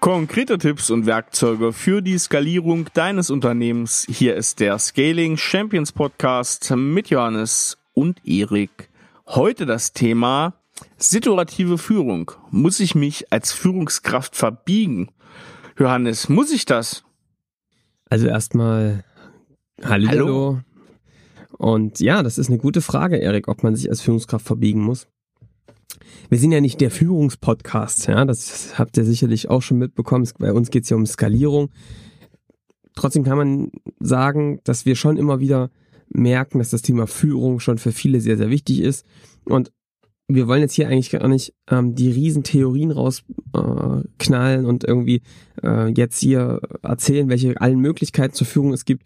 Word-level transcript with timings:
Konkrete 0.00 0.56
Tipps 0.56 0.88
und 0.88 1.04
Werkzeuge 1.04 1.74
für 1.74 2.00
die 2.00 2.16
Skalierung 2.16 2.86
deines 2.94 3.28
Unternehmens. 3.28 4.06
Hier 4.08 4.34
ist 4.34 4.58
der 4.58 4.78
Scaling 4.78 5.36
Champions 5.36 5.92
Podcast 5.92 6.70
mit 6.74 7.10
Johannes 7.10 7.76
und 7.92 8.26
Erik. 8.26 8.88
Heute 9.26 9.66
das 9.66 9.92
Thema 9.92 10.54
situative 10.96 11.76
Führung. 11.76 12.32
Muss 12.50 12.80
ich 12.80 12.94
mich 12.94 13.30
als 13.30 13.52
Führungskraft 13.52 14.36
verbiegen? 14.36 15.10
Johannes, 15.78 16.30
muss 16.30 16.50
ich 16.50 16.64
das? 16.64 17.04
Also 18.08 18.26
erstmal 18.26 19.04
Hallo. 19.84 20.08
Hallo. 20.08 20.60
Und 21.58 22.00
ja, 22.00 22.22
das 22.22 22.38
ist 22.38 22.48
eine 22.48 22.56
gute 22.56 22.80
Frage, 22.80 23.18
Erik, 23.18 23.48
ob 23.48 23.62
man 23.62 23.76
sich 23.76 23.90
als 23.90 24.00
Führungskraft 24.00 24.46
verbiegen 24.46 24.80
muss. 24.80 25.08
Wir 26.28 26.38
sind 26.38 26.52
ja 26.52 26.60
nicht 26.60 26.80
der 26.80 26.90
Führungspodcast, 26.90 28.06
ja, 28.08 28.24
das 28.24 28.78
habt 28.78 28.96
ihr 28.96 29.04
sicherlich 29.04 29.48
auch 29.48 29.62
schon 29.62 29.78
mitbekommen. 29.78 30.28
Bei 30.38 30.52
uns 30.52 30.70
geht 30.70 30.84
es 30.84 30.90
ja 30.90 30.96
um 30.96 31.06
Skalierung. 31.06 31.70
Trotzdem 32.94 33.24
kann 33.24 33.38
man 33.38 33.70
sagen, 34.00 34.60
dass 34.64 34.86
wir 34.86 34.96
schon 34.96 35.16
immer 35.16 35.40
wieder 35.40 35.70
merken, 36.08 36.58
dass 36.58 36.70
das 36.70 36.82
Thema 36.82 37.06
Führung 37.06 37.60
schon 37.60 37.78
für 37.78 37.92
viele 37.92 38.20
sehr, 38.20 38.36
sehr 38.36 38.50
wichtig 38.50 38.80
ist. 38.80 39.06
Und 39.44 39.72
wir 40.28 40.46
wollen 40.46 40.60
jetzt 40.60 40.74
hier 40.74 40.88
eigentlich 40.88 41.10
gar 41.10 41.26
nicht 41.28 41.54
ähm, 41.68 41.94
die 41.94 42.10
riesen 42.10 42.42
Theorien 42.42 42.90
rausknallen 42.90 44.64
äh, 44.64 44.68
und 44.68 44.84
irgendwie 44.84 45.22
äh, 45.62 45.88
jetzt 45.88 46.20
hier 46.20 46.60
erzählen, 46.82 47.28
welche 47.28 47.60
allen 47.60 47.80
Möglichkeiten 47.80 48.34
zur 48.34 48.46
Führung 48.46 48.72
es 48.72 48.84
gibt. 48.84 49.04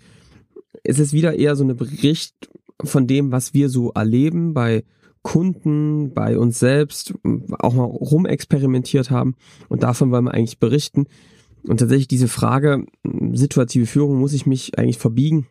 Es 0.82 0.98
ist 0.98 1.12
wieder 1.12 1.34
eher 1.34 1.56
so 1.56 1.64
eine 1.64 1.74
Bericht 1.74 2.50
von 2.82 3.06
dem, 3.06 3.32
was 3.32 3.54
wir 3.54 3.68
so 3.68 3.92
erleben 3.92 4.52
bei 4.52 4.84
Kunden, 5.24 6.12
bei 6.14 6.38
uns 6.38 6.60
selbst, 6.60 7.14
auch 7.58 7.74
mal 7.74 7.84
rumexperimentiert 7.84 9.10
haben. 9.10 9.34
Und 9.68 9.82
davon 9.82 10.12
wollen 10.12 10.26
wir 10.26 10.34
eigentlich 10.34 10.58
berichten. 10.58 11.06
Und 11.66 11.78
tatsächlich 11.78 12.08
diese 12.08 12.28
Frage, 12.28 12.84
situative 13.32 13.86
Führung, 13.86 14.20
muss 14.20 14.34
ich 14.34 14.46
mich 14.46 14.78
eigentlich 14.78 14.98
verbiegen? 14.98 15.46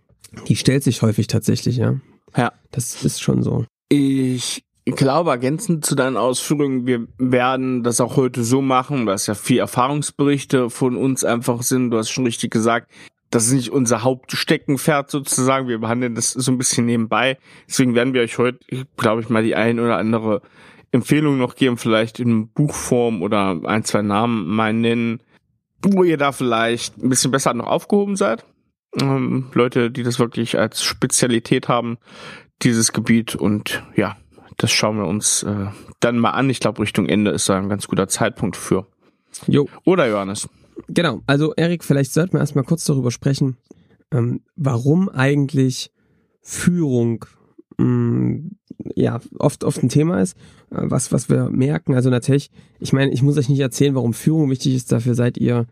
Die 0.47 0.55
stellt 0.55 0.83
sich 0.83 1.01
häufig 1.01 1.27
tatsächlich, 1.27 1.77
ja. 1.77 1.99
Ja. 2.37 2.53
Das 2.71 3.03
ist 3.03 3.21
schon 3.21 3.41
so. 3.41 3.65
Ich 3.89 4.63
glaube, 4.85 5.31
ergänzend 5.31 5.85
zu 5.85 5.95
deinen 5.95 6.17
Ausführungen, 6.17 6.85
wir 6.85 7.07
werden 7.17 7.83
das 7.83 7.99
auch 7.99 8.15
heute 8.15 8.43
so 8.43 8.61
machen, 8.61 9.07
weil 9.07 9.15
es 9.15 9.25
ja 9.25 9.33
viel 9.33 9.57
Erfahrungsberichte 9.57 10.69
von 10.69 10.97
uns 10.97 11.23
einfach 11.23 11.63
sind. 11.63 11.89
Du 11.89 11.97
hast 11.97 12.11
schon 12.11 12.25
richtig 12.25 12.51
gesagt, 12.51 12.91
das 13.33 13.47
ist 13.47 13.53
nicht 13.53 13.69
unser 13.71 14.03
Hauptsteckenpferd 14.03 15.09
sozusagen. 15.09 15.67
Wir 15.67 15.79
behandeln 15.79 16.13
das 16.13 16.31
so 16.31 16.51
ein 16.51 16.59
bisschen 16.59 16.85
nebenbei. 16.85 17.39
Deswegen 17.67 17.95
werden 17.95 18.13
wir 18.13 18.21
euch 18.21 18.37
heute, 18.37 18.59
glaube 18.95 19.21
ich, 19.21 19.29
mal 19.29 19.41
die 19.41 19.55
ein 19.55 19.79
oder 19.79 19.97
andere 19.97 20.43
Empfehlung 20.91 21.39
noch 21.39 21.55
geben, 21.55 21.77
vielleicht 21.77 22.19
in 22.19 22.49
Buchform 22.49 23.23
oder 23.23 23.59
ein, 23.63 23.83
zwei 23.83 24.03
Namen 24.03 24.47
mal 24.47 24.71
nennen, 24.71 25.23
wo 25.81 26.03
ihr 26.03 26.17
da 26.17 26.31
vielleicht 26.31 26.99
ein 26.99 27.09
bisschen 27.09 27.31
besser 27.31 27.55
noch 27.55 27.65
aufgehoben 27.65 28.15
seid. 28.17 28.45
Ähm, 29.01 29.49
Leute, 29.53 29.89
die 29.89 30.03
das 30.03 30.19
wirklich 30.19 30.59
als 30.59 30.83
Spezialität 30.83 31.67
haben, 31.67 31.97
dieses 32.61 32.93
Gebiet 32.93 33.33
und 33.33 33.81
ja, 33.95 34.15
das 34.57 34.71
schauen 34.71 34.97
wir 34.97 35.07
uns 35.07 35.41
äh, 35.41 35.65
dann 35.99 36.19
mal 36.19 36.31
an. 36.31 36.51
Ich 36.51 36.59
glaube, 36.59 36.83
Richtung 36.83 37.09
Ende 37.09 37.31
ist 37.31 37.49
da 37.49 37.57
ein 37.57 37.69
ganz 37.69 37.87
guter 37.87 38.07
Zeitpunkt 38.07 38.55
für. 38.57 38.85
Jo. 39.47 39.67
Oder 39.85 40.07
Johannes? 40.07 40.47
Genau. 40.87 41.21
Also 41.27 41.53
Erik, 41.55 41.83
vielleicht 41.83 42.13
sollten 42.13 42.33
wir 42.33 42.39
erstmal 42.39 42.63
kurz 42.63 42.85
darüber 42.85 43.11
sprechen, 43.11 43.57
ähm, 44.11 44.41
warum 44.55 45.09
eigentlich 45.09 45.91
Führung 46.41 47.25
mh, 47.77 47.85
mm, 47.85 48.51
ja 48.95 49.21
oft 49.39 49.63
oft 49.63 49.81
ein 49.81 49.89
Thema 49.89 50.21
ist, 50.21 50.37
äh, 50.71 50.81
was 50.81 51.11
was 51.11 51.29
wir 51.29 51.49
merken. 51.49 51.95
Also 51.95 52.09
natürlich, 52.09 52.51
ich 52.79 52.93
meine, 52.93 53.11
ich 53.11 53.21
muss 53.21 53.37
euch 53.37 53.49
nicht 53.49 53.59
erzählen, 53.59 53.95
warum 53.95 54.13
Führung 54.13 54.49
wichtig 54.49 54.75
ist. 54.75 54.91
Dafür 54.91 55.15
seid 55.15 55.37
ihr 55.37 55.67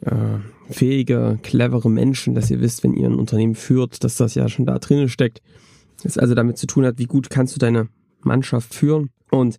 äh, 0.00 0.38
fähige, 0.70 1.38
clevere 1.42 1.90
Menschen, 1.90 2.34
dass 2.34 2.50
ihr 2.50 2.60
wisst, 2.60 2.84
wenn 2.84 2.94
ihr 2.94 3.08
ein 3.08 3.14
Unternehmen 3.14 3.54
führt, 3.54 4.02
dass 4.04 4.16
das 4.16 4.34
ja 4.34 4.48
schon 4.48 4.66
da 4.66 4.78
drinnen 4.78 5.08
steckt. 5.08 5.42
Das 6.02 6.18
also 6.18 6.34
damit 6.34 6.58
zu 6.58 6.66
tun 6.66 6.84
hat, 6.84 6.98
wie 6.98 7.06
gut 7.06 7.30
kannst 7.30 7.54
du 7.54 7.58
deine 7.58 7.88
Mannschaft 8.22 8.74
führen. 8.74 9.10
Und 9.30 9.58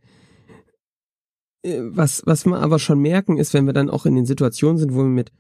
was, 1.90 2.22
was 2.26 2.46
wir 2.46 2.58
aber 2.58 2.80
schon 2.80 3.00
merken, 3.00 3.38
ist, 3.38 3.54
wenn 3.54 3.66
wir 3.66 3.74
dann 3.74 3.90
auch 3.90 4.06
in 4.06 4.16
den 4.16 4.26
Situationen 4.26 4.78
sind, 4.78 4.94
wo 4.94 5.00
wir 5.00 5.06
mit 5.06 5.32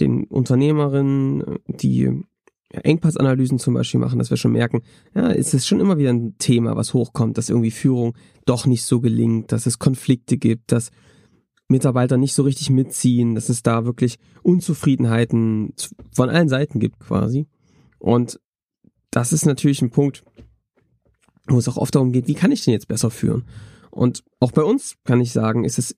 den 0.00 0.24
Unternehmerinnen, 0.24 1.58
die 1.66 2.22
Engpassanalysen 2.70 3.58
zum 3.58 3.74
Beispiel 3.74 4.00
machen, 4.00 4.18
dass 4.18 4.30
wir 4.30 4.36
schon 4.36 4.52
merken, 4.52 4.82
ja, 5.14 5.28
ist 5.28 5.54
es 5.54 5.66
schon 5.66 5.80
immer 5.80 5.98
wieder 5.98 6.10
ein 6.10 6.36
Thema, 6.38 6.76
was 6.76 6.94
hochkommt, 6.94 7.38
dass 7.38 7.48
irgendwie 7.48 7.70
Führung 7.70 8.14
doch 8.44 8.66
nicht 8.66 8.84
so 8.84 9.00
gelingt, 9.00 9.52
dass 9.52 9.66
es 9.66 9.78
Konflikte 9.78 10.36
gibt, 10.36 10.72
dass 10.72 10.90
Mitarbeiter 11.68 12.16
nicht 12.16 12.34
so 12.34 12.42
richtig 12.42 12.70
mitziehen, 12.70 13.34
dass 13.34 13.48
es 13.48 13.62
da 13.62 13.84
wirklich 13.84 14.18
Unzufriedenheiten 14.42 15.74
von 16.12 16.30
allen 16.30 16.48
Seiten 16.48 16.78
gibt 16.80 16.98
quasi. 17.00 17.46
Und 17.98 18.40
das 19.10 19.32
ist 19.32 19.46
natürlich 19.46 19.82
ein 19.82 19.90
Punkt, 19.90 20.24
wo 21.46 21.58
es 21.58 21.68
auch 21.68 21.76
oft 21.76 21.94
darum 21.94 22.12
geht, 22.12 22.28
wie 22.28 22.34
kann 22.34 22.52
ich 22.52 22.64
denn 22.64 22.72
jetzt 22.72 22.88
besser 22.88 23.10
führen? 23.10 23.44
Und 23.98 24.22
auch 24.38 24.52
bei 24.52 24.62
uns 24.62 24.94
kann 25.02 25.20
ich 25.20 25.32
sagen, 25.32 25.64
ist 25.64 25.76
es 25.76 25.96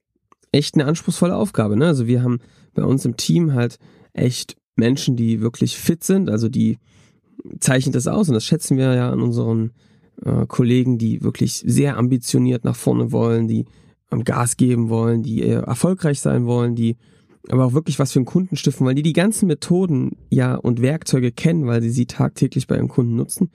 echt 0.53 0.75
eine 0.75 0.87
anspruchsvolle 0.87 1.37
Aufgabe. 1.37 1.77
Ne? 1.77 1.87
Also 1.87 2.07
wir 2.07 2.23
haben 2.23 2.39
bei 2.73 2.83
uns 2.83 3.05
im 3.05 3.19
Team 3.19 3.53
halt 3.53 3.79
echt 4.15 4.57
Menschen, 4.75 5.17
die 5.17 5.43
wirklich 5.43 5.77
fit 5.77 6.03
sind, 6.03 6.31
also 6.31 6.49
die 6.49 6.79
zeichnen 7.61 7.93
das 7.93 8.07
aus 8.07 8.29
und 8.29 8.35
das 8.35 8.47
schätzen 8.47 8.79
wir 8.79 8.95
ja 8.95 9.11
an 9.11 9.21
unseren 9.21 9.73
äh, 10.25 10.47
Kollegen, 10.47 10.97
die 10.97 11.23
wirklich 11.23 11.63
sehr 11.67 11.99
ambitioniert 11.99 12.65
nach 12.65 12.75
vorne 12.75 13.13
wollen, 13.13 13.49
die 13.49 13.67
am 14.09 14.25
Gas 14.25 14.57
geben 14.57 14.89
wollen, 14.89 15.23
die 15.23 15.43
eher 15.43 15.65
erfolgreich 15.65 16.21
sein 16.21 16.47
wollen, 16.47 16.75
die 16.75 16.97
aber 17.51 17.67
auch 17.67 17.75
wirklich 17.75 17.99
was 17.99 18.13
für 18.13 18.21
einen 18.21 18.27
Kunden 18.27 18.57
stiften, 18.57 18.87
weil 18.87 18.95
die 18.95 19.03
die 19.03 19.13
ganzen 19.13 19.47
Methoden 19.47 20.17
ja 20.31 20.55
und 20.55 20.81
Werkzeuge 20.81 21.33
kennen, 21.33 21.67
weil 21.67 21.83
sie 21.83 21.91
sie 21.91 22.07
tagtäglich 22.07 22.67
bei 22.67 22.77
ihren 22.77 22.89
Kunden 22.89 23.17
nutzen. 23.17 23.51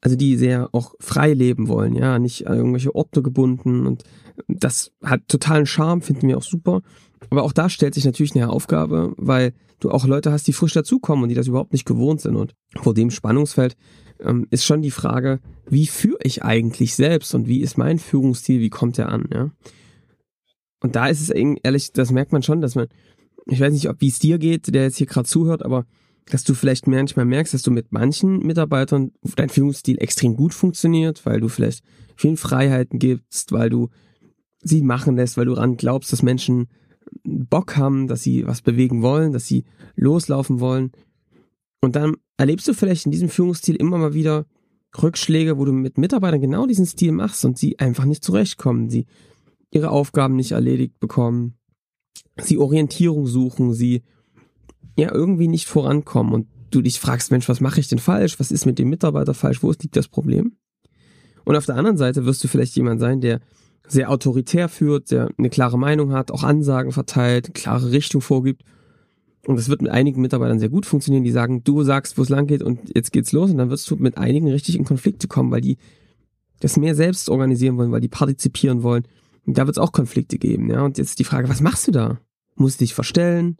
Also 0.00 0.16
die 0.16 0.36
sehr 0.36 0.68
auch 0.72 0.94
frei 1.00 1.32
leben 1.32 1.66
wollen, 1.66 1.94
ja, 1.94 2.18
nicht 2.18 2.46
an 2.46 2.56
irgendwelche 2.56 2.94
Orte 2.94 3.22
gebunden 3.22 3.86
und 3.86 4.04
das 4.46 4.92
hat 5.02 5.22
totalen 5.26 5.66
Charme, 5.66 6.02
finden 6.02 6.28
wir 6.28 6.38
auch 6.38 6.42
super. 6.42 6.82
Aber 7.30 7.42
auch 7.42 7.52
da 7.52 7.68
stellt 7.68 7.94
sich 7.94 8.04
natürlich 8.04 8.34
eine 8.36 8.50
Aufgabe, 8.50 9.12
weil 9.16 9.52
du 9.80 9.90
auch 9.90 10.06
Leute 10.06 10.32
hast, 10.32 10.46
die 10.46 10.52
frisch 10.52 10.72
dazukommen 10.72 11.24
und 11.24 11.28
die 11.28 11.34
das 11.34 11.48
überhaupt 11.48 11.72
nicht 11.72 11.84
gewohnt 11.84 12.20
sind. 12.20 12.36
Und 12.36 12.54
vor 12.76 12.94
dem 12.94 13.10
Spannungsfeld 13.10 13.76
ähm, 14.20 14.46
ist 14.50 14.64
schon 14.64 14.82
die 14.82 14.90
Frage, 14.90 15.40
wie 15.68 15.86
führe 15.86 16.18
ich 16.22 16.42
eigentlich 16.42 16.94
selbst 16.94 17.34
und 17.34 17.46
wie 17.46 17.60
ist 17.60 17.78
mein 17.78 17.98
Führungsstil, 17.98 18.60
wie 18.60 18.70
kommt 18.70 18.98
er 18.98 19.10
an, 19.10 19.28
ja? 19.32 19.50
Und 20.80 20.94
da 20.94 21.08
ist 21.08 21.20
es 21.20 21.30
ehrlich, 21.30 21.92
das 21.92 22.12
merkt 22.12 22.30
man 22.30 22.44
schon, 22.44 22.60
dass 22.60 22.76
man, 22.76 22.86
ich 23.46 23.58
weiß 23.58 23.72
nicht, 23.72 23.88
ob 23.88 24.00
wie 24.00 24.08
es 24.08 24.20
dir 24.20 24.38
geht, 24.38 24.72
der 24.72 24.84
jetzt 24.84 24.96
hier 24.96 25.08
gerade 25.08 25.28
zuhört, 25.28 25.64
aber 25.64 25.86
dass 26.28 26.44
du 26.44 26.54
vielleicht 26.54 26.86
manchmal 26.86 27.24
merkst, 27.24 27.54
dass 27.54 27.62
du 27.62 27.70
mit 27.70 27.92
manchen 27.92 28.38
Mitarbeitern 28.40 29.12
dein 29.36 29.48
Führungsstil 29.48 29.98
extrem 29.98 30.36
gut 30.36 30.54
funktioniert, 30.54 31.24
weil 31.26 31.40
du 31.40 31.48
vielleicht 31.48 31.82
vielen 32.16 32.36
Freiheiten 32.36 32.98
gibst, 32.98 33.52
weil 33.52 33.70
du 33.70 33.88
sie 34.62 34.82
machen 34.82 35.16
lässt, 35.16 35.36
weil 35.36 35.46
du 35.46 35.54
daran 35.54 35.76
glaubst, 35.76 36.12
dass 36.12 36.22
Menschen 36.22 36.68
Bock 37.24 37.76
haben, 37.76 38.06
dass 38.06 38.22
sie 38.22 38.46
was 38.46 38.62
bewegen 38.62 39.02
wollen, 39.02 39.32
dass 39.32 39.46
sie 39.46 39.64
loslaufen 39.96 40.60
wollen. 40.60 40.92
Und 41.80 41.96
dann 41.96 42.16
erlebst 42.36 42.68
du 42.68 42.74
vielleicht 42.74 43.06
in 43.06 43.12
diesem 43.12 43.28
Führungsstil 43.28 43.76
immer 43.76 43.98
mal 43.98 44.14
wieder 44.14 44.46
Rückschläge, 45.00 45.58
wo 45.58 45.64
du 45.64 45.72
mit 45.72 45.98
Mitarbeitern 45.98 46.40
genau 46.40 46.66
diesen 46.66 46.86
Stil 46.86 47.12
machst 47.12 47.44
und 47.44 47.58
sie 47.58 47.78
einfach 47.78 48.04
nicht 48.04 48.24
zurechtkommen. 48.24 48.90
Sie 48.90 49.06
ihre 49.70 49.90
Aufgaben 49.90 50.36
nicht 50.36 50.52
erledigt 50.52 50.98
bekommen, 50.98 51.58
sie 52.40 52.58
Orientierung 52.58 53.26
suchen, 53.26 53.74
sie 53.74 54.02
ja 54.98 55.14
irgendwie 55.14 55.48
nicht 55.48 55.66
vorankommen 55.66 56.32
und 56.32 56.46
du 56.70 56.82
dich 56.82 57.00
fragst, 57.00 57.30
Mensch, 57.30 57.48
was 57.48 57.60
mache 57.60 57.80
ich 57.80 57.88
denn 57.88 57.98
falsch? 57.98 58.38
Was 58.38 58.50
ist 58.50 58.66
mit 58.66 58.78
dem 58.78 58.88
Mitarbeiter 58.90 59.34
falsch? 59.34 59.62
Wo 59.62 59.70
liegt 59.70 59.96
das 59.96 60.08
Problem? 60.08 60.56
Und 61.44 61.56
auf 61.56 61.66
der 61.66 61.76
anderen 61.76 61.96
Seite 61.96 62.26
wirst 62.26 62.44
du 62.44 62.48
vielleicht 62.48 62.76
jemand 62.76 63.00
sein, 63.00 63.20
der 63.20 63.40
sehr 63.86 64.10
autoritär 64.10 64.68
führt, 64.68 65.10
der 65.10 65.30
eine 65.38 65.48
klare 65.48 65.78
Meinung 65.78 66.12
hat, 66.12 66.30
auch 66.30 66.42
Ansagen 66.42 66.92
verteilt, 66.92 67.54
klare 67.54 67.90
Richtung 67.90 68.20
vorgibt. 68.20 68.62
Und 69.46 69.56
das 69.56 69.70
wird 69.70 69.80
mit 69.80 69.90
einigen 69.90 70.20
Mitarbeitern 70.20 70.58
sehr 70.58 70.68
gut 70.68 70.84
funktionieren, 70.84 71.24
die 71.24 71.30
sagen, 71.30 71.64
du 71.64 71.82
sagst, 71.84 72.18
wo 72.18 72.22
es 72.22 72.28
lang 72.28 72.46
geht 72.46 72.62
und 72.62 72.94
jetzt 72.94 73.12
geht's 73.12 73.32
los. 73.32 73.50
Und 73.50 73.56
dann 73.56 73.70
wirst 73.70 73.90
du 73.90 73.96
mit 73.96 74.18
einigen 74.18 74.48
richtig 74.48 74.76
in 74.76 74.84
Konflikte 74.84 75.26
kommen, 75.26 75.50
weil 75.50 75.62
die 75.62 75.78
das 76.60 76.76
mehr 76.76 76.94
selbst 76.94 77.30
organisieren 77.30 77.78
wollen, 77.78 77.92
weil 77.92 78.00
die 78.00 78.08
partizipieren 78.08 78.82
wollen. 78.82 79.04
Und 79.46 79.56
da 79.56 79.66
wird 79.66 79.78
es 79.78 79.82
auch 79.82 79.92
Konflikte 79.92 80.36
geben, 80.38 80.68
ja. 80.68 80.82
Und 80.82 80.98
jetzt 80.98 81.18
die 81.18 81.24
Frage, 81.24 81.48
was 81.48 81.62
machst 81.62 81.86
du 81.88 81.92
da? 81.92 82.20
Musst 82.56 82.80
du 82.80 82.84
dich 82.84 82.94
verstellen? 82.94 83.56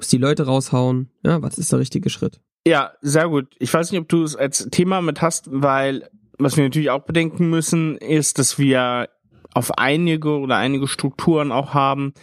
Musst 0.00 0.12
die 0.14 0.16
Leute 0.16 0.46
raushauen? 0.46 1.10
Ja, 1.22 1.42
was 1.42 1.58
ist 1.58 1.72
der 1.72 1.78
richtige 1.78 2.08
Schritt? 2.08 2.40
Ja, 2.66 2.92
sehr 3.02 3.28
gut. 3.28 3.54
Ich 3.58 3.74
weiß 3.74 3.92
nicht, 3.92 4.00
ob 4.00 4.08
du 4.08 4.22
es 4.22 4.34
als 4.34 4.66
Thema 4.70 5.02
mit 5.02 5.20
hast, 5.20 5.50
weil 5.52 6.08
was 6.38 6.56
wir 6.56 6.64
natürlich 6.64 6.88
auch 6.88 7.02
bedenken 7.02 7.50
müssen, 7.50 7.98
ist, 7.98 8.38
dass 8.38 8.58
wir 8.58 9.10
auf 9.52 9.76
einige 9.76 10.38
oder 10.38 10.56
einige 10.56 10.88
Strukturen 10.88 11.52
auch 11.52 11.74
haben, 11.74 12.14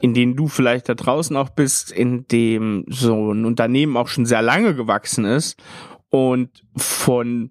in 0.00 0.14
denen 0.14 0.36
du 0.36 0.48
vielleicht 0.48 0.88
da 0.88 0.94
draußen 0.94 1.36
auch 1.36 1.50
bist, 1.50 1.92
in 1.92 2.26
dem 2.28 2.86
so 2.88 3.30
ein 3.30 3.44
Unternehmen 3.44 3.98
auch 3.98 4.08
schon 4.08 4.24
sehr 4.24 4.40
lange 4.40 4.74
gewachsen 4.74 5.26
ist 5.26 5.62
und 6.08 6.64
von 6.78 7.50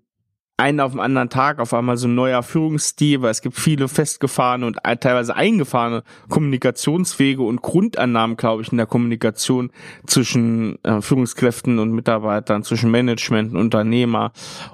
einen 0.57 0.80
auf 0.80 0.92
den 0.92 1.00
anderen 1.00 1.30
Tag 1.30 1.59
auf 1.59 1.74
einmal 1.74 1.98
so 1.98 2.07
ein 2.07 2.15
neuer 2.15 2.42
Führungsstil, 2.42 3.21
weil 3.21 3.30
es 3.30 3.42
gibt 3.42 3.56
viele 3.57 3.88
festgefahrene 3.88 4.65
und 4.65 4.77
teilweise 5.00 5.36
eingefahrene 5.36 6.04
Kommunikationswege 6.30 7.44
und 7.44 7.62
Grundannahmen, 7.62 8.38
glaube 8.38 8.63
ich, 8.63 8.71
in 8.71 8.77
der 8.77 8.88
Kommunikation 8.88 9.71
zwischen 10.07 10.83
äh, 10.83 11.00
Führungskräften 11.01 11.77
und 11.77 11.92
Mitarbeitern, 11.92 12.63
zwischen 12.63 12.89
Management 12.89 13.54
und 13.54 13.59
Unternehmer. 13.59 14.31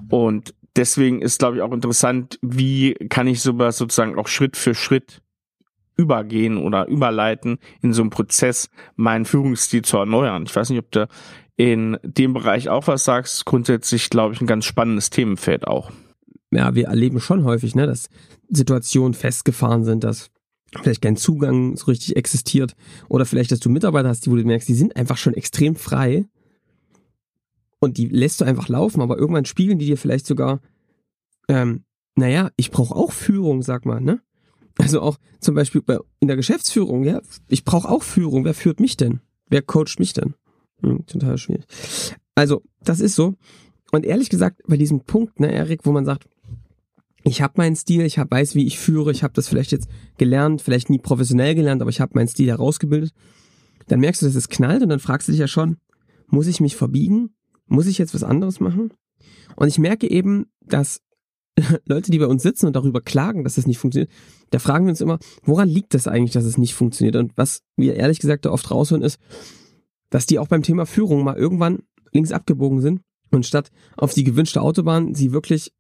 Und 0.09 0.55
deswegen 0.77 1.21
ist, 1.21 1.39
glaube 1.39 1.57
ich, 1.57 1.61
auch 1.61 1.73
interessant, 1.73 2.39
wie 2.41 2.93
kann 3.09 3.27
ich 3.27 3.41
sowas 3.41 3.77
sozusagen 3.77 4.17
auch 4.17 4.29
Schritt 4.29 4.55
für 4.55 4.75
Schritt 4.75 5.21
übergehen 5.95 6.57
oder 6.57 6.87
überleiten 6.87 7.59
in 7.81 7.93
so 7.93 8.01
einem 8.01 8.09
Prozess, 8.09 8.69
meinen 8.95 9.25
Führungsstil 9.25 9.83
zu 9.83 9.97
erneuern. 9.97 10.43
Ich 10.47 10.55
weiß 10.55 10.69
nicht, 10.69 10.79
ob 10.79 10.89
der 10.91 11.07
in 11.55 11.97
dem 12.03 12.33
Bereich 12.33 12.69
auch 12.69 12.87
was 12.87 13.03
sagst. 13.03 13.45
Grundsätzlich, 13.45 14.09
glaube 14.09 14.33
ich, 14.33 14.41
ein 14.41 14.47
ganz 14.47 14.65
spannendes 14.65 15.09
Themenfeld 15.09 15.67
auch. 15.67 15.91
Ja, 16.51 16.75
wir 16.75 16.87
erleben 16.87 17.19
schon 17.19 17.43
häufig, 17.43 17.75
ne, 17.75 17.87
dass 17.87 18.09
Situationen 18.49 19.13
festgefahren 19.13 19.83
sind, 19.83 20.03
dass 20.03 20.29
vielleicht 20.81 21.01
kein 21.01 21.17
Zugang 21.17 21.75
so 21.77 21.85
richtig 21.85 22.15
existiert 22.15 22.75
oder 23.09 23.25
vielleicht, 23.25 23.51
dass 23.51 23.59
du 23.59 23.69
Mitarbeiter 23.69 24.09
hast, 24.09 24.25
die 24.25 24.31
wo 24.31 24.35
du 24.35 24.43
merkst, 24.43 24.67
die 24.67 24.73
sind 24.73 24.95
einfach 24.95 25.17
schon 25.17 25.33
extrem 25.33 25.75
frei 25.75 26.25
und 27.79 27.97
die 27.97 28.07
lässt 28.07 28.41
du 28.41 28.45
einfach 28.45 28.69
laufen, 28.69 29.01
aber 29.01 29.17
irgendwann 29.17 29.45
spiegeln 29.45 29.79
die 29.79 29.85
dir 29.85 29.97
vielleicht 29.97 30.25
sogar, 30.25 30.61
ähm, 31.47 31.83
naja, 32.15 32.51
ich 32.55 32.71
brauche 32.71 32.95
auch 32.95 33.11
Führung, 33.11 33.61
sag 33.61 33.85
mal, 33.85 34.01
ne? 34.01 34.21
Also 34.79 35.01
auch 35.01 35.17
zum 35.39 35.53
Beispiel 35.53 35.81
bei, 35.81 35.99
in 36.19 36.27
der 36.27 36.37
Geschäftsführung, 36.37 37.03
ja, 37.03 37.21
ich 37.47 37.63
brauche 37.63 37.89
auch 37.89 38.01
Führung. 38.01 38.43
Wer 38.43 38.55
führt 38.55 38.79
mich 38.79 38.97
denn? 38.97 39.19
Wer 39.47 39.61
coacht 39.61 39.99
mich 39.99 40.13
denn? 40.13 40.33
Hm, 40.81 41.05
total 41.05 41.37
schwierig. 41.37 41.65
Also, 42.35 42.61
das 42.83 42.99
ist 42.99 43.15
so. 43.15 43.35
Und 43.91 44.05
ehrlich 44.05 44.29
gesagt, 44.29 44.61
bei 44.67 44.77
diesem 44.77 45.01
Punkt, 45.01 45.39
ne, 45.39 45.51
Erik, 45.51 45.85
wo 45.85 45.91
man 45.91 46.05
sagt, 46.05 46.27
ich 47.23 47.41
habe 47.41 47.53
meinen 47.57 47.75
Stil, 47.75 48.05
ich 48.05 48.19
hab, 48.19 48.31
weiß, 48.31 48.55
wie 48.55 48.65
ich 48.65 48.79
führe, 48.79 49.11
ich 49.11 49.23
habe 49.23 49.33
das 49.33 49.47
vielleicht 49.47 49.71
jetzt 49.71 49.87
gelernt, 50.17 50.61
vielleicht 50.61 50.89
nie 50.89 50.99
professionell 50.99 51.55
gelernt, 51.55 51.81
aber 51.81 51.89
ich 51.89 52.01
habe 52.01 52.11
meinen 52.15 52.27
Stil 52.27 52.49
herausgebildet, 52.49 53.13
dann 53.87 53.99
merkst 53.99 54.21
du, 54.21 54.25
dass 54.25 54.35
es 54.35 54.49
knallt 54.49 54.81
und 54.81 54.89
dann 54.89 54.99
fragst 54.99 55.27
du 55.27 55.31
dich 55.31 55.39
ja 55.39 55.47
schon, 55.47 55.77
muss 56.27 56.47
ich 56.47 56.59
mich 56.59 56.75
verbiegen? 56.75 57.35
Muss 57.67 57.87
ich 57.87 57.97
jetzt 57.97 58.13
was 58.13 58.23
anderes 58.23 58.59
machen? 58.59 58.91
Und 59.55 59.67
ich 59.67 59.77
merke 59.77 60.09
eben, 60.09 60.47
dass 60.61 61.01
Leute, 61.85 62.11
die 62.11 62.19
bei 62.19 62.27
uns 62.27 62.43
sitzen 62.43 62.67
und 62.67 62.75
darüber 62.75 63.01
klagen, 63.01 63.43
dass 63.43 63.55
das 63.55 63.67
nicht 63.67 63.77
funktioniert, 63.77 64.11
da 64.49 64.59
fragen 64.59 64.85
wir 64.85 64.89
uns 64.89 65.01
immer, 65.01 65.19
woran 65.43 65.69
liegt 65.69 65.93
das 65.93 66.07
eigentlich, 66.07 66.33
dass 66.33 66.45
es 66.45 66.57
nicht 66.57 66.73
funktioniert? 66.73 67.15
Und 67.15 67.33
was 67.35 67.61
wir 67.77 67.95
ehrlich 67.95 68.19
gesagt 68.19 68.45
da 68.45 68.51
oft 68.51 68.69
raushören 68.71 69.03
ist, 69.03 69.19
dass 70.13 70.27
die 70.27 70.37
auch 70.37 70.47
beim 70.47 70.61
Thema 70.61 70.85
Führung 70.85 71.23
mal 71.23 71.35
irgendwann 71.35 71.79
links 72.11 72.31
abgebogen 72.31 72.81
sind 72.81 73.01
und 73.31 73.47
statt 73.47 73.71
auf 73.97 74.13
die 74.13 74.23
gewünschte 74.23 74.61
Autobahn 74.61 75.15
sie 75.15 75.33
wirklich 75.33 75.73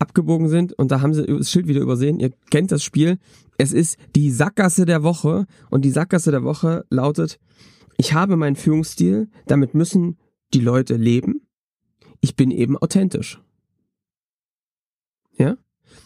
abgebogen 0.00 0.48
sind 0.48 0.72
und 0.72 0.90
da 0.90 1.02
haben 1.02 1.14
sie 1.14 1.24
das 1.24 1.52
Schild 1.52 1.68
wieder 1.68 1.80
übersehen. 1.80 2.18
Ihr 2.18 2.32
kennt 2.50 2.72
das 2.72 2.82
Spiel. 2.82 3.18
Es 3.58 3.72
ist 3.72 3.96
die 4.16 4.32
Sackgasse 4.32 4.86
der 4.86 5.04
Woche 5.04 5.46
und 5.70 5.84
die 5.84 5.92
Sackgasse 5.92 6.32
der 6.32 6.42
Woche 6.42 6.84
lautet, 6.90 7.38
ich 7.96 8.12
habe 8.12 8.34
meinen 8.34 8.56
Führungsstil, 8.56 9.28
damit 9.46 9.72
müssen 9.72 10.18
die 10.52 10.60
Leute 10.60 10.96
leben. 10.96 11.46
Ich 12.20 12.34
bin 12.34 12.50
eben 12.50 12.76
authentisch. 12.76 13.40
Ja? 15.38 15.56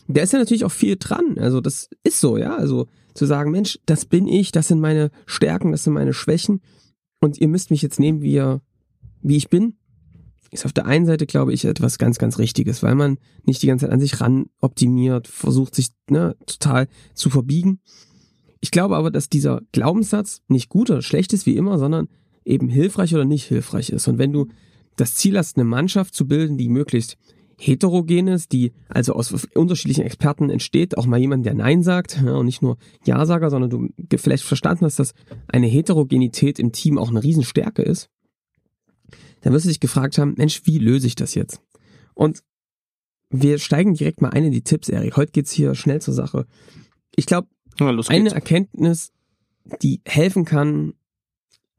Da 0.06 0.20
ist 0.20 0.34
ja 0.34 0.38
natürlich 0.38 0.66
auch 0.66 0.72
viel 0.72 0.96
dran. 0.98 1.38
Also 1.38 1.62
das 1.62 1.88
ist 2.02 2.20
so, 2.20 2.36
ja. 2.36 2.56
Also 2.56 2.88
zu 3.14 3.24
sagen, 3.24 3.52
Mensch, 3.52 3.78
das 3.86 4.04
bin 4.04 4.28
ich, 4.28 4.52
das 4.52 4.68
sind 4.68 4.80
meine 4.80 5.10
Stärken, 5.24 5.72
das 5.72 5.84
sind 5.84 5.94
meine 5.94 6.12
Schwächen 6.12 6.60
und 7.24 7.38
ihr 7.38 7.48
müsst 7.48 7.70
mich 7.70 7.82
jetzt 7.82 7.98
nehmen, 7.98 8.22
wie, 8.22 8.34
ihr, 8.34 8.60
wie 9.22 9.36
ich 9.36 9.48
bin, 9.48 9.74
ist 10.50 10.64
auf 10.64 10.72
der 10.72 10.86
einen 10.86 11.06
Seite, 11.06 11.26
glaube 11.26 11.52
ich, 11.52 11.64
etwas 11.64 11.98
ganz, 11.98 12.18
ganz 12.18 12.38
Richtiges, 12.38 12.82
weil 12.82 12.94
man 12.94 13.18
nicht 13.44 13.62
die 13.62 13.66
ganze 13.66 13.86
Zeit 13.86 13.92
an 13.92 14.00
sich 14.00 14.20
ran 14.20 14.46
optimiert, 14.60 15.26
versucht 15.26 15.74
sich 15.74 15.88
ne, 16.08 16.36
total 16.46 16.86
zu 17.14 17.30
verbiegen. 17.30 17.80
Ich 18.60 18.70
glaube 18.70 18.96
aber, 18.96 19.10
dass 19.10 19.28
dieser 19.28 19.62
Glaubenssatz 19.72 20.42
nicht 20.48 20.68
gut 20.68 20.90
oder 20.90 21.02
schlecht 21.02 21.32
ist 21.32 21.44
wie 21.44 21.56
immer, 21.56 21.78
sondern 21.78 22.08
eben 22.44 22.68
hilfreich 22.68 23.14
oder 23.14 23.24
nicht 23.24 23.44
hilfreich 23.44 23.90
ist. 23.90 24.06
Und 24.06 24.18
wenn 24.18 24.32
du 24.32 24.46
das 24.96 25.14
Ziel 25.14 25.36
hast, 25.36 25.56
eine 25.56 25.64
Mannschaft 25.64 26.14
zu 26.14 26.26
bilden, 26.26 26.56
die 26.56 26.68
möglichst 26.68 27.16
Heterogenes, 27.58 28.48
die 28.48 28.72
also 28.88 29.14
aus 29.14 29.46
unterschiedlichen 29.54 30.04
Experten 30.04 30.50
entsteht, 30.50 30.98
auch 30.98 31.06
mal 31.06 31.18
jemand, 31.18 31.46
der 31.46 31.54
Nein 31.54 31.82
sagt 31.82 32.20
ja, 32.24 32.34
und 32.34 32.46
nicht 32.46 32.62
nur 32.62 32.78
Ja-Sager, 33.04 33.50
sondern 33.50 33.70
du 33.70 33.88
vielleicht 34.16 34.44
verstanden 34.44 34.84
hast, 34.84 34.98
dass 34.98 35.14
eine 35.48 35.66
Heterogenität 35.66 36.58
im 36.58 36.72
Team 36.72 36.98
auch 36.98 37.10
eine 37.10 37.22
Riesenstärke 37.22 37.82
ist, 37.82 38.10
dann 39.42 39.52
wirst 39.52 39.66
du 39.66 39.68
dich 39.68 39.80
gefragt 39.80 40.18
haben, 40.18 40.34
Mensch, 40.36 40.62
wie 40.64 40.78
löse 40.78 41.06
ich 41.06 41.14
das 41.14 41.34
jetzt? 41.34 41.60
Und 42.14 42.42
wir 43.30 43.58
steigen 43.58 43.94
direkt 43.94 44.22
mal 44.22 44.30
ein 44.30 44.44
in 44.44 44.52
die 44.52 44.62
Tipps, 44.62 44.88
Erik. 44.88 45.16
Heute 45.16 45.32
geht's 45.32 45.50
hier 45.50 45.74
schnell 45.74 46.00
zur 46.00 46.14
Sache. 46.14 46.46
Ich 47.16 47.26
glaube, 47.26 47.48
eine 48.08 48.30
Erkenntnis, 48.30 49.12
die 49.82 50.00
helfen 50.06 50.44
kann, 50.44 50.94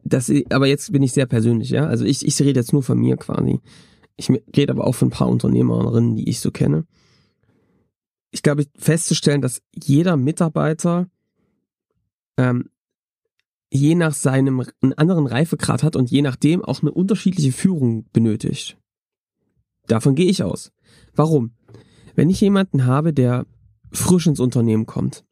dass 0.04 0.30
ich, 0.30 0.52
aber 0.54 0.68
jetzt 0.68 0.92
bin 0.92 1.02
ich 1.02 1.14
sehr 1.14 1.26
persönlich, 1.26 1.70
ja. 1.70 1.88
Also 1.88 2.06
ich, 2.06 2.26
ich 2.26 2.40
rede 2.40 2.60
jetzt 2.60 2.74
nur 2.74 2.84
von 2.84 3.00
mir 3.00 3.18
quasi 3.18 3.60
ich 4.18 4.30
rede 4.30 4.72
aber 4.72 4.88
auch 4.88 4.96
von 4.96 5.10
ein 5.10 5.12
paar 5.12 5.30
Unternehmerinnen, 5.30 6.16
die 6.16 6.30
ich 6.30 6.40
so 6.40 6.52
kenne. 6.52 6.86
Ich 8.32 8.44
glaube, 8.44 8.66
festzustellen, 8.78 9.42
dass 9.42 9.62
jeder 9.74 10.18
Mitarbeiter 10.18 11.08
ähm, 12.38 12.70
je 13.72 13.96
nach 13.96 14.14
seinem 14.14 14.64
einen 14.82 14.94
anderen 14.94 15.28
Reifegrad 15.28 15.84
hat 15.84 15.96
und 15.96 16.12
je 16.12 16.22
nachdem 16.22 16.64
auch 16.64 16.82
eine 16.82 16.92
unterschiedliche 16.92 17.52
Führung 17.52 18.06
benötigt. 18.12 18.78
Davon 19.88 20.16
gehe 20.16 20.30
ich 20.30 20.44
aus. 20.44 20.72
Warum? 21.14 21.56
Wenn 22.16 22.30
ich 22.30 22.42
jemanden 22.42 22.86
habe, 22.86 23.14
der 23.14 23.46
frisch 23.92 24.28
ins 24.28 24.40
Unternehmen 24.40 24.86
kommt, 24.86 25.26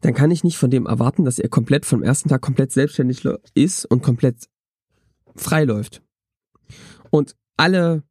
dann 0.00 0.14
kann 0.14 0.30
ich 0.30 0.44
nicht 0.44 0.58
von 0.58 0.70
dem 0.70 0.86
erwarten, 0.86 1.24
dass 1.24 1.38
er 1.38 1.48
komplett 1.48 1.86
vom 1.86 2.02
ersten 2.02 2.28
Tag 2.28 2.42
komplett 2.42 2.72
selbstständig 2.72 3.24
ist 3.54 3.86
und 3.86 4.02
komplett 4.02 4.48
frei 5.36 5.64
läuft 5.64 6.02
und 7.10 7.36
alle 7.56 8.02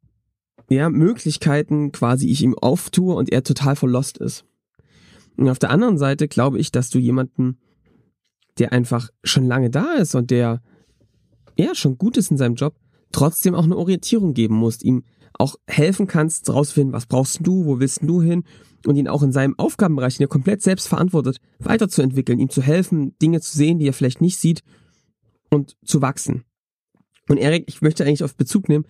ja, 0.68 0.88
Möglichkeiten 0.88 1.92
quasi 1.92 2.28
ich 2.28 2.42
ihm 2.42 2.54
auftue 2.54 3.14
und 3.14 3.30
er 3.30 3.42
total 3.42 3.76
verlost 3.76 4.18
ist. 4.18 4.44
Und 5.36 5.48
auf 5.48 5.58
der 5.58 5.70
anderen 5.70 5.98
Seite 5.98 6.28
glaube 6.28 6.58
ich, 6.58 6.72
dass 6.72 6.90
du 6.90 6.98
jemanden, 6.98 7.58
der 8.58 8.72
einfach 8.72 9.10
schon 9.22 9.44
lange 9.44 9.70
da 9.70 9.94
ist 9.94 10.14
und 10.14 10.30
der 10.30 10.62
ja 11.58 11.74
schon 11.74 11.98
gut 11.98 12.16
ist 12.16 12.30
in 12.30 12.36
seinem 12.36 12.54
Job, 12.54 12.74
trotzdem 13.12 13.54
auch 13.54 13.64
eine 13.64 13.76
Orientierung 13.76 14.34
geben 14.34 14.56
musst, 14.56 14.82
ihm 14.82 15.04
auch 15.38 15.56
helfen 15.66 16.06
kannst, 16.06 16.48
rauszufinden, 16.50 16.92
was 16.92 17.06
brauchst 17.06 17.46
du, 17.46 17.66
wo 17.66 17.78
willst 17.78 18.00
du 18.02 18.22
hin 18.22 18.44
und 18.86 18.96
ihn 18.96 19.08
auch 19.08 19.22
in 19.22 19.32
seinem 19.32 19.58
Aufgabenbereich, 19.58 20.16
den 20.16 20.24
er 20.24 20.28
komplett 20.28 20.62
selbst 20.62 20.88
verantwortet, 20.88 21.38
weiterzuentwickeln, 21.58 22.38
ihm 22.38 22.48
zu 22.48 22.62
helfen, 22.62 23.16
Dinge 23.20 23.40
zu 23.40 23.56
sehen, 23.56 23.78
die 23.78 23.86
er 23.86 23.92
vielleicht 23.92 24.20
nicht 24.20 24.38
sieht 24.38 24.62
und 25.50 25.76
zu 25.84 26.00
wachsen. 26.00 26.44
Und 27.28 27.38
Erik, 27.38 27.64
ich 27.68 27.82
möchte 27.82 28.04
eigentlich 28.04 28.24
auf 28.24 28.36
Bezug 28.36 28.68
nehmen. 28.68 28.86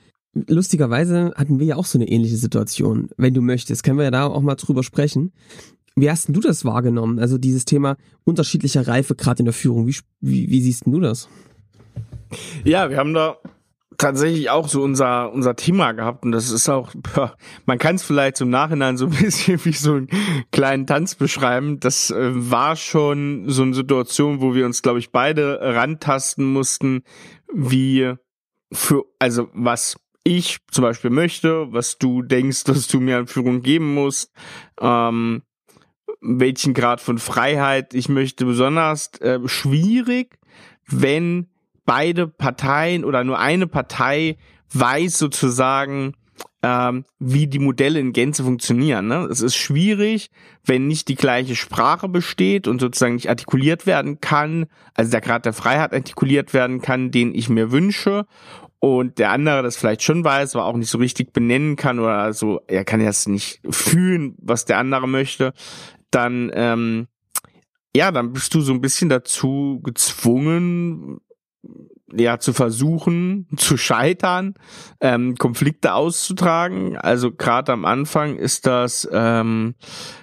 Lustigerweise 0.48 1.32
hatten 1.36 1.58
wir 1.58 1.66
ja 1.66 1.76
auch 1.76 1.86
so 1.86 1.98
eine 1.98 2.08
ähnliche 2.08 2.36
Situation. 2.36 3.08
Wenn 3.16 3.32
du 3.32 3.40
möchtest, 3.40 3.82
können 3.82 3.98
wir 3.98 4.04
ja 4.04 4.10
da 4.10 4.26
auch 4.26 4.42
mal 4.42 4.56
drüber 4.56 4.82
sprechen. 4.82 5.32
Wie 5.94 6.10
hast 6.10 6.28
denn 6.28 6.34
du 6.34 6.40
das 6.42 6.66
wahrgenommen? 6.66 7.18
Also 7.18 7.38
dieses 7.38 7.64
Thema 7.64 7.96
unterschiedlicher 8.24 8.86
Reifegrad 8.86 9.38
in 9.40 9.46
der 9.46 9.54
Führung. 9.54 9.86
Wie, 9.86 9.96
wie, 10.20 10.50
wie 10.50 10.60
siehst 10.60 10.84
denn 10.84 10.92
du 10.92 11.00
das? 11.00 11.28
Ja, 12.64 12.90
wir 12.90 12.98
haben 12.98 13.14
da 13.14 13.38
tatsächlich 13.98 14.50
auch 14.50 14.68
so 14.68 14.82
unser 14.82 15.32
unser 15.32 15.56
Thema 15.56 15.92
gehabt 15.92 16.24
und 16.24 16.32
das 16.32 16.50
ist 16.50 16.68
auch 16.68 16.92
man 17.66 17.78
kann 17.78 17.96
es 17.96 18.02
vielleicht 18.02 18.40
im 18.40 18.50
Nachhinein 18.50 18.96
so 18.96 19.06
ein 19.06 19.10
bisschen 19.22 19.64
wie 19.64 19.72
so 19.72 19.94
einen 19.94 20.08
kleinen 20.52 20.86
Tanz 20.86 21.14
beschreiben 21.14 21.80
das 21.80 22.10
äh, 22.10 22.30
war 22.34 22.76
schon 22.76 23.44
so 23.48 23.62
eine 23.62 23.74
Situation 23.74 24.42
wo 24.42 24.54
wir 24.54 24.66
uns 24.66 24.82
glaube 24.82 24.98
ich 24.98 25.12
beide 25.12 25.60
rantasten 25.62 26.44
mussten 26.44 27.04
wie 27.54 28.14
für, 28.72 29.04
also 29.18 29.48
was 29.52 29.96
ich 30.24 30.58
zum 30.70 30.82
Beispiel 30.82 31.10
möchte, 31.10 31.72
was 31.72 31.98
du 31.98 32.22
denkst, 32.22 32.64
dass 32.64 32.88
du 32.88 33.00
mir 33.00 33.18
an 33.18 33.26
Führung 33.26 33.62
geben 33.62 33.94
musst, 33.94 34.32
ähm, 34.80 35.42
welchen 36.20 36.74
Grad 36.74 37.00
von 37.00 37.18
Freiheit 37.18 37.94
ich 37.94 38.08
möchte, 38.08 38.44
besonders 38.44 39.12
äh, 39.20 39.38
schwierig, 39.46 40.38
wenn 40.86 41.48
beide 41.84 42.26
Parteien 42.26 43.04
oder 43.04 43.22
nur 43.22 43.38
eine 43.38 43.66
Partei 43.66 44.36
weiß 44.72 45.18
sozusagen, 45.18 46.14
ähm, 46.66 47.04
wie 47.20 47.46
die 47.46 47.60
Modelle 47.60 48.00
in 48.00 48.12
Gänze 48.12 48.42
funktionieren. 48.42 49.06
Ne? 49.06 49.28
Es 49.30 49.40
ist 49.40 49.54
schwierig, 49.54 50.30
wenn 50.64 50.88
nicht 50.88 51.06
die 51.06 51.14
gleiche 51.14 51.54
Sprache 51.54 52.08
besteht 52.08 52.66
und 52.66 52.80
sozusagen 52.80 53.14
nicht 53.14 53.28
artikuliert 53.28 53.86
werden 53.86 54.20
kann, 54.20 54.66
also 54.92 55.12
der 55.12 55.20
Grad 55.20 55.44
der 55.44 55.52
Freiheit 55.52 55.92
artikuliert 55.92 56.54
werden 56.54 56.82
kann, 56.82 57.12
den 57.12 57.36
ich 57.36 57.48
mir 57.48 57.70
wünsche 57.70 58.26
und 58.80 59.18
der 59.18 59.30
andere 59.30 59.62
das 59.62 59.76
vielleicht 59.76 60.02
schon 60.02 60.24
weiß, 60.24 60.56
aber 60.56 60.64
auch 60.64 60.76
nicht 60.76 60.90
so 60.90 60.98
richtig 60.98 61.32
benennen 61.32 61.76
kann 61.76 62.00
oder 62.00 62.32
so, 62.32 62.60
er 62.66 62.84
kann 62.84 63.00
jetzt 63.00 63.28
nicht 63.28 63.60
fühlen, 63.70 64.34
was 64.38 64.64
der 64.64 64.78
andere 64.78 65.06
möchte, 65.06 65.52
dann 66.10 66.50
ähm, 66.52 67.06
ja, 67.94 68.10
dann 68.10 68.32
bist 68.32 68.52
du 68.54 68.60
so 68.60 68.72
ein 68.72 68.80
bisschen 68.80 69.08
dazu 69.08 69.80
gezwungen, 69.84 71.20
ja 72.12 72.38
zu 72.38 72.52
versuchen, 72.52 73.48
zu 73.56 73.76
scheitern, 73.76 74.54
ähm, 75.00 75.36
Konflikte 75.36 75.94
auszutragen. 75.94 76.96
Also 76.96 77.32
gerade 77.32 77.72
am 77.72 77.84
Anfang 77.84 78.36
ist 78.36 78.66
das 78.66 79.08
ähm, 79.12 79.74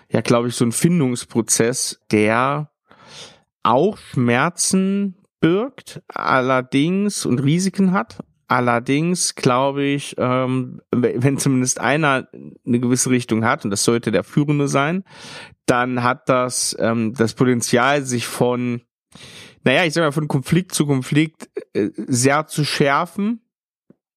ja, 0.09 0.21
glaube 0.21 0.47
ich, 0.47 0.55
so 0.55 0.63
ein 0.63 0.71
Findungsprozess, 0.71 1.99
der 2.11 2.69
auch 3.63 3.97
Schmerzen 3.97 5.15
birgt, 5.39 6.01
allerdings 6.07 7.25
und 7.25 7.39
Risiken 7.39 7.91
hat. 7.91 8.19
Allerdings 8.47 9.33
glaube 9.33 9.83
ich, 9.83 10.15
ähm, 10.19 10.81
wenn 10.91 11.39
zumindest 11.39 11.79
einer 11.79 12.27
eine 12.31 12.79
gewisse 12.79 13.09
Richtung 13.09 13.43
hat, 13.43 13.65
und 13.65 13.71
das 13.71 13.83
sollte 13.83 14.11
der 14.11 14.23
Führende 14.23 14.67
sein, 14.67 15.03
dann 15.65 16.03
hat 16.03 16.29
das 16.29 16.75
ähm, 16.79 17.13
das 17.13 17.33
Potenzial, 17.33 18.03
sich 18.03 18.27
von, 18.27 18.81
naja, 19.63 19.85
ich 19.85 19.93
sag 19.93 20.03
mal, 20.03 20.11
von 20.11 20.27
Konflikt 20.27 20.73
zu 20.73 20.85
Konflikt 20.85 21.49
äh, 21.73 21.89
sehr 21.95 22.47
zu 22.47 22.65
schärfen 22.65 23.41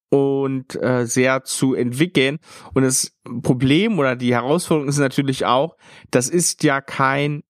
und 0.08 0.80
äh, 0.82 1.06
sehr 1.06 1.44
zu 1.44 1.74
entwickeln. 1.74 2.38
Und 2.74 2.82
das 2.82 3.16
Problem 3.42 3.98
oder 3.98 4.16
die 4.16 4.34
Herausforderung 4.34 4.88
ist 4.88 4.98
natürlich 4.98 5.44
auch, 5.46 5.76
das 6.10 6.28
ist 6.28 6.62
ja 6.62 6.80
kein 6.80 7.42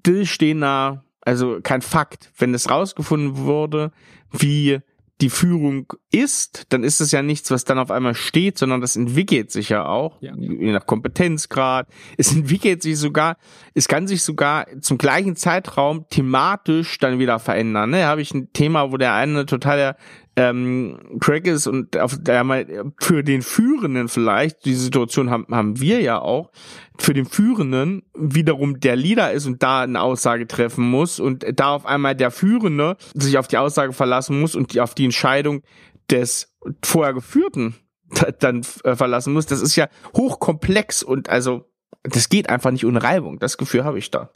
stillstehender, 0.00 1.04
also 1.20 1.60
kein 1.62 1.82
Fakt. 1.82 2.32
Wenn 2.38 2.54
es 2.54 2.70
rausgefunden 2.70 3.38
wurde, 3.38 3.92
wie 4.32 4.80
die 5.20 5.30
Führung 5.30 5.92
ist, 6.12 6.66
dann 6.68 6.84
ist 6.84 7.00
es 7.00 7.10
ja 7.10 7.22
nichts, 7.22 7.50
was 7.50 7.64
dann 7.64 7.78
auf 7.78 7.90
einmal 7.90 8.14
steht, 8.14 8.56
sondern 8.56 8.80
das 8.80 8.94
entwickelt 8.94 9.50
sich 9.50 9.68
ja 9.68 9.84
auch, 9.84 10.22
ja. 10.22 10.32
je 10.36 10.70
nach 10.70 10.86
Kompetenzgrad. 10.86 11.88
Es 12.16 12.32
entwickelt 12.32 12.82
sich 12.82 12.98
sogar, 12.98 13.36
es 13.74 13.88
kann 13.88 14.06
sich 14.06 14.22
sogar 14.22 14.66
zum 14.80 14.96
gleichen 14.96 15.34
Zeitraum 15.34 16.06
thematisch 16.08 16.98
dann 16.98 17.18
wieder 17.18 17.40
verändern. 17.40 17.90
Ne? 17.90 18.00
Da 18.00 18.08
habe 18.08 18.22
ich 18.22 18.32
ein 18.32 18.52
Thema, 18.52 18.92
wo 18.92 18.96
der 18.96 19.14
eine 19.14 19.44
total 19.44 19.96
ähm, 20.38 21.18
Craig 21.18 21.48
ist 21.48 21.66
und 21.66 21.96
auf 21.96 22.16
mal 22.44 22.92
für 23.00 23.24
den 23.24 23.42
Führenden 23.42 24.06
vielleicht, 24.06 24.64
die 24.64 24.74
Situation 24.74 25.30
haben, 25.30 25.46
haben 25.50 25.80
wir 25.80 26.00
ja 26.00 26.20
auch, 26.20 26.52
für 26.96 27.12
den 27.12 27.26
Führenden 27.26 28.04
wiederum 28.16 28.78
der 28.78 28.94
Leader 28.94 29.32
ist 29.32 29.46
und 29.46 29.64
da 29.64 29.80
eine 29.80 30.00
Aussage 30.00 30.46
treffen 30.46 30.88
muss 30.88 31.18
und 31.18 31.44
da 31.56 31.74
auf 31.74 31.86
einmal 31.86 32.14
der 32.14 32.30
Führende 32.30 32.96
sich 33.14 33.36
auf 33.36 33.48
die 33.48 33.58
Aussage 33.58 33.92
verlassen 33.92 34.38
muss 34.40 34.54
und 34.54 34.74
die, 34.74 34.80
auf 34.80 34.94
die 34.94 35.06
Entscheidung 35.06 35.62
des 36.08 36.56
vorher 36.84 37.14
Geführten 37.14 37.74
dann 38.38 38.62
äh, 38.84 38.94
verlassen 38.94 39.32
muss, 39.32 39.46
das 39.46 39.60
ist 39.60 39.74
ja 39.74 39.88
hochkomplex 40.16 41.02
und 41.02 41.28
also 41.28 41.64
das 42.04 42.28
geht 42.28 42.48
einfach 42.48 42.70
nicht 42.70 42.86
ohne 42.86 43.02
Reibung. 43.02 43.40
Das 43.40 43.58
Gefühl 43.58 43.84
habe 43.84 43.98
ich 43.98 44.12
da. 44.12 44.30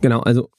Genau, 0.00 0.18
also 0.20 0.50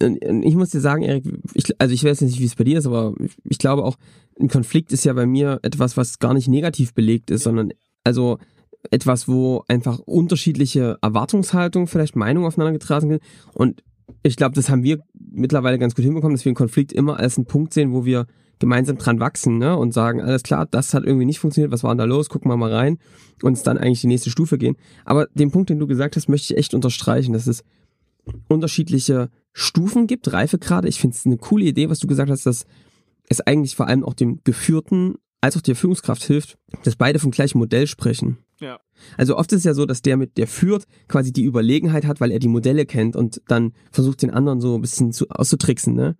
äh, 0.00 0.16
ich 0.42 0.54
muss 0.56 0.70
dir 0.70 0.80
sagen, 0.80 1.02
Erik, 1.02 1.24
ich, 1.54 1.78
also 1.78 1.94
ich 1.94 2.04
weiß 2.04 2.22
nicht, 2.22 2.38
wie 2.40 2.44
es 2.44 2.56
bei 2.56 2.64
dir 2.64 2.78
ist, 2.78 2.86
aber 2.86 3.14
ich 3.44 3.58
glaube 3.58 3.84
auch, 3.84 3.96
ein 4.40 4.48
Konflikt 4.48 4.92
ist 4.92 5.04
ja 5.04 5.12
bei 5.12 5.26
mir 5.26 5.60
etwas, 5.62 5.96
was 5.96 6.18
gar 6.18 6.34
nicht 6.34 6.48
negativ 6.48 6.94
belegt 6.94 7.30
ist, 7.30 7.44
sondern 7.44 7.72
also 8.04 8.38
etwas, 8.90 9.28
wo 9.28 9.62
einfach 9.68 9.98
unterschiedliche 9.98 10.98
Erwartungshaltungen, 11.02 11.86
vielleicht 11.86 12.16
Meinungen 12.16 12.46
aufeinander 12.46 12.72
getragen 12.72 13.10
sind. 13.10 13.22
Und 13.52 13.82
ich 14.22 14.36
glaube, 14.36 14.54
das 14.54 14.70
haben 14.70 14.82
wir 14.82 15.00
mittlerweile 15.14 15.78
ganz 15.78 15.94
gut 15.94 16.04
hinbekommen, 16.04 16.34
dass 16.34 16.44
wir 16.44 16.50
einen 16.50 16.56
Konflikt 16.56 16.92
immer 16.92 17.18
als 17.18 17.36
einen 17.36 17.46
Punkt 17.46 17.74
sehen, 17.74 17.92
wo 17.92 18.04
wir 18.04 18.26
gemeinsam 18.58 18.98
dran 18.98 19.20
wachsen 19.20 19.58
ne? 19.58 19.76
und 19.76 19.92
sagen, 19.92 20.20
alles 20.20 20.42
klar, 20.42 20.66
das 20.70 20.92
hat 20.92 21.04
irgendwie 21.04 21.24
nicht 21.24 21.38
funktioniert, 21.38 21.72
was 21.72 21.82
war 21.82 21.92
denn 21.92 21.98
da 21.98 22.04
los, 22.04 22.28
gucken 22.28 22.50
wir 22.50 22.56
mal 22.56 22.72
rein 22.72 22.98
und 23.42 23.54
es 23.54 23.62
dann 23.62 23.78
eigentlich 23.78 24.02
die 24.02 24.06
nächste 24.06 24.30
Stufe 24.30 24.58
gehen. 24.58 24.76
Aber 25.04 25.26
den 25.34 25.50
Punkt, 25.50 25.70
den 25.70 25.78
du 25.78 25.86
gesagt 25.86 26.16
hast, 26.16 26.28
möchte 26.28 26.52
ich 26.52 26.58
echt 26.58 26.74
unterstreichen, 26.74 27.32
dass 27.32 27.46
es 27.46 27.64
unterschiedliche 28.48 29.30
Stufen 29.52 30.06
gibt, 30.06 30.32
Reifegrade. 30.32 30.88
Ich 30.88 31.00
finde 31.00 31.16
es 31.16 31.24
eine 31.24 31.38
coole 31.38 31.64
Idee, 31.64 31.88
was 31.88 32.00
du 32.00 32.06
gesagt 32.06 32.30
hast, 32.30 32.44
dass 32.44 32.66
es 33.30 33.40
eigentlich 33.40 33.76
vor 33.76 33.88
allem 33.88 34.04
auch 34.04 34.14
dem 34.14 34.40
Geführten 34.44 35.14
als 35.40 35.56
auch 35.56 35.62
der 35.62 35.76
Führungskraft 35.76 36.22
hilft, 36.22 36.58
dass 36.84 36.96
beide 36.96 37.18
vom 37.18 37.30
gleichen 37.30 37.58
Modell 37.58 37.86
sprechen. 37.86 38.38
Ja. 38.60 38.78
Also 39.16 39.38
oft 39.38 39.50
ist 39.52 39.60
es 39.60 39.64
ja 39.64 39.72
so, 39.72 39.86
dass 39.86 40.02
der 40.02 40.18
mit 40.18 40.36
der 40.36 40.46
führt 40.46 40.84
quasi 41.08 41.32
die 41.32 41.44
Überlegenheit 41.44 42.04
hat, 42.04 42.20
weil 42.20 42.30
er 42.30 42.38
die 42.38 42.48
Modelle 42.48 42.84
kennt 42.84 43.16
und 43.16 43.40
dann 43.48 43.72
versucht 43.90 44.20
den 44.20 44.30
anderen 44.30 44.60
so 44.60 44.74
ein 44.74 44.82
bisschen 44.82 45.12
zu, 45.12 45.30
auszutricksen. 45.30 45.94
Ne? 45.94 46.16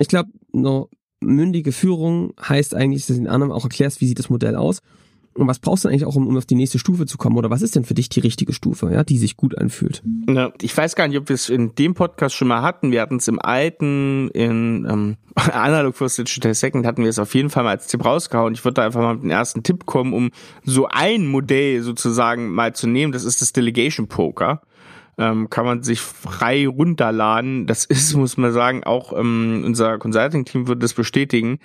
Ich 0.00 0.08
glaube, 0.08 0.30
eine 0.52 0.86
mündige 1.20 1.70
Führung 1.70 2.32
heißt 2.40 2.74
eigentlich, 2.74 3.06
dass 3.06 3.16
du 3.16 3.22
den 3.22 3.28
anderen 3.28 3.52
auch 3.52 3.64
erklärst, 3.64 4.00
wie 4.00 4.08
sieht 4.08 4.18
das 4.18 4.30
Modell 4.30 4.56
aus 4.56 4.80
und 5.36 5.46
was 5.46 5.58
brauchst 5.58 5.84
du 5.84 5.88
eigentlich 5.88 6.04
auch, 6.04 6.16
um, 6.16 6.26
um 6.26 6.36
auf 6.36 6.46
die 6.46 6.54
nächste 6.54 6.78
Stufe 6.78 7.06
zu 7.06 7.18
kommen? 7.18 7.36
Oder 7.36 7.50
was 7.50 7.62
ist 7.62 7.76
denn 7.76 7.84
für 7.84 7.94
dich 7.94 8.08
die 8.08 8.20
richtige 8.20 8.52
Stufe, 8.52 8.90
ja, 8.92 9.04
die 9.04 9.18
sich 9.18 9.36
gut 9.36 9.56
anfühlt? 9.56 10.02
Ja, 10.28 10.50
ich 10.60 10.76
weiß 10.76 10.96
gar 10.96 11.08
nicht, 11.08 11.18
ob 11.18 11.28
wir 11.28 11.34
es 11.34 11.48
in 11.48 11.74
dem 11.74 11.94
Podcast 11.94 12.34
schon 12.34 12.48
mal 12.48 12.62
hatten. 12.62 12.90
Wir 12.90 13.02
hatten 13.02 13.16
es 13.16 13.28
im 13.28 13.38
alten, 13.38 14.28
in 14.30 14.86
ähm, 14.90 15.16
Analog 15.34 15.94
First 15.94 16.18
Digital 16.18 16.54
Second 16.54 16.86
hatten 16.86 17.02
wir 17.02 17.10
es 17.10 17.18
auf 17.18 17.34
jeden 17.34 17.50
Fall 17.50 17.64
mal 17.64 17.70
als 17.70 17.86
Tipp 17.86 18.04
rausgehauen. 18.04 18.54
Ich 18.54 18.64
würde 18.64 18.74
da 18.74 18.84
einfach 18.86 19.00
mal 19.00 19.14
mit 19.14 19.24
dem 19.24 19.30
ersten 19.30 19.62
Tipp 19.62 19.86
kommen, 19.86 20.12
um 20.12 20.30
so 20.64 20.88
ein 20.88 21.26
Modell 21.26 21.82
sozusagen 21.82 22.50
mal 22.50 22.74
zu 22.74 22.86
nehmen. 22.86 23.12
Das 23.12 23.24
ist 23.24 23.42
das 23.42 23.52
Delegation 23.52 24.08
Poker 24.08 24.62
ähm, 25.18 25.48
kann 25.48 25.64
man 25.64 25.82
sich 25.82 26.00
frei 26.00 26.66
runterladen. 26.68 27.66
Das 27.66 27.84
ist, 27.84 28.14
muss 28.14 28.36
man 28.36 28.52
sagen, 28.52 28.84
auch 28.84 29.12
ähm, 29.12 29.62
unser 29.64 29.98
Consulting-Team 29.98 30.68
wird 30.68 30.82
das 30.82 30.94
bestätigen, 30.94 31.58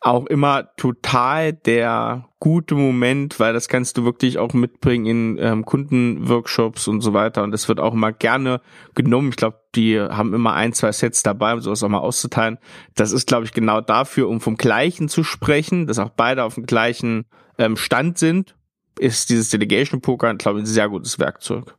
auch 0.00 0.26
immer 0.26 0.68
total 0.76 1.52
der 1.52 2.28
gute 2.38 2.74
Moment, 2.74 3.40
weil 3.40 3.52
das 3.52 3.68
kannst 3.68 3.96
du 3.96 4.04
wirklich 4.04 4.38
auch 4.38 4.52
mitbringen 4.52 5.06
in 5.06 5.38
ähm, 5.40 5.64
Kundenworkshops 5.64 6.86
und 6.86 7.00
so 7.00 7.12
weiter. 7.12 7.42
Und 7.42 7.50
das 7.50 7.68
wird 7.68 7.80
auch 7.80 7.94
immer 7.94 8.12
gerne 8.12 8.60
genommen. 8.94 9.30
Ich 9.30 9.36
glaube, 9.36 9.58
die 9.74 10.00
haben 10.00 10.34
immer 10.34 10.54
ein, 10.54 10.72
zwei 10.72 10.92
Sets 10.92 11.22
dabei, 11.22 11.54
um 11.54 11.60
sowas 11.60 11.82
auch 11.82 11.88
mal 11.88 11.98
auszuteilen. 11.98 12.58
Das 12.94 13.12
ist, 13.12 13.26
glaube 13.26 13.46
ich, 13.46 13.52
genau 13.52 13.80
dafür, 13.80 14.28
um 14.28 14.40
vom 14.40 14.56
Gleichen 14.56 15.08
zu 15.08 15.24
sprechen, 15.24 15.86
dass 15.86 15.98
auch 15.98 16.10
beide 16.10 16.44
auf 16.44 16.54
dem 16.54 16.66
gleichen 16.66 17.26
ähm, 17.58 17.76
Stand 17.76 18.18
sind, 18.18 18.54
ist 18.98 19.30
dieses 19.30 19.50
Delegation 19.50 20.00
Poker, 20.00 20.34
glaube 20.34 20.58
ich, 20.58 20.64
ein 20.64 20.68
sehr 20.68 20.88
gutes 20.88 21.18
Werkzeug. 21.18 21.74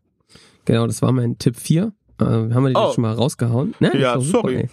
Genau, 0.68 0.86
das 0.86 1.02
war 1.02 1.14
mein 1.14 1.38
Tipp 1.38 1.56
4. 1.56 1.94
Äh, 2.20 2.26
haben 2.26 2.50
wir 2.52 2.70
den 2.70 2.76
oh. 2.76 2.92
schon 2.92 3.04
mal 3.04 3.14
rausgehauen? 3.14 3.74
Ne? 3.80 3.98
Ja, 3.98 4.20
sorry. 4.20 4.68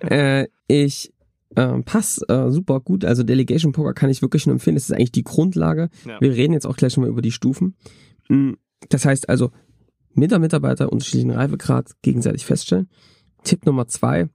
äh, 0.00 0.46
ich 0.66 1.12
äh, 1.54 1.82
pass 1.82 2.22
äh, 2.28 2.50
super 2.50 2.80
gut. 2.80 3.04
Also 3.04 3.22
Delegation 3.22 3.72
Poker 3.72 3.92
kann 3.92 4.08
ich 4.08 4.22
wirklich 4.22 4.46
nur 4.46 4.54
empfehlen. 4.54 4.76
Das 4.76 4.84
ist 4.84 4.92
eigentlich 4.92 5.12
die 5.12 5.24
Grundlage. 5.24 5.90
Ja. 6.06 6.18
Wir 6.22 6.32
reden 6.32 6.54
jetzt 6.54 6.66
auch 6.66 6.76
gleich 6.76 6.94
schon 6.94 7.02
mal 7.02 7.10
über 7.10 7.20
die 7.20 7.32
Stufen. 7.32 7.76
Mm, 8.30 8.52
das 8.88 9.04
heißt 9.04 9.28
also, 9.28 9.50
mit 10.14 10.30
der 10.30 10.38
Mitarbeiter 10.38 10.90
unterschiedlichen 10.90 11.32
Reifegrad 11.32 11.90
gegenseitig 12.00 12.46
feststellen. 12.46 12.88
Tipp 13.44 13.66
Nummer 13.66 13.86
zwei. 13.88 14.30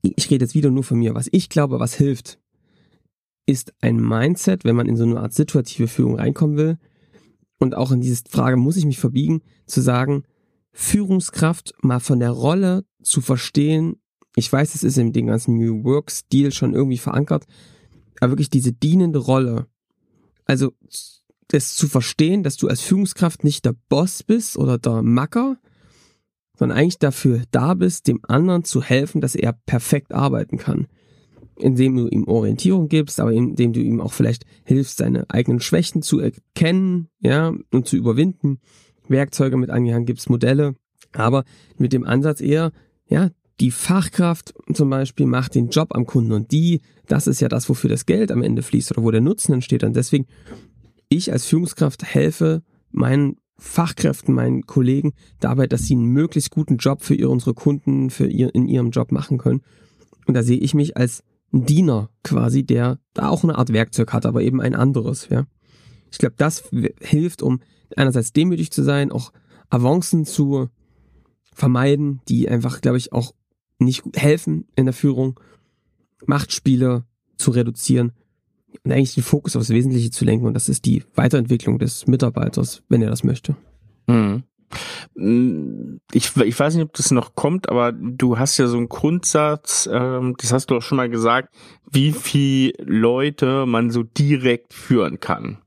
Ich 0.00 0.30
rede 0.30 0.46
jetzt 0.46 0.54
wieder 0.54 0.70
nur 0.70 0.84
von 0.84 0.98
mir. 0.98 1.14
Was 1.14 1.28
ich 1.32 1.50
glaube, 1.50 1.80
was 1.80 1.94
hilft, 1.94 2.38
ist 3.44 3.74
ein 3.82 3.96
Mindset, 3.96 4.64
wenn 4.64 4.74
man 4.74 4.88
in 4.88 4.96
so 4.96 5.04
eine 5.04 5.20
Art 5.20 5.34
situative 5.34 5.86
Führung 5.86 6.16
reinkommen 6.16 6.56
will, 6.56 6.78
und 7.62 7.76
auch 7.76 7.92
in 7.92 8.00
diese 8.00 8.24
Frage, 8.28 8.56
muss 8.56 8.76
ich 8.76 8.84
mich 8.84 8.98
verbiegen, 8.98 9.40
zu 9.66 9.80
sagen, 9.80 10.24
Führungskraft 10.72 11.72
mal 11.80 12.00
von 12.00 12.18
der 12.18 12.30
Rolle 12.30 12.84
zu 13.04 13.20
verstehen. 13.20 14.02
Ich 14.34 14.52
weiß, 14.52 14.74
es 14.74 14.82
ist 14.82 14.98
in 14.98 15.12
dem 15.12 15.28
ganzen 15.28 15.56
New 15.56 15.84
Work 15.84 16.10
Stil 16.10 16.50
schon 16.50 16.74
irgendwie 16.74 16.98
verankert, 16.98 17.44
aber 18.18 18.32
wirklich 18.32 18.50
diese 18.50 18.72
dienende 18.72 19.20
Rolle. 19.20 19.68
Also, 20.44 20.72
das 21.48 21.76
zu 21.76 21.86
verstehen, 21.86 22.42
dass 22.42 22.56
du 22.56 22.66
als 22.66 22.80
Führungskraft 22.80 23.44
nicht 23.44 23.64
der 23.64 23.76
Boss 23.88 24.24
bist 24.24 24.56
oder 24.56 24.78
der 24.78 25.02
Macker, 25.02 25.56
sondern 26.58 26.76
eigentlich 26.76 26.98
dafür 26.98 27.44
da 27.52 27.74
bist, 27.74 28.08
dem 28.08 28.20
anderen 28.26 28.64
zu 28.64 28.82
helfen, 28.82 29.20
dass 29.20 29.36
er 29.36 29.52
perfekt 29.52 30.12
arbeiten 30.12 30.58
kann 30.58 30.88
indem 31.56 31.96
du 31.96 32.08
ihm 32.08 32.24
Orientierung 32.24 32.88
gibst, 32.88 33.20
aber 33.20 33.32
indem 33.32 33.72
du 33.72 33.80
ihm 33.80 34.00
auch 34.00 34.12
vielleicht 34.12 34.44
hilfst, 34.64 34.98
seine 34.98 35.28
eigenen 35.30 35.60
Schwächen 35.60 36.02
zu 36.02 36.18
erkennen, 36.18 37.08
ja, 37.20 37.52
und 37.70 37.86
zu 37.86 37.96
überwinden. 37.96 38.60
Werkzeuge 39.08 39.56
mit 39.56 39.70
angehangen 39.70 40.06
gibst, 40.06 40.30
Modelle, 40.30 40.74
aber 41.12 41.44
mit 41.76 41.92
dem 41.92 42.04
Ansatz 42.04 42.40
eher, 42.40 42.72
ja, 43.06 43.30
die 43.60 43.70
Fachkraft 43.70 44.54
zum 44.72 44.90
Beispiel 44.90 45.26
macht 45.26 45.54
den 45.54 45.68
Job 45.68 45.94
am 45.94 46.06
Kunden 46.06 46.32
und 46.32 46.50
die, 46.52 46.80
das 47.06 47.26
ist 47.26 47.40
ja 47.40 47.48
das, 47.48 47.68
wofür 47.68 47.90
das 47.90 48.06
Geld 48.06 48.32
am 48.32 48.42
Ende 48.42 48.62
fließt 48.62 48.92
oder 48.92 49.02
wo 49.02 49.10
der 49.10 49.20
Nutzen 49.20 49.52
entsteht. 49.52 49.84
Und 49.84 49.94
deswegen, 49.94 50.26
ich 51.08 51.32
als 51.32 51.44
Führungskraft 51.46 52.02
helfe 52.02 52.62
meinen 52.90 53.36
Fachkräften, 53.58 54.34
meinen 54.34 54.66
Kollegen 54.66 55.12
dabei, 55.38 55.66
dass 55.66 55.82
sie 55.82 55.94
einen 55.94 56.06
möglichst 56.06 56.50
guten 56.50 56.78
Job 56.78 57.02
für 57.02 57.28
unsere 57.28 57.54
Kunden, 57.54 58.10
für 58.10 58.26
ihr, 58.26 58.52
in 58.54 58.66
ihrem 58.66 58.90
Job 58.90 59.12
machen 59.12 59.38
können. 59.38 59.60
Und 60.26 60.34
da 60.34 60.42
sehe 60.42 60.58
ich 60.58 60.74
mich 60.74 60.96
als 60.96 61.22
Diener 61.52 62.08
quasi, 62.24 62.64
der 62.64 62.98
da 63.12 63.28
auch 63.28 63.44
eine 63.44 63.56
Art 63.56 63.72
Werkzeug 63.72 64.12
hat, 64.12 64.26
aber 64.26 64.42
eben 64.42 64.60
ein 64.60 64.74
anderes, 64.74 65.28
ja. 65.28 65.46
Ich 66.10 66.18
glaube, 66.18 66.34
das 66.36 66.64
hilft, 67.00 67.42
um 67.42 67.60
einerseits 67.96 68.32
demütig 68.32 68.70
zu 68.70 68.82
sein, 68.82 69.12
auch 69.12 69.32
Avancen 69.70 70.24
zu 70.24 70.68
vermeiden, 71.54 72.20
die 72.28 72.48
einfach, 72.48 72.80
glaube 72.80 72.98
ich, 72.98 73.12
auch 73.12 73.34
nicht 73.78 74.02
helfen 74.14 74.66
in 74.76 74.86
der 74.86 74.94
Führung, 74.94 75.38
Machtspiele 76.26 77.04
zu 77.36 77.50
reduzieren 77.50 78.12
und 78.84 78.92
eigentlich 78.92 79.14
den 79.14 79.22
Fokus 79.22 79.56
aufs 79.56 79.70
Wesentliche 79.70 80.10
zu 80.10 80.24
lenken 80.24 80.46
und 80.46 80.54
das 80.54 80.68
ist 80.68 80.84
die 80.84 81.04
Weiterentwicklung 81.14 81.78
des 81.78 82.06
Mitarbeiters, 82.06 82.82
wenn 82.88 83.02
er 83.02 83.10
das 83.10 83.24
möchte. 83.24 83.56
Mhm. 84.06 84.44
Hm, 85.16 86.00
ich, 86.12 86.36
ich 86.36 86.58
weiß 86.58 86.74
nicht, 86.74 86.84
ob 86.84 86.92
das 86.94 87.10
noch 87.10 87.34
kommt, 87.34 87.68
aber 87.68 87.92
du 87.92 88.38
hast 88.38 88.58
ja 88.58 88.66
so 88.66 88.76
einen 88.76 88.88
Grundsatz, 88.88 89.88
ähm, 89.92 90.34
das 90.38 90.52
hast 90.52 90.70
du 90.70 90.76
auch 90.76 90.82
schon 90.82 90.96
mal 90.96 91.10
gesagt, 91.10 91.54
wie 91.90 92.12
viel 92.12 92.72
Leute 92.78 93.66
man 93.66 93.90
so 93.90 94.02
direkt 94.02 94.74
führen 94.74 95.20
kann. 95.20 95.58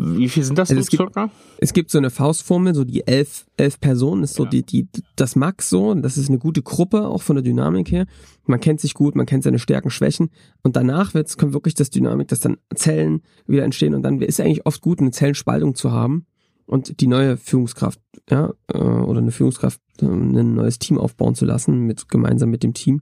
Wie 0.00 0.28
viel 0.28 0.44
sind 0.44 0.58
das 0.58 0.70
also 0.70 0.80
so 0.80 0.86
es 0.86 0.96
circa? 0.96 1.24
Gibt, 1.24 1.34
es 1.58 1.72
gibt 1.72 1.90
so 1.90 1.98
eine 1.98 2.10
Faustformel, 2.10 2.74
so 2.74 2.84
die 2.84 3.06
elf, 3.06 3.46
elf 3.56 3.80
Personen 3.80 4.22
ist 4.22 4.34
so 4.34 4.44
ja. 4.44 4.50
die, 4.50 4.62
die, 4.64 4.88
das 5.16 5.36
Max 5.36 5.68
so. 5.68 5.88
Und 5.88 6.02
das 6.02 6.16
ist 6.16 6.28
eine 6.28 6.38
gute 6.38 6.62
Gruppe, 6.62 7.06
auch 7.06 7.22
von 7.22 7.36
der 7.36 7.42
Dynamik 7.42 7.90
her. 7.90 8.06
Man 8.46 8.60
kennt 8.60 8.80
sich 8.80 8.94
gut, 8.94 9.16
man 9.16 9.26
kennt 9.26 9.44
seine 9.44 9.58
Stärken, 9.58 9.90
Schwächen. 9.90 10.30
Und 10.62 10.76
danach 10.76 11.14
wird's, 11.14 11.36
kommt 11.36 11.52
wirklich 11.52 11.74
das 11.74 11.90
Dynamik, 11.90 12.28
dass 12.28 12.40
dann 12.40 12.58
Zellen 12.74 13.22
wieder 13.46 13.64
entstehen. 13.64 13.94
Und 13.94 14.02
dann 14.02 14.20
ist 14.20 14.40
eigentlich 14.40 14.66
oft 14.66 14.80
gut, 14.80 15.00
eine 15.00 15.10
Zellenspaltung 15.10 15.74
zu 15.74 15.92
haben. 15.92 16.26
Und 16.68 17.00
die 17.00 17.06
neue 17.06 17.38
Führungskraft, 17.38 17.98
ja, 18.28 18.52
äh, 18.72 18.78
oder 18.78 19.20
eine 19.20 19.30
Führungskraft, 19.30 19.80
äh, 20.02 20.04
ein 20.04 20.54
neues 20.54 20.78
Team 20.78 20.98
aufbauen 20.98 21.34
zu 21.34 21.46
lassen, 21.46 21.86
mit, 21.86 22.10
gemeinsam 22.10 22.50
mit 22.50 22.62
dem 22.62 22.74
Team. 22.74 23.00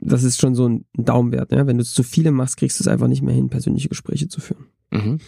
Das 0.00 0.22
ist 0.22 0.40
schon 0.40 0.54
so 0.54 0.68
ein 0.68 0.84
Daumenwert, 0.94 1.50
ja. 1.50 1.66
Wenn 1.66 1.78
du 1.78 1.84
zu 1.84 2.04
viele 2.04 2.30
machst, 2.30 2.56
kriegst 2.56 2.78
du 2.78 2.84
es 2.84 2.88
einfach 2.88 3.08
nicht 3.08 3.22
mehr 3.22 3.34
hin, 3.34 3.48
persönliche 3.48 3.88
Gespräche 3.88 4.28
zu 4.28 4.40
führen. 4.40 4.66
Mhm. 4.92 5.18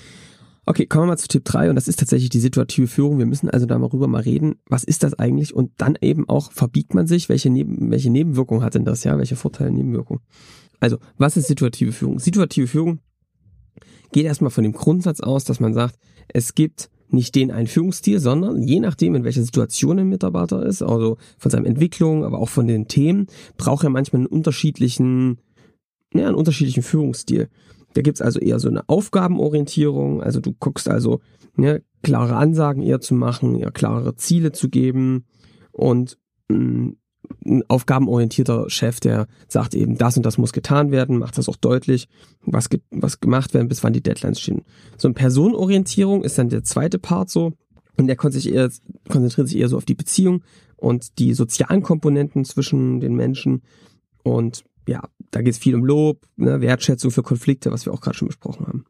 Okay, 0.66 0.86
kommen 0.86 1.04
wir 1.04 1.08
mal 1.08 1.16
zu 1.16 1.26
Tipp 1.26 1.44
3 1.46 1.70
und 1.70 1.76
das 1.76 1.88
ist 1.88 1.98
tatsächlich 1.98 2.30
die 2.30 2.38
situative 2.38 2.86
Führung. 2.86 3.18
Wir 3.18 3.26
müssen 3.26 3.50
also 3.50 3.66
da 3.66 3.76
mal 3.76 3.86
rüber 3.86 4.06
mal 4.06 4.22
reden. 4.22 4.56
Was 4.68 4.84
ist 4.84 5.02
das 5.02 5.14
eigentlich? 5.14 5.52
Und 5.52 5.72
dann 5.78 5.98
eben 6.00 6.28
auch, 6.28 6.52
verbiegt 6.52 6.94
man 6.94 7.08
sich? 7.08 7.28
Welche, 7.28 7.50
Neben 7.50 7.90
welche 7.90 8.10
Nebenwirkung 8.10 8.62
hat 8.62 8.76
denn 8.76 8.84
das? 8.84 9.02
Ja, 9.02 9.18
welche 9.18 9.34
Vorteile, 9.34 9.72
Nebenwirkung? 9.72 10.20
Also, 10.78 10.98
was 11.16 11.36
ist 11.36 11.48
situative 11.48 11.90
Führung? 11.90 12.20
Situative 12.20 12.68
Führung 12.68 13.00
geht 14.12 14.26
erstmal 14.26 14.52
von 14.52 14.62
dem 14.62 14.74
Grundsatz 14.74 15.20
aus, 15.20 15.44
dass 15.44 15.58
man 15.58 15.74
sagt, 15.74 15.98
es 16.28 16.54
gibt 16.54 16.90
nicht 17.10 17.34
den 17.34 17.50
einen 17.50 17.66
Führungsstil, 17.66 18.20
sondern 18.20 18.62
je 18.62 18.80
nachdem, 18.80 19.14
in 19.14 19.24
welcher 19.24 19.42
Situation 19.42 19.98
ein 19.98 20.08
Mitarbeiter 20.08 20.64
ist, 20.64 20.82
also 20.82 21.16
von 21.38 21.50
seiner 21.50 21.66
Entwicklung, 21.66 22.24
aber 22.24 22.38
auch 22.38 22.48
von 22.48 22.66
den 22.66 22.88
Themen, 22.88 23.26
braucht 23.56 23.84
er 23.84 23.90
manchmal 23.90 24.20
einen 24.20 24.26
unterschiedlichen, 24.26 25.38
ja, 26.12 26.26
einen 26.26 26.34
unterschiedlichen 26.34 26.82
Führungsstil. 26.82 27.48
Da 27.94 28.02
gibt's 28.02 28.20
also 28.20 28.38
eher 28.38 28.58
so 28.58 28.68
eine 28.68 28.88
Aufgabenorientierung, 28.88 30.22
also 30.22 30.40
du 30.40 30.52
guckst 30.52 30.88
also, 30.88 31.20
ne, 31.56 31.82
klare 32.02 32.36
Ansagen 32.36 32.82
eher 32.82 33.00
zu 33.00 33.14
machen, 33.14 33.56
eher 33.56 33.70
klare 33.70 34.14
Ziele 34.16 34.52
zu 34.52 34.68
geben 34.68 35.24
und 35.72 36.18
mh, 36.48 36.58
mm, 36.58 36.96
ein 37.44 37.62
aufgabenorientierter 37.68 38.68
Chef, 38.68 39.00
der 39.00 39.26
sagt 39.48 39.74
eben, 39.74 39.96
das 39.98 40.16
und 40.16 40.24
das 40.24 40.38
muss 40.38 40.52
getan 40.52 40.90
werden, 40.90 41.18
macht 41.18 41.38
das 41.38 41.48
auch 41.48 41.56
deutlich, 41.56 42.08
was, 42.42 42.68
ge 42.68 42.80
was 42.90 43.20
gemacht 43.20 43.54
werden, 43.54 43.68
bis 43.68 43.82
wann 43.82 43.92
die 43.92 44.02
Deadlines 44.02 44.40
stehen. 44.40 44.62
So 44.96 45.08
eine 45.08 45.14
Personenorientierung 45.14 46.24
ist 46.24 46.38
dann 46.38 46.48
der 46.48 46.64
zweite 46.64 46.98
Part 46.98 47.30
so 47.30 47.52
und 47.96 48.06
der 48.06 48.16
konzentriert 48.16 49.48
sich 49.48 49.56
eher, 49.56 49.68
so 49.68 49.76
auf 49.76 49.84
die 49.84 49.94
Beziehung 49.94 50.42
und 50.76 51.18
die 51.18 51.34
sozialen 51.34 51.82
Komponenten 51.82 52.44
zwischen 52.44 53.00
den 53.00 53.14
Menschen 53.14 53.62
und 54.22 54.64
ja, 54.86 55.02
da 55.30 55.42
geht 55.42 55.52
es 55.52 55.58
viel 55.58 55.74
um 55.74 55.84
Lob, 55.84 56.26
ne, 56.36 56.60
Wertschätzung 56.60 57.10
für 57.10 57.22
Konflikte, 57.22 57.70
was 57.70 57.84
wir 57.84 57.92
auch 57.92 58.00
gerade 58.00 58.16
schon 58.16 58.28
besprochen 58.28 58.66
haben. 58.66 58.84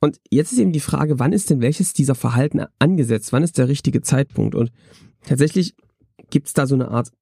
Und 0.00 0.20
jetzt 0.30 0.52
ist 0.52 0.58
eben 0.58 0.72
die 0.72 0.80
Frage, 0.80 1.18
wann 1.18 1.32
ist 1.32 1.48
denn 1.48 1.62
welches 1.62 1.94
dieser 1.94 2.14
Verhalten 2.14 2.60
angesetzt? 2.78 3.32
Wann 3.32 3.42
ist 3.42 3.56
der 3.56 3.68
richtige 3.68 4.02
Zeitpunkt? 4.02 4.54
Und 4.54 4.70
tatsächlich 5.24 5.74
gibt 6.30 6.48
es 6.48 6.52
da 6.52 6.66
so 6.66 6.74
eine 6.74 6.88
Art 6.88 7.12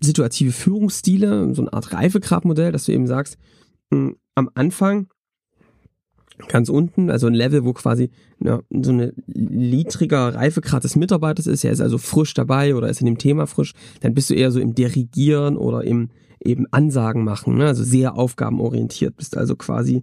situative 0.00 0.52
Führungsstile, 0.52 1.54
so 1.54 1.62
eine 1.62 1.72
Art 1.72 1.92
Reifegradmodell, 1.92 2.72
dass 2.72 2.84
du 2.84 2.92
eben 2.92 3.06
sagst, 3.06 3.38
mh, 3.90 3.98
hm, 3.98 4.16
am 4.34 4.50
Anfang 4.54 5.08
ganz 6.48 6.68
unten, 6.68 7.10
also 7.10 7.28
ein 7.28 7.34
Level, 7.34 7.64
wo 7.64 7.72
quasi 7.72 8.10
ja, 8.40 8.60
so 8.70 8.90
eine 8.90 9.14
niedriger 9.26 10.34
Reifegrad 10.34 10.82
des 10.82 10.96
Mitarbeiters 10.96 11.46
ist, 11.46 11.64
er 11.64 11.70
ist 11.70 11.80
also 11.80 11.98
frisch 11.98 12.34
dabei 12.34 12.74
oder 12.74 12.88
ist 12.88 13.00
in 13.00 13.06
dem 13.06 13.18
Thema 13.18 13.46
frisch, 13.46 13.72
dann 14.00 14.14
bist 14.14 14.30
du 14.30 14.34
eher 14.34 14.50
so 14.50 14.58
im 14.58 14.74
Dirigieren 14.74 15.56
oder 15.56 15.84
im 15.84 16.10
eben 16.40 16.66
Ansagen 16.72 17.24
machen, 17.24 17.56
ne? 17.56 17.66
also 17.66 17.84
sehr 17.84 18.16
aufgabenorientiert, 18.16 19.16
bist 19.16 19.36
also 19.36 19.56
quasi 19.56 20.02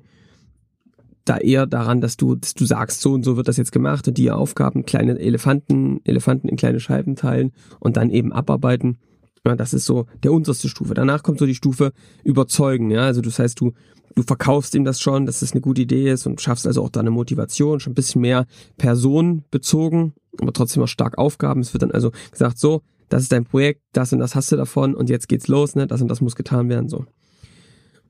da 1.25 1.37
eher 1.37 1.67
daran, 1.67 2.01
dass 2.01 2.17
du, 2.17 2.35
dass 2.35 2.53
du 2.53 2.65
sagst, 2.65 3.01
so 3.01 3.13
und 3.13 3.23
so 3.23 3.37
wird 3.37 3.47
das 3.47 3.57
jetzt 3.57 3.71
gemacht 3.71 4.07
und 4.07 4.17
die 4.17 4.31
Aufgaben, 4.31 4.85
kleine 4.85 5.19
Elefanten, 5.19 6.01
Elefanten 6.03 6.47
in 6.47 6.57
kleine 6.57 6.79
Scheiben 6.79 7.15
teilen 7.15 7.51
und 7.79 7.97
dann 7.97 8.09
eben 8.09 8.33
abarbeiten. 8.33 8.97
Ja, 9.45 9.55
das 9.55 9.73
ist 9.73 9.85
so 9.85 10.05
der 10.23 10.31
unterste 10.31 10.69
Stufe. 10.69 10.93
Danach 10.93 11.23
kommt 11.23 11.39
so 11.39 11.45
die 11.45 11.55
Stufe 11.55 11.93
überzeugen, 12.23 12.91
ja. 12.91 13.01
Also 13.01 13.21
das 13.21 13.39
heißt, 13.39 13.59
du, 13.59 13.73
du 14.15 14.23
verkaufst 14.23 14.75
ihm 14.75 14.85
das 14.85 14.99
schon, 14.99 15.25
dass 15.25 15.39
das 15.39 15.51
eine 15.53 15.61
gute 15.61 15.81
Idee 15.81 16.11
ist 16.11 16.27
und 16.27 16.41
schaffst 16.41 16.67
also 16.67 16.83
auch 16.83 16.89
da 16.89 16.99
eine 16.99 17.11
Motivation, 17.11 17.79
schon 17.79 17.91
ein 17.91 17.95
bisschen 17.95 18.21
mehr 18.21 18.45
personenbezogen, 18.77 20.13
aber 20.39 20.53
trotzdem 20.53 20.83
auch 20.83 20.87
stark 20.87 21.17
Aufgaben. 21.17 21.61
Es 21.61 21.73
wird 21.73 21.83
dann 21.83 21.91
also 21.91 22.11
gesagt, 22.31 22.59
so, 22.59 22.81
das 23.09 23.23
ist 23.23 23.31
dein 23.31 23.45
Projekt, 23.45 23.81
das 23.93 24.13
und 24.13 24.19
das 24.19 24.35
hast 24.35 24.51
du 24.51 24.55
davon 24.55 24.95
und 24.95 25.09
jetzt 25.09 25.27
geht's 25.27 25.47
los, 25.47 25.75
ne, 25.75 25.87
das 25.87 26.01
und 26.01 26.07
das 26.07 26.21
muss 26.21 26.35
getan 26.35 26.69
werden, 26.69 26.87
so. 26.87 27.05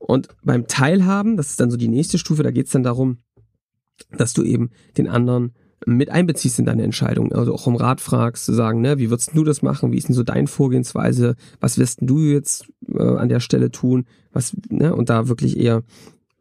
Und 0.06 0.28
beim 0.42 0.66
Teilhaben, 0.66 1.36
das 1.36 1.50
ist 1.50 1.60
dann 1.60 1.70
so 1.70 1.76
die 1.76 1.88
nächste 1.88 2.18
Stufe, 2.18 2.42
da 2.42 2.50
geht's 2.50 2.72
dann 2.72 2.82
darum, 2.82 3.18
dass 4.10 4.32
du 4.32 4.42
eben 4.42 4.70
den 4.96 5.08
anderen 5.08 5.52
mit 5.86 6.10
einbeziehst 6.10 6.58
in 6.58 6.64
deine 6.64 6.82
Entscheidung, 6.82 7.32
also 7.32 7.54
auch 7.54 7.66
um 7.66 7.76
Rat 7.76 8.00
fragst, 8.00 8.44
zu 8.44 8.52
sagen, 8.52 8.80
ne, 8.80 8.98
wie 8.98 9.10
würdest 9.10 9.32
du 9.34 9.44
das 9.44 9.62
machen, 9.62 9.92
wie 9.92 9.98
ist 9.98 10.08
denn 10.08 10.14
so 10.14 10.22
deine 10.22 10.46
Vorgehensweise, 10.46 11.34
was 11.60 11.78
wirst 11.78 11.98
du 12.02 12.20
jetzt 12.20 12.66
äh, 12.88 13.02
an 13.02 13.28
der 13.28 13.40
Stelle 13.40 13.70
tun, 13.70 14.06
was, 14.32 14.56
ne, 14.68 14.94
und 14.94 15.10
da 15.10 15.28
wirklich 15.28 15.58
eher 15.58 15.82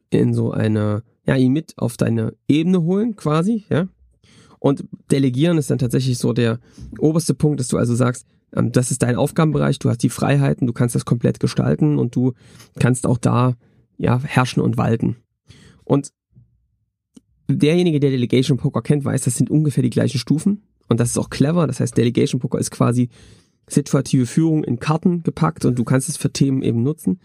in 0.10 0.34
so 0.34 0.52
eine, 0.52 1.04
ja, 1.26 1.36
ihn 1.36 1.54
mit 1.54 1.74
auf 1.78 1.97
deine 1.97 2.34
Ebene 2.47 2.84
holen, 2.84 3.15
quasi, 3.15 3.65
ja. 3.69 3.88
Und 4.60 4.86
delegieren 5.10 5.58
ist 5.58 5.71
dann 5.71 5.80
tatsächlich 5.80 6.19
so 6.19 6.34
der 6.34 6.60
oberste 7.00 7.34
Punkt, 7.34 7.60
dass 7.60 7.67
du 7.67 7.78
also 7.78 7.95
sagst, 7.95 8.28
das 8.52 8.92
ist 8.92 9.02
dein 9.04 9.16
Aufgabenbereich, 9.16 9.80
du 9.80 9.90
hast 9.90 10.04
die 10.04 10.10
Freiheiten, 10.10 10.68
du 10.68 10.74
kannst 10.74 10.96
das 10.96 11.06
komplett 11.06 11.40
gestalten 11.40 11.98
und 11.98 12.16
du 12.16 12.34
kannst 12.80 13.06
auch 13.06 13.18
da 13.18 13.56
ja 13.98 14.20
herrschen 14.20 14.62
und 14.62 14.78
walten. 14.78 15.18
Und 15.84 16.12
derjenige, 17.50 18.00
der 18.00 18.12
Delegation 18.12 18.58
Poker 18.58 18.82
kennt, 18.82 19.06
weiß, 19.06 19.22
das 19.22 19.36
sind 19.36 19.50
ungefähr 19.50 19.84
die 19.84 19.90
gleichen 19.90 20.18
Stufen 20.18 20.64
und 20.88 21.00
das 21.00 21.10
ist 21.10 21.18
auch 21.18 21.30
clever. 21.30 21.68
Das 21.68 21.80
heißt, 21.80 21.98
Delegation 21.98 22.40
Poker 22.40 22.60
ist 22.60 22.72
quasi 22.72 23.10
situative 23.70 24.26
Führung 24.26 24.64
in 24.64 24.80
Karten 24.80 25.24
gepackt 25.24 25.66
und 25.66 25.78
du 25.78 25.84
kannst 25.84 26.10
es 26.10 26.18
für 26.18 26.32
Themen 26.32 26.62
eben 26.62 26.84
nutzen. 26.84 27.20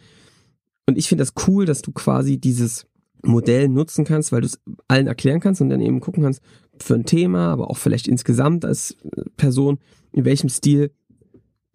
Und 0.87 0.97
ich 0.97 1.09
finde 1.09 1.23
das 1.23 1.33
cool, 1.49 1.65
dass 1.67 1.83
du 1.83 1.93
quasi 1.93 2.39
dieses 2.39 2.87
Modell 3.23 3.69
nutzen 3.69 4.05
kannst, 4.05 4.31
weil 4.31 4.43
du 4.43 4.47
es 4.47 4.61
allen 4.87 5.09
erklären 5.09 5.41
kannst 5.41 5.61
und 5.61 5.71
dann 5.71 5.81
eben 5.81 6.01
gucken 6.01 6.23
kannst 6.23 6.41
für 6.79 6.95
ein 6.95 7.07
Thema, 7.07 7.49
aber 7.49 7.71
auch 7.71 7.79
vielleicht 7.79 8.07
insgesamt 8.07 8.65
als 8.65 8.97
Person, 9.37 9.79
in 10.13 10.25
welchem 10.25 10.49
Stil 10.49 10.93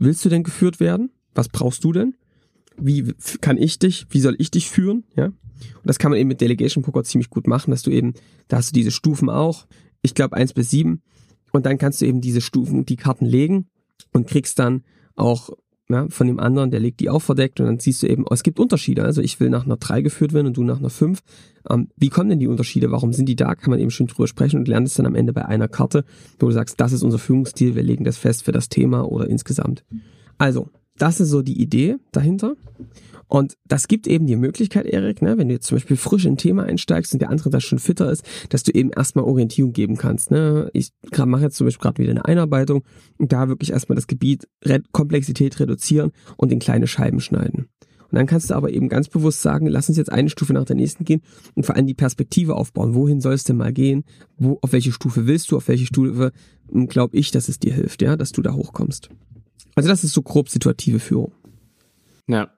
willst 0.02 0.26
du 0.26 0.30
denn 0.30 0.44
geführt 0.44 0.80
werden? 0.80 1.12
Was 1.34 1.48
brauchst 1.48 1.84
du 1.84 1.94
denn? 1.94 2.16
Wie 2.78 3.14
kann 3.40 3.58
ich 3.58 3.80
dich, 3.80 4.08
wie 4.10 4.20
soll 4.20 4.36
ich 4.40 4.52
dich 4.52 4.70
führen? 4.70 5.06
Ja. 5.16 5.26
Und 5.26 5.36
das 5.84 6.00
kann 6.00 6.12
man 6.12 6.20
eben 6.20 6.28
mit 6.28 6.42
Delegation 6.42 6.84
Poker 6.84 7.04
ziemlich 7.04 7.30
gut 7.30 7.48
machen, 7.48 7.72
dass 7.72 7.84
du 7.84 7.92
eben, 7.92 8.14
da 8.48 8.58
hast 8.58 8.72
du 8.72 8.74
diese 8.74 8.92
Stufen 8.92 9.30
auch, 9.30 9.68
ich 10.02 10.16
glaube 10.16 10.36
eins 10.36 10.54
bis 10.54 10.72
sieben 10.72 11.02
und 11.52 11.66
dann 11.66 11.78
kannst 11.78 12.02
du 12.02 12.06
eben 12.06 12.22
diese 12.22 12.42
Stufen, 12.42 12.86
die 12.86 12.96
Karten 12.96 13.26
legen 13.26 13.68
und 14.12 14.28
kriegst 14.28 14.58
dann 14.58 14.84
auch 15.16 15.52
ja, 15.92 16.08
von 16.10 16.28
dem 16.28 16.40
anderen, 16.40 16.72
der 16.72 16.80
legt 16.80 17.00
die 17.00 17.10
auch 17.10 17.22
verdeckt 17.22 17.60
und 17.60 17.66
dann 17.66 17.80
siehst 17.80 18.04
du 18.04 18.08
eben, 18.08 18.24
oh, 18.24 18.34
es 18.34 18.44
gibt 18.44 18.60
Unterschiede. 18.60 19.04
Also 19.04 19.22
ich 19.22 19.40
will 19.40 19.50
nach 19.50 19.66
einer 19.66 19.78
3 19.78 20.02
geführt 20.02 20.34
werden 20.34 20.48
und 20.48 20.58
du 20.58 20.64
nach 20.64 20.80
einer 20.80 20.90
5. 20.90 21.20
Ähm, 21.70 21.90
wie 21.96 22.10
kommen 22.10 22.30
denn 22.30 22.40
die 22.40 22.48
Unterschiede? 22.48 22.92
Warum 22.92 23.14
sind 23.14 23.28
die 23.28 23.36
da? 23.36 23.56
Kann 23.56 23.72
man 23.72 23.80
eben 23.80 23.92
schön 23.92 24.08
drüber 24.08 24.28
sprechen 24.28 24.58
und 24.58 24.68
lernt 24.68 24.88
es 24.88 24.96
dann 24.96 25.06
am 25.06 25.16
Ende 25.16 25.34
bei 25.34 25.46
einer 25.46 25.68
Karte, 25.68 26.06
wo 26.40 26.48
du 26.48 26.52
sagst, 26.52 26.80
das 26.80 26.92
ist 26.92 27.04
unser 27.04 27.20
Führungsstil, 27.20 27.76
wir 27.76 27.84
legen 27.84 28.04
das 28.04 28.18
fest 28.18 28.44
für 28.44 28.52
das 28.52 28.70
Thema 28.70 29.10
oder 29.10 29.28
insgesamt. 29.28 29.84
Also, 30.38 30.70
das 30.98 31.20
ist 31.20 31.30
so 31.30 31.42
die 31.42 31.62
Idee 31.62 31.98
dahinter. 32.12 32.56
Und 33.32 33.56
das 33.66 33.88
gibt 33.88 34.08
eben 34.08 34.28
die 34.28 34.36
Möglichkeit, 34.36 34.86
Erik, 34.86 35.22
ne, 35.22 35.38
wenn 35.38 35.48
du 35.48 35.54
jetzt 35.54 35.68
zum 35.68 35.78
Beispiel 35.78 35.96
frisch 35.96 36.26
in 36.26 36.34
ein 36.34 36.38
Thema 36.38 36.64
einsteigst 36.64 37.14
und 37.14 37.22
der 37.22 37.30
andere 37.30 37.50
da 37.50 37.62
schon 37.62 37.80
fitter 37.80 38.12
ist, 38.12 38.26
dass 38.50 38.64
du 38.64 38.74
eben 38.74 38.90
erstmal 38.90 39.24
Orientierung 39.24 39.72
geben 39.72 39.96
kannst. 39.96 40.32
Ne? 40.32 40.70
Ich 40.74 40.92
mache 41.18 41.44
jetzt 41.44 41.56
zum 41.56 41.66
Beispiel 41.66 41.82
gerade 41.82 42.04
wieder 42.04 42.12
eine 42.12 42.26
Einarbeitung 42.26 42.84
und 43.20 43.32
da 43.32 43.48
wirklich 43.48 43.72
erstmal 43.72 43.96
das 43.96 44.08
Gebiet 44.08 44.50
Re 44.66 44.84
Komplexität 44.92 45.58
reduzieren 45.62 46.12
und 46.36 46.52
in 46.52 46.60
kleine 46.60 46.88
Scheiben 46.88 47.22
schneiden. 47.22 47.70
Und 48.02 48.18
dann 48.18 48.26
kannst 48.26 48.50
du 48.50 48.54
aber 48.54 48.70
eben 48.70 48.90
ganz 48.90 49.08
bewusst 49.08 49.42
sagen, 49.42 49.68
lass 49.68 49.88
uns 49.88 49.98
jetzt 49.98 50.12
eine 50.12 50.30
Stufe 50.30 50.52
nach 50.52 50.66
der 50.66 50.76
nächsten 50.76 51.06
gehen 51.06 51.22
und 51.56 51.66
vor 51.66 51.78
allem 51.78 51.88
die 51.88 51.94
Perspektive 51.94 52.56
aufbauen. 52.56 52.96
Wohin 52.96 53.22
soll 53.22 53.36
es 53.36 53.46
denn 53.46 53.56
mal 53.56 53.72
gehen? 53.72 54.04
Wo, 54.36 54.60
auf 54.62 54.74
welche 54.74 54.92
Stufe 54.92 55.26
willst 55.26 55.50
du? 55.52 55.56
Auf 55.56 55.70
welche 55.70 55.86
Stufe 55.86 56.34
glaube 56.68 57.16
ich, 57.16 57.32
dass 57.32 57.48
es 57.48 57.60
dir 57.60 57.74
hilft, 57.74 58.02
ja, 58.02 58.18
dass 58.18 58.34
du 58.34 58.42
da 58.42 58.52
hochkommst. 58.52 59.08
Also 59.76 59.88
das 59.88 60.04
ist 60.04 60.12
so 60.12 60.22
grob 60.22 60.50
situative 60.50 61.00
Führung. 61.00 61.32
Ja. 62.28 62.52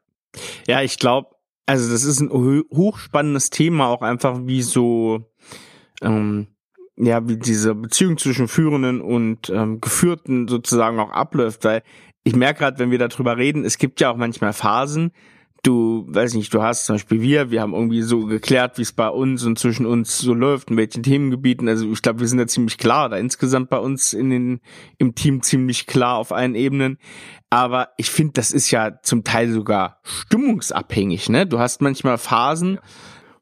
Ja, 0.67 0.81
ich 0.81 0.97
glaube, 0.97 1.29
also 1.65 1.91
das 1.91 2.03
ist 2.03 2.19
ein 2.19 2.29
hochspannendes 2.31 3.49
Thema, 3.49 3.87
auch 3.87 4.01
einfach 4.01 4.39
wie 4.43 4.61
so, 4.61 5.31
ähm, 6.01 6.47
ja, 6.97 7.27
wie 7.27 7.37
diese 7.37 7.75
Beziehung 7.75 8.17
zwischen 8.17 8.47
Führenden 8.47 9.01
und 9.01 9.49
ähm, 9.49 9.81
Geführten 9.81 10.47
sozusagen 10.47 10.99
auch 10.99 11.11
abläuft, 11.11 11.63
weil 11.63 11.83
ich 12.23 12.35
merke 12.35 12.59
gerade, 12.59 12.79
wenn 12.79 12.91
wir 12.91 12.99
darüber 12.99 13.37
reden, 13.37 13.65
es 13.65 13.77
gibt 13.77 13.99
ja 13.99 14.11
auch 14.11 14.17
manchmal 14.17 14.53
Phasen, 14.53 15.11
du, 15.63 16.05
weiß 16.07 16.33
nicht, 16.35 16.53
du 16.53 16.61
hast 16.61 16.85
zum 16.85 16.95
Beispiel 16.95 17.21
wir, 17.21 17.49
wir 17.49 17.61
haben 17.61 17.73
irgendwie 17.73 18.01
so 18.01 18.25
geklärt, 18.25 18.77
wie 18.77 18.83
es 18.83 18.91
bei 18.91 19.07
uns 19.07 19.43
und 19.45 19.57
zwischen 19.57 19.85
uns 19.85 20.19
so 20.19 20.33
läuft, 20.33 20.69
in 20.69 20.77
welchen 20.77 21.03
Themengebieten. 21.03 21.67
Also 21.67 21.89
ich 21.91 22.01
glaube, 22.01 22.19
wir 22.19 22.27
sind 22.27 22.37
da 22.37 22.47
ziemlich 22.47 22.77
klar, 22.77 23.09
da 23.09 23.17
insgesamt 23.17 23.69
bei 23.69 23.79
uns 23.79 24.13
in 24.13 24.29
den, 24.29 24.61
im 24.97 25.15
Team 25.15 25.41
ziemlich 25.41 25.87
klar 25.87 26.17
auf 26.17 26.31
allen 26.31 26.55
Ebenen. 26.55 26.97
Aber 27.49 27.89
ich 27.97 28.11
finde, 28.11 28.33
das 28.33 28.51
ist 28.51 28.71
ja 28.71 29.01
zum 29.01 29.23
Teil 29.23 29.51
sogar 29.51 29.99
stimmungsabhängig, 30.03 31.29
ne? 31.29 31.47
Du 31.47 31.59
hast 31.59 31.81
manchmal 31.81 32.17
Phasen, 32.17 32.79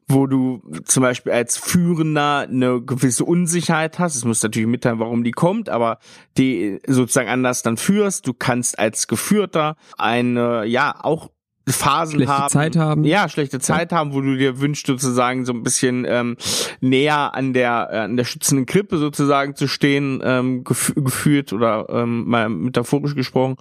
wo 0.06 0.26
du 0.26 0.62
zum 0.84 1.02
Beispiel 1.02 1.32
als 1.32 1.56
Führender 1.56 2.40
eine 2.40 2.82
gewisse 2.82 3.24
Unsicherheit 3.24 3.98
hast. 3.98 4.14
Es 4.14 4.24
muss 4.24 4.42
natürlich 4.42 4.68
mitteilen, 4.68 4.98
warum 4.98 5.24
die 5.24 5.30
kommt, 5.32 5.70
aber 5.70 5.98
die 6.36 6.78
sozusagen 6.86 7.28
anders 7.28 7.62
dann 7.62 7.78
führst. 7.78 8.26
Du 8.26 8.34
kannst 8.34 8.78
als 8.78 9.08
Geführter 9.08 9.76
eine, 9.96 10.66
ja, 10.66 10.94
auch 11.02 11.30
Phasen 11.68 12.16
schlechte 12.16 12.32
haben. 12.32 12.48
Zeit 12.48 12.76
haben. 12.76 13.04
Ja, 13.04 13.28
schlechte 13.28 13.60
Zeit 13.60 13.92
ja. 13.92 13.98
haben, 13.98 14.12
wo 14.12 14.20
du 14.20 14.36
dir 14.36 14.60
wünschst, 14.60 14.86
sozusagen 14.86 15.44
so 15.44 15.52
ein 15.52 15.62
bisschen 15.62 16.04
ähm, 16.08 16.36
näher 16.80 17.34
an 17.34 17.52
der 17.52 17.88
äh, 17.90 17.98
an 17.98 18.16
der 18.16 18.24
schützenden 18.24 18.66
Krippe 18.66 18.98
sozusagen 18.98 19.54
zu 19.54 19.68
stehen, 19.68 20.20
ähm, 20.24 20.64
gef 20.64 20.92
gefühlt 20.96 21.52
oder 21.52 21.86
ähm, 21.90 22.28
mal 22.28 22.48
metaphorisch 22.48 23.14
gesprochen. 23.14 23.56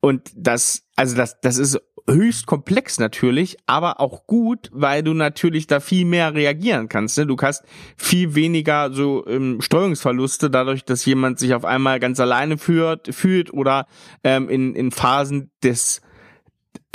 Und 0.00 0.30
das, 0.36 0.82
also 0.96 1.16
das, 1.16 1.40
das 1.40 1.58
ist 1.58 1.80
höchst 2.08 2.46
komplex 2.46 2.98
natürlich, 2.98 3.56
aber 3.66 4.00
auch 4.00 4.26
gut, 4.26 4.70
weil 4.72 5.02
du 5.02 5.14
natürlich 5.14 5.66
da 5.66 5.80
viel 5.80 6.04
mehr 6.04 6.34
reagieren 6.34 6.88
kannst. 6.88 7.16
Ne? 7.16 7.26
Du 7.26 7.36
hast 7.40 7.64
viel 7.96 8.34
weniger 8.34 8.92
so 8.92 9.26
ähm, 9.26 9.60
Steuerungsverluste 9.60 10.50
dadurch, 10.50 10.84
dass 10.84 11.04
jemand 11.04 11.38
sich 11.38 11.54
auf 11.54 11.64
einmal 11.64 12.00
ganz 12.00 12.20
alleine 12.20 12.58
führt, 12.58 13.14
fühlt 13.14 13.52
oder 13.52 13.86
ähm, 14.22 14.48
in, 14.48 14.74
in 14.74 14.90
Phasen 14.90 15.50
des 15.62 16.02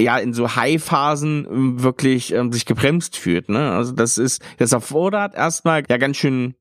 ja 0.02 0.18
in 0.18 0.34
so 0.34 0.56
High-Phasen 0.56 1.48
ähm, 1.50 1.84
wirklich 1.84 2.34
ähm, 2.34 2.52
sich 2.52 2.66
gebremst 2.66 3.18
fühlt. 3.18 3.50
Ne? 3.50 3.72
Also 3.72 3.92
das 3.92 4.18
ist, 4.18 4.42
das 4.58 4.72
erfordert 4.72 5.36
erstmal 5.36 5.84
ja 5.90 5.98
ganz 5.98 6.18
schön 6.18 6.56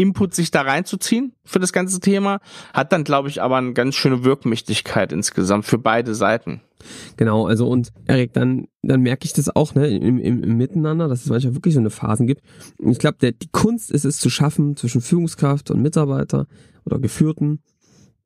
Input 0.00 0.32
sich 0.32 0.52
da 0.52 0.62
reinzuziehen 0.62 1.32
für 1.44 1.58
das 1.58 1.72
ganze 1.72 1.98
Thema, 1.98 2.38
hat 2.72 2.92
dann, 2.92 3.02
glaube 3.02 3.28
ich, 3.28 3.42
aber 3.42 3.56
eine 3.56 3.72
ganz 3.72 3.96
schöne 3.96 4.22
Wirkmächtigkeit 4.22 5.12
insgesamt 5.12 5.64
für 5.64 5.78
beide 5.78 6.14
Seiten. 6.14 6.60
Genau, 7.16 7.48
also 7.48 7.68
und 7.68 7.90
Erik, 8.06 8.32
dann, 8.32 8.68
dann 8.82 9.00
merke 9.00 9.24
ich 9.24 9.32
das 9.32 9.54
auch 9.54 9.74
ne, 9.74 9.88
im, 9.88 10.18
im, 10.18 10.44
im 10.44 10.56
Miteinander, 10.56 11.08
dass 11.08 11.24
es 11.24 11.30
manchmal 11.30 11.56
wirklich 11.56 11.74
so 11.74 11.80
eine 11.80 11.90
Phasen 11.90 12.28
gibt. 12.28 12.42
Und 12.78 12.92
ich 12.92 13.00
glaube, 13.00 13.32
die 13.32 13.48
Kunst 13.50 13.90
ist 13.90 14.04
es 14.04 14.18
zu 14.18 14.30
schaffen 14.30 14.76
zwischen 14.76 15.00
Führungskraft 15.00 15.72
und 15.72 15.82
Mitarbeiter 15.82 16.46
oder 16.84 17.00
Geführten, 17.00 17.60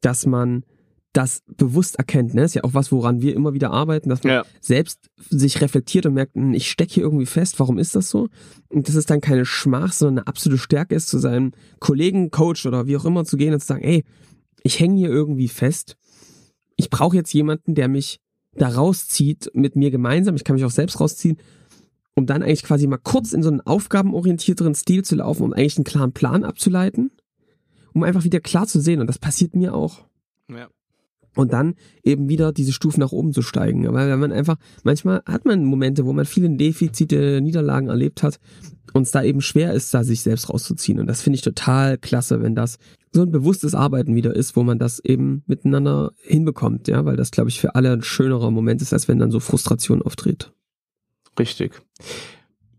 dass 0.03 0.27
man 0.27 0.64
das 1.12 1.42
bewusst 1.46 1.96
erkennt. 1.96 2.35
Ne? 2.35 2.44
Ist 2.44 2.55
ja 2.55 2.64
auch 2.64 2.75
was, 2.75 2.90
woran 2.90 3.20
wir 3.20 3.35
immer 3.35 3.53
wieder 3.53 3.70
arbeiten, 3.70 4.09
dass 4.09 4.25
man 4.25 4.33
ja. 4.33 4.44
selbst 4.61 5.11
sich 5.29 5.61
reflektiert 5.61 6.07
und 6.07 6.14
merkt, 6.14 6.35
hm, 6.35 6.55
ich 6.55 6.70
stecke 6.70 6.94
hier 6.94 7.03
irgendwie 7.03 7.27
fest, 7.27 7.61
warum 7.61 7.79
ist 7.79 7.94
das 7.94 8.09
so? 8.09 8.29
Und 8.68 8.88
dass 8.88 8.94
es 8.94 9.07
dann 9.07 9.20
keine 9.20 9.44
Schmach, 9.44 9.92
sondern 9.92 10.20
eine 10.20 10.27
absolute 10.27 10.61
Stärke 10.61 10.94
ist, 10.94 11.09
zu 11.09 11.18
seinem 11.18 11.53
Kollegen, 11.81 12.31
Coach 12.31 12.64
oder 12.64 12.87
wie 12.87 12.96
auch 12.96 13.05
immer 13.05 13.25
zu 13.25 13.37
gehen 13.37 13.53
und 13.53 13.61
zu 13.61 13.66
sagen, 13.66 13.83
ey, 13.83 14.05
ich 14.62 14.81
hänge 14.81 14.96
hier 14.96 15.11
irgendwie 15.11 15.48
fest. 15.48 15.96
Ich 16.77 16.88
brauche 16.88 17.16
jetzt 17.16 17.33
jemanden, 17.35 17.75
der 17.75 17.88
mich 17.88 18.18
da 18.55 18.68
rauszieht 18.68 19.51
mit 19.55 19.77
mir 19.77 19.90
gemeinsam. 19.90 20.35
Ich 20.37 20.44
kann 20.44 20.55
mich 20.55 20.64
auch 20.64 20.70
selbst 20.70 20.98
rausziehen, 20.98 21.38
um 22.14 22.27
dann 22.27 22.42
eigentlich 22.42 22.62
quasi 22.62 22.87
mal 22.87 22.98
kurz 22.98 23.33
in 23.33 23.42
so 23.42 23.51
einen 23.51 23.61
aufgabenorientierteren 23.61 24.75
Stil 24.75 25.05
zu 25.05 25.16
laufen, 25.16 25.42
um 25.42 25.53
eigentlich 25.53 25.77
einen 25.77 25.85
klaren 25.85 26.12
Plan 26.12 26.44
abzuleiten, 26.44 27.11
um 27.92 28.03
einfach 28.03 28.25
wieder 28.25 28.40
klar 28.40 28.66
zu 28.66 28.81
sehen. 28.81 29.01
Und 29.01 29.09
das 29.09 29.18
passiert 29.18 29.55
mir 29.55 29.75
auch. 29.75 30.07
Ja 30.48 30.68
und 31.34 31.52
dann 31.52 31.74
eben 32.02 32.28
wieder 32.28 32.52
diese 32.52 32.72
Stufen 32.72 33.00
nach 33.00 33.12
oben 33.12 33.32
zu 33.32 33.42
steigen. 33.42 33.86
Aber 33.86 34.06
wenn 34.06 34.18
man 34.18 34.32
einfach, 34.32 34.56
manchmal 34.84 35.22
hat 35.26 35.44
man 35.44 35.64
Momente, 35.64 36.04
wo 36.04 36.12
man 36.12 36.26
viele 36.26 36.50
Defizite, 36.50 37.40
Niederlagen 37.40 37.88
erlebt 37.88 38.22
hat 38.22 38.38
und 38.92 39.02
es 39.02 39.10
da 39.10 39.22
eben 39.22 39.40
schwer 39.40 39.72
ist, 39.72 39.92
da 39.94 40.04
sich 40.04 40.22
selbst 40.22 40.50
rauszuziehen. 40.50 41.00
Und 41.00 41.06
das 41.06 41.22
finde 41.22 41.36
ich 41.36 41.42
total 41.42 41.98
klasse, 41.98 42.42
wenn 42.42 42.54
das 42.54 42.78
so 43.12 43.22
ein 43.22 43.30
bewusstes 43.30 43.74
Arbeiten 43.74 44.14
wieder 44.14 44.34
ist, 44.34 44.56
wo 44.56 44.62
man 44.62 44.78
das 44.78 44.98
eben 45.00 45.42
miteinander 45.46 46.12
hinbekommt, 46.22 46.88
ja, 46.88 47.04
weil 47.04 47.16
das, 47.16 47.30
glaube 47.30 47.50
ich, 47.50 47.60
für 47.60 47.74
alle 47.74 47.92
ein 47.92 48.02
schönerer 48.02 48.50
Moment 48.50 48.80
ist, 48.80 48.92
als 48.92 49.08
wenn 49.08 49.18
dann 49.18 49.30
so 49.30 49.40
Frustration 49.40 50.02
auftritt. 50.02 50.52
Richtig. 51.38 51.82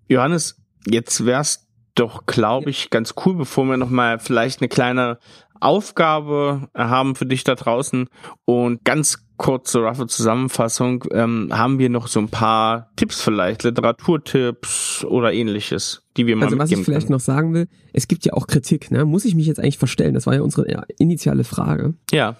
Johannes, 0.07 0.57
jetzt 0.87 1.25
wär's 1.25 1.67
doch, 1.95 2.25
glaube 2.25 2.71
ich, 2.71 2.89
ganz 2.89 3.13
cool, 3.23 3.35
bevor 3.35 3.65
wir 3.65 3.77
nochmal 3.77 4.19
vielleicht 4.19 4.61
eine 4.61 4.67
kleine 4.69 5.19
Aufgabe 5.63 6.69
haben 6.76 7.15
für 7.15 7.26
dich 7.26 7.43
da 7.43 7.56
draußen 7.56 8.08
und 8.45 8.84
ganz 8.84 9.26
kurze, 9.38 9.80
roughe 9.80 10.08
Zusammenfassung, 10.08 11.06
ähm, 11.12 11.49
haben 11.52 11.80
wir 11.80 11.89
noch 11.89 12.08
so 12.08 12.19
ein 12.19 12.30
paar 12.30 12.91
Tipps 12.95 13.21
vielleicht, 13.21 13.63
Literaturtipps 13.63 15.04
oder 15.06 15.34
ähnliches, 15.34 16.04
die 16.15 16.28
wir 16.28 16.36
mal 16.36 16.45
Also 16.45 16.58
was 16.58 16.71
ich 16.71 16.78
vielleicht 16.84 17.08
können. 17.08 17.15
noch 17.15 17.19
sagen 17.19 17.54
will, 17.54 17.67
es 17.93 18.08
gibt 18.08 18.26
ja 18.26 18.34
auch 18.34 18.47
Kritik, 18.47 18.91
ne? 18.91 19.06
Muss 19.06 19.26
ich 19.26 19.36
mich 19.36 19.47
jetzt 19.47 19.60
eigentlich 19.60 19.78
verstellen? 19.78 20.13
Das 20.13 20.28
war 20.28 20.36
ja 20.36 20.41
unsere 20.41 20.86
initiale 20.97 21.43
Frage. 21.43 21.95
Ja. 22.12 22.38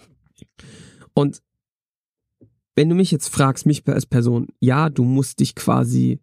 Und 1.14 1.42
wenn 2.76 2.90
du 2.90 2.96
mich 2.96 3.12
jetzt 3.12 3.28
fragst, 3.28 3.66
mich 3.66 3.88
als 3.88 4.06
Person, 4.06 4.48
ja, 4.60 4.90
du 4.90 5.04
musst 5.04 5.40
dich 5.40 5.56
quasi 5.56 6.20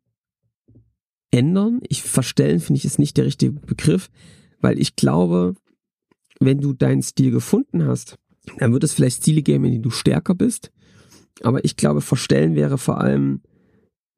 ändern. 1.30 1.80
Ich 1.88 2.02
verstellen 2.02 2.60
finde 2.60 2.78
ich 2.78 2.84
ist 2.84 2.98
nicht 2.98 3.16
der 3.16 3.26
richtige 3.26 3.52
Begriff, 3.52 4.10
weil 4.60 4.78
ich 4.80 4.96
glaube, 4.96 5.54
wenn 6.40 6.58
du 6.58 6.72
deinen 6.72 7.02
Stil 7.02 7.30
gefunden 7.30 7.86
hast, 7.86 8.16
dann 8.58 8.72
wird 8.72 8.84
es 8.84 8.94
vielleicht 8.94 9.22
Stile 9.22 9.42
geben, 9.42 9.64
in 9.66 9.72
denen 9.72 9.82
du 9.82 9.90
stärker 9.90 10.34
bist. 10.34 10.72
Aber 11.42 11.64
ich 11.64 11.76
glaube, 11.76 12.00
verstellen 12.00 12.56
wäre 12.56 12.78
vor 12.78 13.00
allem 13.00 13.42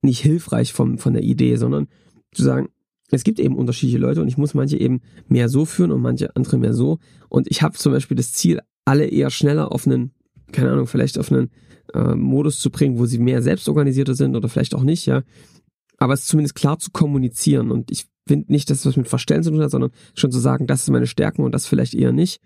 nicht 0.02 0.20
hilfreich 0.20 0.72
vom, 0.72 0.98
von 0.98 1.12
der 1.12 1.22
Idee, 1.22 1.56
sondern 1.56 1.88
zu 2.32 2.42
sagen, 2.42 2.68
es 3.10 3.24
gibt 3.24 3.38
eben 3.38 3.56
unterschiedliche 3.56 3.98
Leute 3.98 4.22
und 4.22 4.28
ich 4.28 4.38
muss 4.38 4.54
manche 4.54 4.78
eben 4.78 5.02
mehr 5.28 5.48
so 5.48 5.66
führen 5.66 5.92
und 5.92 6.00
manche 6.00 6.34
andere 6.34 6.56
mehr 6.56 6.72
so. 6.72 6.98
Und 7.28 7.50
ich 7.50 7.62
habe 7.62 7.76
zum 7.76 7.92
Beispiel 7.92 8.16
das 8.16 8.32
Ziel, 8.32 8.60
alle 8.84 9.04
eher 9.04 9.30
schneller 9.30 9.70
auf 9.70 9.86
einen, 9.86 10.12
keine 10.50 10.72
Ahnung, 10.72 10.86
vielleicht 10.86 11.18
auf 11.18 11.30
einen 11.30 11.50
äh, 11.94 12.14
Modus 12.14 12.58
zu 12.58 12.70
bringen, 12.70 12.98
wo 12.98 13.06
sie 13.06 13.18
mehr 13.18 13.42
selbstorganisierter 13.42 14.14
sind 14.14 14.34
oder 14.34 14.48
vielleicht 14.48 14.74
auch 14.74 14.82
nicht, 14.82 15.06
ja. 15.06 15.22
Aber 15.98 16.14
es 16.14 16.20
ist 16.20 16.28
zumindest 16.28 16.54
klar 16.54 16.78
zu 16.78 16.90
kommunizieren. 16.90 17.70
Und 17.70 17.90
ich 17.92 18.06
finde 18.26 18.52
nicht, 18.52 18.70
dass 18.70 18.80
es 18.80 18.86
was 18.86 18.96
mit 18.96 19.08
Verstellen 19.08 19.42
zu 19.42 19.50
tun 19.50 19.62
hat, 19.62 19.70
sondern 19.70 19.90
schon 20.14 20.32
zu 20.32 20.38
sagen, 20.38 20.66
das 20.66 20.82
ist 20.82 20.90
meine 20.90 21.06
Stärken 21.06 21.42
und 21.42 21.52
das 21.52 21.66
vielleicht 21.66 21.94
eher 21.94 22.12
nicht. 22.12 22.40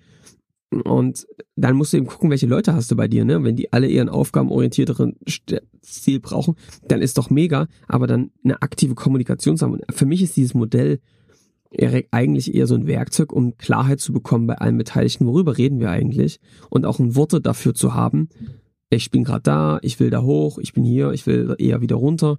Und 0.85 1.27
dann 1.55 1.77
musst 1.77 1.93
du 1.93 1.97
eben 1.97 2.07
gucken, 2.07 2.31
welche 2.31 2.47
Leute 2.47 2.75
hast 2.75 2.91
du 2.91 2.97
bei 2.97 3.07
dir, 3.07 3.25
ne? 3.25 3.45
Wenn 3.45 3.55
die 3.55 3.73
alle 3.73 3.89
eher 3.89 4.01
einen 4.01 4.11
aufgabenorientierteren 4.11 5.17
Stil 5.85 6.21
brauchen, 6.21 6.57
dann 6.89 7.03
ist 7.03 7.19
doch 7.19 7.31
mega, 7.31 7.69
aber 7.87 8.07
dann 8.07 8.33
eine 8.43 8.61
aktive 8.63 8.95
Kommunikation 8.95 9.57
zu 9.57 9.65
haben. 9.65 9.75
Und 9.75 9.85
für 9.95 10.07
mich 10.07 10.23
ist 10.23 10.37
dieses 10.37 10.55
Modell 10.55 10.99
eigentlich 12.11 12.55
eher 12.55 12.67
so 12.67 12.75
ein 12.75 12.87
Werkzeug, 12.87 13.33
um 13.33 13.57
Klarheit 13.59 14.01
zu 14.01 14.13
bekommen 14.13 14.47
bei 14.47 14.57
allen 14.57 14.79
Beteiligten, 14.79 15.27
worüber 15.27 15.59
reden 15.59 15.79
wir 15.79 15.91
eigentlich 15.91 16.41
und 16.71 16.87
auch 16.87 16.99
ein 16.99 17.15
Worte 17.17 17.41
dafür 17.41 17.75
zu 17.75 17.95
haben. 17.95 18.29
Ich 18.89 19.11
bin 19.11 19.25
gerade 19.25 19.43
da, 19.43 19.79
ich 19.83 20.01
will 20.01 20.11
da 20.11 20.23
hoch, 20.23 20.59
ich 20.59 20.73
bin 20.73 20.85
hier, 20.85 21.13
ich 21.13 21.27
will 21.27 21.55
eher 21.59 21.81
wieder 21.81 21.97
runter 21.97 22.39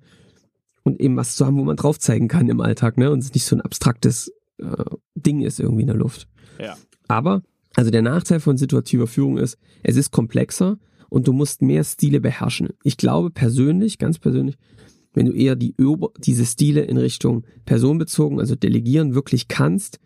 und 0.87 0.99
eben 0.99 1.15
was 1.15 1.35
zu 1.35 1.45
haben, 1.45 1.57
wo 1.57 1.63
man 1.63 1.75
drauf 1.75 1.99
zeigen 1.99 2.27
kann 2.27 2.49
im 2.49 2.61
Alltag, 2.61 2.97
ne? 2.97 3.11
Und 3.11 3.19
es 3.19 3.33
nicht 3.33 3.45
so 3.45 3.55
ein 3.55 3.61
abstraktes 3.61 4.31
äh, 4.57 4.83
Ding 5.15 5.41
ist 5.41 5.59
irgendwie 5.59 5.81
in 5.81 5.87
der 5.87 5.95
Luft. 5.95 6.27
Ja. 6.59 6.75
Aber, 7.07 7.43
also 7.75 7.91
der 7.91 8.01
Nachteil 8.01 8.39
von 8.39 8.57
situativer 8.57 9.07
Führung 9.07 9.37
ist, 9.37 9.57
es 9.83 9.95
ist 9.95 10.11
komplexer 10.11 10.79
und 11.09 11.27
du 11.27 11.33
musst 11.33 11.61
mehr 11.61 11.83
Stile 11.83 12.19
beherrschen. 12.19 12.69
Ich 12.83 12.97
glaube 12.97 13.29
persönlich, 13.29 13.97
ganz 13.97 14.17
persönlich, 14.17 14.57
wenn 15.13 15.25
du 15.25 15.33
eher 15.33 15.55
die 15.55 15.75
diese 16.19 16.45
Stile 16.45 16.81
in 16.81 16.97
Richtung 16.97 17.43
personenbezogen, 17.65 18.39
also 18.39 18.55
delegieren 18.55 19.13
wirklich 19.13 19.47
kannst, 19.47 19.99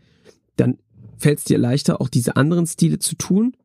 dann 0.56 0.78
fällt 1.18 1.40
es 1.40 1.46
dir 1.46 1.58
leichter, 1.58 2.02
auch 2.02 2.10
diese 2.10 2.36
anderen 2.36 2.66
Stile 2.66 3.00
zu 3.00 3.16
tun 3.16 3.56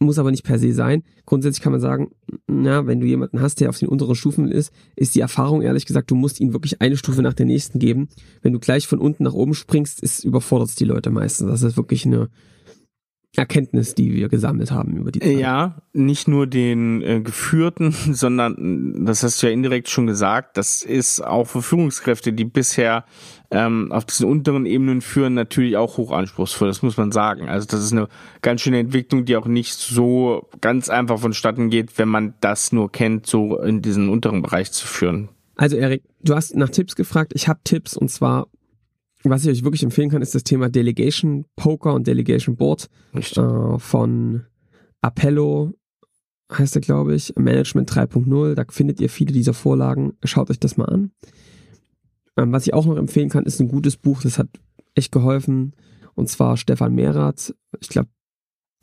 muss 0.00 0.18
aber 0.18 0.30
nicht 0.30 0.44
per 0.44 0.58
se 0.58 0.72
sein. 0.72 1.02
Grundsätzlich 1.24 1.62
kann 1.62 1.72
man 1.72 1.80
sagen, 1.80 2.10
na, 2.46 2.86
wenn 2.86 3.00
du 3.00 3.06
jemanden 3.06 3.40
hast, 3.40 3.60
der 3.60 3.68
auf 3.68 3.78
den 3.78 3.88
unteren 3.88 4.14
Stufen 4.14 4.50
ist, 4.50 4.72
ist 4.96 5.14
die 5.14 5.20
Erfahrung 5.20 5.62
ehrlich 5.62 5.86
gesagt, 5.86 6.10
du 6.10 6.14
musst 6.14 6.40
ihn 6.40 6.52
wirklich 6.52 6.80
eine 6.80 6.96
Stufe 6.96 7.22
nach 7.22 7.34
der 7.34 7.46
nächsten 7.46 7.78
geben. 7.78 8.08
Wenn 8.42 8.52
du 8.52 8.58
gleich 8.58 8.86
von 8.86 8.98
unten 8.98 9.24
nach 9.24 9.34
oben 9.34 9.54
springst, 9.54 10.02
ist 10.02 10.24
überfordert 10.24 10.68
es 10.68 10.74
die 10.74 10.84
Leute 10.84 11.10
meistens. 11.10 11.48
Das 11.48 11.62
ist 11.62 11.76
wirklich 11.76 12.04
eine 12.06 12.28
Erkenntnis, 13.36 13.94
die 13.94 14.14
wir 14.14 14.28
gesammelt 14.28 14.70
haben 14.70 14.96
über 14.96 15.10
die 15.10 15.20
Zeit. 15.20 15.38
Ja, 15.38 15.82
nicht 15.92 16.28
nur 16.28 16.46
den 16.46 17.02
äh, 17.02 17.20
Geführten, 17.20 17.92
sondern, 18.12 19.04
das 19.04 19.22
hast 19.22 19.42
du 19.42 19.46
ja 19.46 19.52
indirekt 19.52 19.88
schon 19.88 20.06
gesagt, 20.06 20.56
das 20.56 20.82
ist 20.82 21.20
auch 21.20 21.46
für 21.46 21.62
Führungskräfte, 21.62 22.32
die 22.32 22.44
bisher 22.44 23.04
ähm, 23.54 23.92
auf 23.92 24.04
diesen 24.04 24.28
unteren 24.28 24.66
Ebenen 24.66 25.00
führen, 25.00 25.34
natürlich 25.34 25.76
auch 25.76 25.96
hochanspruchsvoll, 25.96 26.68
das 26.68 26.82
muss 26.82 26.96
man 26.96 27.12
sagen. 27.12 27.48
Also 27.48 27.66
das 27.66 27.84
ist 27.84 27.92
eine 27.92 28.08
ganz 28.42 28.60
schöne 28.60 28.80
Entwicklung, 28.80 29.24
die 29.24 29.36
auch 29.36 29.46
nicht 29.46 29.74
so 29.74 30.48
ganz 30.60 30.88
einfach 30.88 31.18
vonstatten 31.20 31.70
geht, 31.70 31.96
wenn 31.98 32.08
man 32.08 32.34
das 32.40 32.72
nur 32.72 32.90
kennt, 32.90 33.26
so 33.26 33.58
in 33.60 33.80
diesen 33.80 34.08
unteren 34.08 34.42
Bereich 34.42 34.72
zu 34.72 34.86
führen. 34.86 35.28
Also 35.56 35.76
Erik, 35.76 36.02
du 36.20 36.34
hast 36.34 36.56
nach 36.56 36.68
Tipps 36.68 36.96
gefragt. 36.96 37.32
Ich 37.34 37.46
habe 37.46 37.60
Tipps 37.62 37.96
und 37.96 38.10
zwar 38.10 38.48
was 39.26 39.42
ich 39.44 39.50
euch 39.50 39.64
wirklich 39.64 39.82
empfehlen 39.82 40.10
kann, 40.10 40.20
ist 40.20 40.34
das 40.34 40.44
Thema 40.44 40.68
Delegation 40.68 41.46
Poker 41.56 41.94
und 41.94 42.06
Delegation 42.06 42.56
Board 42.56 42.90
äh, 43.14 43.78
von 43.78 44.44
Appello 45.00 45.72
heißt 46.52 46.76
er, 46.76 46.82
glaube 46.82 47.14
ich, 47.14 47.32
Management 47.36 47.90
3.0. 47.90 48.54
Da 48.54 48.64
findet 48.68 49.00
ihr 49.00 49.08
viele 49.08 49.32
dieser 49.32 49.54
Vorlagen. 49.54 50.12
Schaut 50.24 50.50
euch 50.50 50.60
das 50.60 50.76
mal 50.76 50.86
an. 50.86 51.10
Ähm, 52.36 52.52
was 52.52 52.66
ich 52.66 52.74
auch 52.74 52.86
noch 52.86 52.96
empfehlen 52.96 53.28
kann, 53.28 53.44
ist 53.44 53.60
ein 53.60 53.68
gutes 53.68 53.96
Buch. 53.96 54.22
Das 54.22 54.38
hat 54.38 54.48
echt 54.94 55.12
geholfen. 55.12 55.74
Und 56.14 56.28
zwar 56.28 56.56
Stefan 56.56 56.94
Mehrath. 56.94 57.54
Ich 57.80 57.88
glaube, 57.88 58.08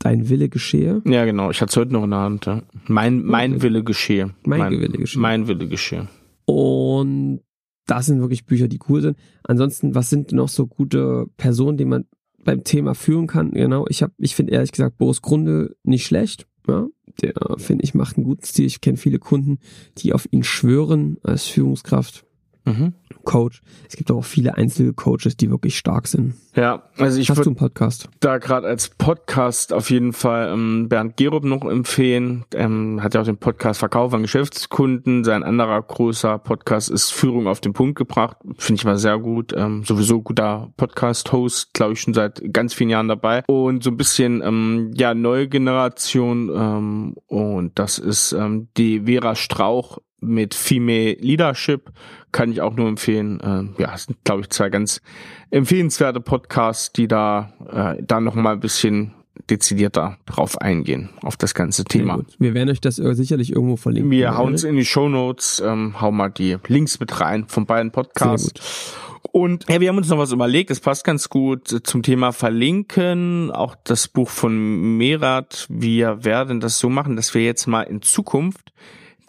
Dein 0.02 0.28
Wille 0.28 0.48
geschehe. 0.48 1.00
Ja, 1.06 1.24
genau. 1.24 1.50
Ich 1.52 1.60
hatte 1.60 1.70
es 1.70 1.76
heute 1.76 1.92
noch 1.92 2.02
in 2.02 2.10
der 2.10 2.18
Hand. 2.18 2.46
Ja. 2.46 2.62
Mein, 2.88 3.22
mein 3.22 3.52
okay. 3.52 3.62
Wille 3.62 3.84
geschehe. 3.84 4.30
Mein, 4.44 4.58
mein 4.58 4.80
Wille 4.80 4.98
geschehe. 4.98 5.22
Mein 5.22 5.46
Wille 5.46 5.68
geschehe. 5.68 6.08
Und 6.44 7.40
das 7.86 8.06
sind 8.06 8.20
wirklich 8.20 8.44
Bücher, 8.44 8.66
die 8.66 8.80
cool 8.88 9.00
sind. 9.00 9.16
Ansonsten, 9.44 9.94
was 9.94 10.10
sind 10.10 10.32
noch 10.32 10.48
so 10.48 10.66
gute 10.66 11.26
Personen, 11.36 11.76
die 11.76 11.84
man 11.84 12.06
beim 12.42 12.64
Thema 12.64 12.96
führen 12.96 13.28
kann? 13.28 13.52
Genau, 13.52 13.86
ich 13.88 14.02
habe, 14.02 14.12
ich 14.18 14.34
finde 14.34 14.52
ehrlich 14.52 14.72
gesagt 14.72 14.98
Boris 14.98 15.22
Grunde 15.22 15.76
nicht 15.84 16.04
schlecht. 16.04 16.48
Ja, 16.66 16.88
der 17.20 17.34
finde 17.58 17.84
ich 17.84 17.94
macht 17.94 18.16
einen 18.16 18.24
guten 18.24 18.44
Stil. 18.44 18.66
Ich 18.66 18.80
kenne 18.80 18.96
viele 18.96 19.20
Kunden, 19.20 19.58
die 19.98 20.12
auf 20.14 20.26
ihn 20.32 20.42
schwören 20.42 21.18
als 21.22 21.46
Führungskraft. 21.46 22.24
Mhm. 22.64 22.94
Coach. 23.24 23.62
Es 23.88 23.96
gibt 23.96 24.10
auch 24.10 24.24
viele 24.24 24.56
Einzelcoaches, 24.56 25.36
die 25.36 25.50
wirklich 25.50 25.78
stark 25.78 26.08
sind. 26.08 26.34
Ja, 26.54 26.82
also 26.98 27.18
ich 27.18 27.30
Hast 27.30 27.38
du 27.38 27.50
einen 27.50 27.56
Podcast? 27.56 28.08
Da 28.20 28.38
gerade 28.38 28.66
als 28.66 28.88
Podcast 28.88 29.72
auf 29.72 29.90
jeden 29.90 30.12
Fall 30.12 30.50
ähm, 30.52 30.88
Bernd 30.88 31.16
Gerob 31.16 31.44
noch 31.44 31.64
empfehlen. 31.64 32.44
Ähm, 32.54 33.02
hat 33.02 33.14
ja 33.14 33.20
auch 33.20 33.24
den 33.24 33.38
Podcast 33.38 33.80
Verkauf 33.80 34.12
an 34.12 34.22
Geschäftskunden. 34.22 35.24
Sein 35.24 35.44
anderer 35.44 35.80
großer 35.80 36.38
Podcast 36.38 36.90
ist 36.90 37.10
Führung 37.10 37.46
auf 37.46 37.60
den 37.60 37.72
Punkt 37.72 37.96
gebracht. 37.96 38.36
Finde 38.58 38.80
ich 38.80 38.84
mal 38.84 38.98
sehr 38.98 39.18
gut. 39.18 39.54
Ähm, 39.56 39.84
sowieso 39.84 40.20
guter 40.20 40.72
Podcast-Host, 40.76 41.72
glaube 41.72 41.94
ich, 41.94 42.00
schon 42.00 42.14
seit 42.14 42.42
ganz 42.52 42.74
vielen 42.74 42.90
Jahren 42.90 43.08
dabei. 43.08 43.44
Und 43.46 43.82
so 43.82 43.90
ein 43.90 43.96
bisschen, 43.96 44.42
ähm, 44.42 44.90
ja, 44.94 45.14
neue 45.14 45.48
Generation. 45.48 46.50
Ähm, 46.54 47.14
und 47.28 47.78
das 47.78 47.98
ist 47.98 48.32
ähm, 48.32 48.68
die 48.76 49.02
Vera 49.06 49.34
Strauch 49.34 49.98
mit 50.22 50.54
Female 50.54 51.16
Leadership 51.20 51.90
kann 52.30 52.50
ich 52.50 52.60
auch 52.60 52.74
nur 52.74 52.88
empfehlen. 52.88 53.40
Äh, 53.40 53.82
ja, 53.82 53.96
sind 53.96 54.24
glaube 54.24 54.42
ich 54.42 54.50
zwei 54.50 54.70
ganz 54.70 55.02
empfehlenswerte 55.50 56.20
Podcasts, 56.20 56.92
die 56.92 57.08
da 57.08 57.52
äh, 57.70 58.02
da 58.02 58.20
noch 58.20 58.34
mal 58.34 58.54
ein 58.54 58.60
bisschen 58.60 59.12
dezidierter 59.50 60.18
drauf 60.26 60.60
eingehen 60.60 61.10
auf 61.22 61.36
das 61.36 61.54
ganze 61.54 61.84
Thema. 61.84 62.20
Wir 62.38 62.54
werden 62.54 62.70
euch 62.70 62.80
das 62.80 62.98
äh, 62.98 63.14
sicherlich 63.14 63.52
irgendwo 63.52 63.76
verlinken. 63.76 64.10
Wir 64.10 64.36
hauen 64.36 64.54
es 64.54 64.64
in 64.64 64.76
die 64.76 64.84
Show 64.84 65.08
Notes, 65.08 65.62
ähm, 65.64 66.00
hau 66.00 66.12
mal 66.12 66.28
die 66.28 66.56
Links 66.68 67.00
mit 67.00 67.20
rein 67.20 67.46
von 67.48 67.66
beiden 67.66 67.92
Podcasts. 67.92 68.94
Und 69.30 69.66
ja, 69.68 69.80
wir 69.80 69.88
haben 69.88 69.96
uns 69.96 70.08
noch 70.08 70.18
was 70.18 70.32
überlegt, 70.32 70.70
das 70.70 70.80
passt 70.80 71.04
ganz 71.04 71.28
gut 71.28 71.68
zum 71.84 72.02
Thema 72.02 72.32
Verlinken, 72.32 73.50
auch 73.50 73.76
das 73.84 74.08
Buch 74.08 74.28
von 74.28 74.96
Merat. 74.98 75.66
Wir 75.70 76.24
werden 76.24 76.60
das 76.60 76.78
so 76.78 76.90
machen, 76.90 77.16
dass 77.16 77.32
wir 77.32 77.42
jetzt 77.42 77.66
mal 77.66 77.82
in 77.82 78.02
Zukunft 78.02 78.72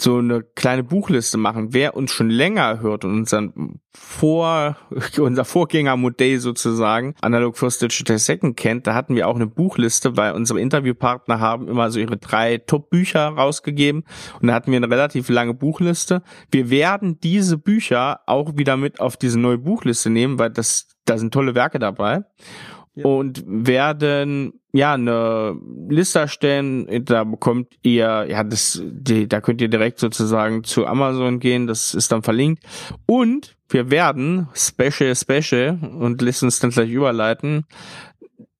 so 0.03 0.17
eine 0.17 0.43
kleine 0.43 0.83
Buchliste 0.83 1.37
machen. 1.37 1.73
Wer 1.73 1.95
uns 1.95 2.11
schon 2.11 2.29
länger 2.29 2.79
hört 2.81 3.05
und 3.05 3.13
unseren 3.13 3.79
Vor, 3.91 4.77
unser 5.17 5.45
Vorgängermodell 5.45 6.39
sozusagen, 6.39 7.15
Analog 7.21 7.57
First 7.57 7.81
Digital 7.81 8.19
Second 8.19 8.57
kennt, 8.57 8.85
da 8.87 8.93
hatten 8.93 9.15
wir 9.15 9.27
auch 9.27 9.35
eine 9.35 9.47
Buchliste, 9.47 10.17
weil 10.17 10.33
unsere 10.33 10.59
Interviewpartner 10.59 11.39
haben 11.39 11.67
immer 11.67 11.89
so 11.89 11.99
ihre 11.99 12.17
drei 12.17 12.57
Top-Bücher 12.57 13.29
rausgegeben 13.29 14.03
und 14.41 14.47
da 14.47 14.53
hatten 14.53 14.71
wir 14.71 14.77
eine 14.77 14.89
relativ 14.89 15.29
lange 15.29 15.53
Buchliste. 15.53 16.21
Wir 16.51 16.69
werden 16.69 17.19
diese 17.21 17.57
Bücher 17.57 18.19
auch 18.25 18.57
wieder 18.57 18.77
mit 18.77 18.99
auf 18.99 19.17
diese 19.17 19.39
neue 19.39 19.57
Buchliste 19.57 20.09
nehmen, 20.09 20.37
weil 20.37 20.49
das, 20.49 20.87
da 21.05 21.17
sind 21.17 21.33
tolle 21.33 21.55
Werke 21.55 21.79
dabei 21.79 22.23
und 22.95 23.43
werden 23.47 24.53
ja 24.71 24.93
eine 24.93 25.57
Liste 25.89 26.19
erstellen. 26.19 26.87
Da 27.05 27.23
bekommt 27.23 27.73
ihr 27.81 28.25
ja 28.29 28.43
das, 28.43 28.81
die, 28.83 29.27
da 29.27 29.41
könnt 29.41 29.61
ihr 29.61 29.69
direkt 29.69 29.99
sozusagen 29.99 30.63
zu 30.63 30.85
Amazon 30.85 31.39
gehen. 31.39 31.67
Das 31.67 31.93
ist 31.93 32.11
dann 32.11 32.23
verlinkt 32.23 32.63
und 33.05 33.55
wir 33.69 33.89
werden 33.89 34.47
Special 34.53 35.15
Special 35.15 35.79
und 35.99 36.21
lässt 36.21 36.43
uns 36.43 36.59
dann 36.59 36.71
gleich 36.71 36.91
überleiten 36.91 37.65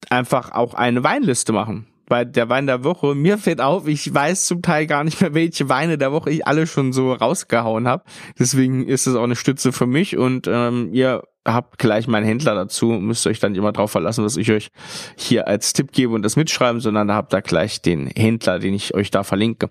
einfach 0.10 0.52
auch 0.52 0.74
eine 0.74 1.04
Weinliste 1.04 1.54
machen 1.54 1.88
bei 2.14 2.26
der 2.26 2.48
Wein 2.48 2.68
der 2.68 2.84
Woche. 2.84 3.16
Mir 3.16 3.40
fällt 3.40 3.60
auf, 3.60 3.88
ich 3.88 4.14
weiß 4.14 4.46
zum 4.46 4.62
Teil 4.62 4.86
gar 4.86 5.04
nicht 5.04 5.20
mehr, 5.20 5.34
welche 5.34 5.68
Weine 5.68 5.98
der 5.98 6.12
Woche 6.12 6.30
ich 6.30 6.46
alle 6.46 6.68
schon 6.68 6.94
so 6.94 7.12
rausgehauen 7.12 7.88
habe. 7.88 8.04
Deswegen 8.38 8.88
ist 8.88 9.08
es 9.08 9.16
auch 9.16 9.24
eine 9.24 9.36
Stütze 9.36 9.72
für 9.72 9.88
mich 9.88 10.16
und 10.16 10.46
ähm, 10.48 10.90
ihr 10.94 11.24
habt 11.44 11.80
gleich 11.80 12.08
meinen 12.08 12.28
Händler 12.28 12.54
dazu, 12.54 12.86
müsst 12.92 13.26
euch 13.26 13.40
dann 13.40 13.56
immer 13.56 13.72
drauf 13.72 13.90
verlassen, 13.90 14.24
was 14.24 14.38
ich 14.38 14.52
euch 14.52 14.70
hier 15.18 15.48
als 15.48 15.74
Tipp 15.74 15.92
gebe 15.92 16.14
und 16.14 16.22
das 16.22 16.36
mitschreiben, 16.36 16.82
sondern 16.82 17.08
da 17.08 17.16
habt 17.16 17.34
ihr 17.34 17.42
gleich 17.42 17.82
den 17.82 18.06
Händler, 18.06 18.60
den 18.60 18.76
ich 18.76 18.94
euch 18.94 19.10
da 19.10 19.24
verlinke. 19.24 19.70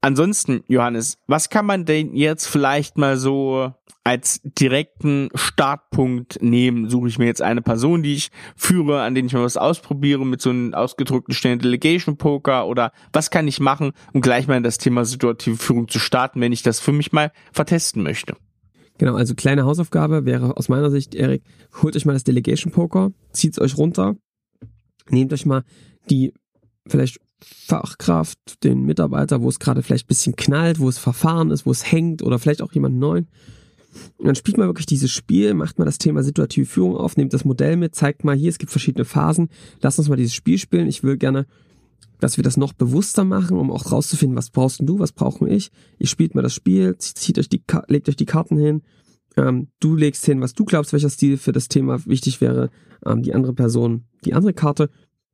Ansonsten, 0.00 0.62
Johannes, 0.68 1.18
was 1.26 1.50
kann 1.50 1.66
man 1.66 1.84
denn 1.84 2.14
jetzt 2.14 2.46
vielleicht 2.46 2.98
mal 2.98 3.16
so 3.16 3.72
als 4.04 4.40
direkten 4.44 5.28
Startpunkt 5.34 6.40
nehmen? 6.40 6.88
Suche 6.88 7.08
ich 7.08 7.18
mir 7.18 7.26
jetzt 7.26 7.42
eine 7.42 7.62
Person, 7.62 8.04
die 8.04 8.14
ich 8.14 8.30
führe, 8.56 9.02
an 9.02 9.14
denen 9.14 9.26
ich 9.26 9.34
mal 9.34 9.42
was 9.42 9.56
ausprobiere 9.56 10.24
mit 10.24 10.40
so 10.40 10.50
einem 10.50 10.72
ausgedrückten 10.72 11.34
schnellen 11.34 11.58
Delegation 11.58 12.16
Poker 12.16 12.68
oder 12.68 12.92
was 13.12 13.30
kann 13.30 13.48
ich 13.48 13.58
machen, 13.58 13.90
um 14.12 14.20
gleich 14.20 14.46
mal 14.46 14.56
in 14.56 14.62
das 14.62 14.78
Thema 14.78 15.04
situative 15.04 15.56
Führung 15.56 15.88
zu 15.88 15.98
starten, 15.98 16.40
wenn 16.40 16.52
ich 16.52 16.62
das 16.62 16.78
für 16.78 16.92
mich 16.92 17.12
mal 17.12 17.32
vertesten 17.52 18.02
möchte? 18.04 18.36
Genau, 18.98 19.14
also 19.14 19.34
kleine 19.34 19.64
Hausaufgabe 19.64 20.24
wäre 20.24 20.56
aus 20.56 20.68
meiner 20.68 20.90
Sicht, 20.90 21.16
Erik, 21.16 21.42
holt 21.82 21.96
euch 21.96 22.06
mal 22.06 22.14
das 22.14 22.24
Delegation 22.24 22.72
Poker, 22.72 23.10
zieht's 23.32 23.60
euch 23.60 23.76
runter, 23.76 24.16
nehmt 25.08 25.32
euch 25.32 25.44
mal 25.44 25.64
die 26.08 26.32
vielleicht 26.86 27.20
Fachkraft, 27.40 28.64
den 28.64 28.82
Mitarbeiter, 28.82 29.42
wo 29.42 29.48
es 29.48 29.58
gerade 29.58 29.82
vielleicht 29.82 30.08
bisschen 30.08 30.36
knallt, 30.36 30.80
wo 30.80 30.88
es 30.88 30.98
verfahren 30.98 31.50
ist, 31.50 31.66
wo 31.66 31.70
es 31.70 31.90
hängt 31.90 32.22
oder 32.22 32.38
vielleicht 32.38 32.62
auch 32.62 32.72
jemand 32.72 32.96
neuen. 32.96 33.28
Und 34.16 34.26
dann 34.26 34.34
spielt 34.34 34.58
mal 34.58 34.66
wirklich 34.66 34.86
dieses 34.86 35.10
Spiel, 35.10 35.54
macht 35.54 35.78
mal 35.78 35.84
das 35.84 35.98
Thema 35.98 36.22
situative 36.22 36.66
Führung 36.66 36.96
auf, 36.96 37.16
nehmt 37.16 37.32
das 37.32 37.44
Modell 37.44 37.76
mit, 37.76 37.94
zeigt 37.94 38.24
mal 38.24 38.36
hier, 38.36 38.50
es 38.50 38.58
gibt 38.58 38.70
verschiedene 38.70 39.04
Phasen, 39.04 39.48
lasst 39.80 39.98
uns 39.98 40.08
mal 40.08 40.16
dieses 40.16 40.34
Spiel 40.34 40.58
spielen. 40.58 40.88
Ich 40.88 41.02
will 41.02 41.16
gerne 41.16 41.46
dass 42.20 42.36
wir 42.36 42.44
das 42.44 42.56
noch 42.56 42.72
bewusster 42.72 43.24
machen, 43.24 43.56
um 43.56 43.70
auch 43.70 43.92
rauszufinden, 43.92 44.36
was 44.36 44.50
brauchst 44.50 44.80
du, 44.82 44.98
was 44.98 45.12
brauche 45.12 45.48
ich. 45.48 45.70
Ihr 45.98 46.06
spielt 46.06 46.34
mal 46.34 46.42
das 46.42 46.54
Spiel, 46.54 46.96
zieht 46.98 47.38
euch 47.38 47.48
die, 47.48 47.62
legt 47.86 48.08
euch 48.08 48.16
die 48.16 48.26
Karten 48.26 48.58
hin, 48.58 48.82
ähm, 49.36 49.68
du 49.80 49.94
legst 49.94 50.24
hin, 50.24 50.40
was 50.40 50.54
du 50.54 50.64
glaubst, 50.64 50.92
welcher 50.92 51.10
Stil 51.10 51.36
für 51.36 51.52
das 51.52 51.68
Thema 51.68 52.04
wichtig 52.06 52.40
wäre, 52.40 52.70
ähm, 53.06 53.22
die 53.22 53.34
andere 53.34 53.54
Person 53.54 54.04
die 54.24 54.34
andere 54.34 54.52
Karte, 54.52 54.90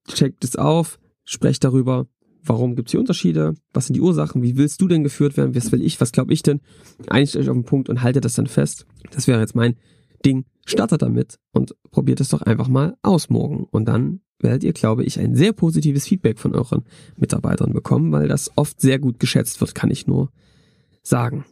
checkt 0.09 0.45
es 0.45 0.57
auf, 0.57 0.99
sprecht 1.25 1.65
darüber, 1.65 2.07
warum 2.43 2.77
gibt 2.77 2.89
es 2.89 2.93
hier 2.93 3.01
Unterschiede, 3.01 3.55
was 3.73 3.87
sind 3.87 3.95
die 3.95 4.01
Ursachen, 4.01 4.43
wie 4.43 4.57
willst 4.57 4.81
du 4.81 4.89
denn 4.89 5.03
geführt 5.03 5.37
werden, 5.37 5.55
was 5.55 5.73
will 5.73 5.83
ich, 5.83 6.01
was 6.01 6.13
glaube 6.13 6.33
ich 6.33 6.43
denn, 6.43 6.61
einigt 7.09 7.37
euch 7.37 7.49
auf 7.49 7.57
den 7.57 7.65
Punkt 7.65 7.89
und 7.89 8.03
haltet 8.03 8.25
das 8.25 8.35
dann 8.35 8.47
fest. 8.47 8.87
Das 9.11 9.27
wäre 9.27 9.41
jetzt 9.41 9.55
mein 9.55 9.77
Ding. 10.25 10.45
Startet 10.67 11.03
damit 11.03 11.39
und 11.53 11.75
probiert 11.91 12.21
es 12.21 12.29
doch 12.31 12.41
einfach 12.41 12.69
mal 12.69 12.97
aus 13.03 13.29
morgen 13.29 13.65
und 13.71 13.87
dann 13.87 14.21
werdet 14.39 14.65
ihr, 14.65 14.73
glaube 14.73 15.05
ich, 15.05 15.19
ein 15.19 15.35
sehr 15.35 15.53
positives 15.53 16.07
Feedback 16.07 16.39
von 16.39 16.55
euren 16.55 16.85
Mitarbeitern 17.17 17.73
bekommen, 17.73 18.13
weil 18.13 18.29
das 18.29 18.51
oft 18.57 18.81
sehr 18.81 18.99
gut 18.99 19.19
geschätzt 19.21 19.61
wird, 19.61 19.75
kann 19.75 19.91
ich 19.91 20.07
nur 20.07 20.31
sagen. 21.03 21.45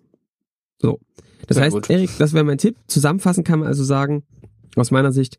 So. 0.78 0.98
Das 1.46 1.56
sehr 1.56 1.64
heißt, 1.64 1.74
gut. 1.74 1.90
Erik, 1.90 2.10
das 2.18 2.32
wäre 2.32 2.44
mein 2.44 2.58
Tipp. 2.58 2.76
Zusammenfassen 2.86 3.44
kann 3.44 3.60
man 3.60 3.68
also 3.68 3.84
sagen, 3.84 4.24
aus 4.76 4.90
meiner 4.90 5.12
Sicht, 5.12 5.38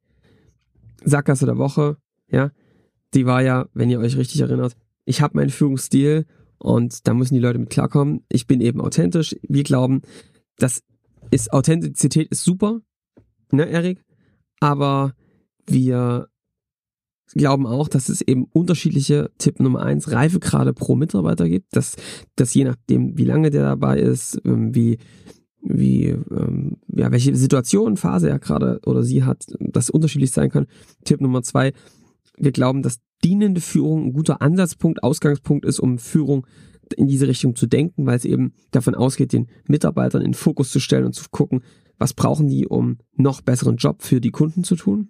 Sackgasse 1.03 1.45
der 1.45 1.57
Woche, 1.57 1.97
ja, 2.29 2.51
die 3.13 3.25
war 3.25 3.41
ja, 3.41 3.67
wenn 3.73 3.89
ihr 3.89 3.99
euch 3.99 4.17
richtig 4.17 4.41
erinnert, 4.41 4.75
ich 5.05 5.21
habe 5.21 5.37
meinen 5.37 5.49
Führungsstil 5.49 6.25
und 6.57 7.07
da 7.07 7.13
müssen 7.13 7.33
die 7.33 7.39
Leute 7.39 7.59
mit 7.59 7.69
klarkommen. 7.69 8.25
Ich 8.29 8.47
bin 8.47 8.61
eben 8.61 8.81
authentisch. 8.81 9.35
Wir 9.47 9.63
glauben, 9.63 10.01
das 10.57 10.83
ist 11.31 11.51
Authentizität 11.51 12.29
ist 12.29 12.43
super, 12.43 12.81
ne, 13.51 13.65
Erik? 13.65 14.03
Aber 14.59 15.13
wir 15.67 16.29
glauben 17.33 17.65
auch, 17.65 17.87
dass 17.87 18.09
es 18.09 18.21
eben 18.21 18.45
unterschiedliche 18.45 19.31
Tipp 19.37 19.59
Nummer 19.59 19.81
eins 19.81 20.11
Reifegrade 20.11 20.73
pro 20.73 20.95
Mitarbeiter 20.95 21.49
gibt, 21.49 21.75
dass, 21.75 21.95
dass 22.35 22.53
je 22.53 22.63
nachdem, 22.63 23.17
wie 23.17 23.25
lange 23.25 23.49
der 23.49 23.63
dabei 23.63 23.99
ist, 23.99 24.39
ähm, 24.45 24.75
wie, 24.75 24.99
wie, 25.61 26.07
ähm, 26.07 26.77
ja, 26.87 27.11
welche 27.11 27.35
Situation, 27.35 27.97
Phase 27.97 28.29
er 28.29 28.39
gerade 28.39 28.79
oder 28.85 29.03
sie 29.03 29.23
hat, 29.23 29.45
das 29.59 29.89
unterschiedlich 29.89 30.31
sein 30.31 30.49
kann. 30.49 30.67
Tipp 31.05 31.21
Nummer 31.21 31.41
zwei, 31.41 31.73
wir 32.37 32.51
glauben, 32.51 32.81
dass 32.81 32.99
dienende 33.23 33.61
Führung 33.61 34.07
ein 34.07 34.13
guter 34.13 34.41
Ansatzpunkt, 34.41 35.03
Ausgangspunkt 35.03 35.65
ist, 35.65 35.79
um 35.79 35.97
Führung 35.97 36.45
in 36.95 37.07
diese 37.07 37.27
Richtung 37.27 37.55
zu 37.55 37.67
denken, 37.67 38.05
weil 38.05 38.17
es 38.17 38.25
eben 38.25 38.53
davon 38.71 38.95
ausgeht, 38.95 39.33
den 39.33 39.47
Mitarbeitern 39.67 40.21
in 40.21 40.29
den 40.29 40.33
Fokus 40.33 40.71
zu 40.71 40.79
stellen 40.79 41.05
und 41.05 41.13
zu 41.13 41.25
gucken, 41.31 41.63
was 41.97 42.13
brauchen 42.13 42.47
die, 42.47 42.67
um 42.67 42.97
noch 43.15 43.41
besseren 43.41 43.77
Job 43.77 44.03
für 44.03 44.19
die 44.19 44.31
Kunden 44.31 44.63
zu 44.63 44.75
tun. 44.75 45.09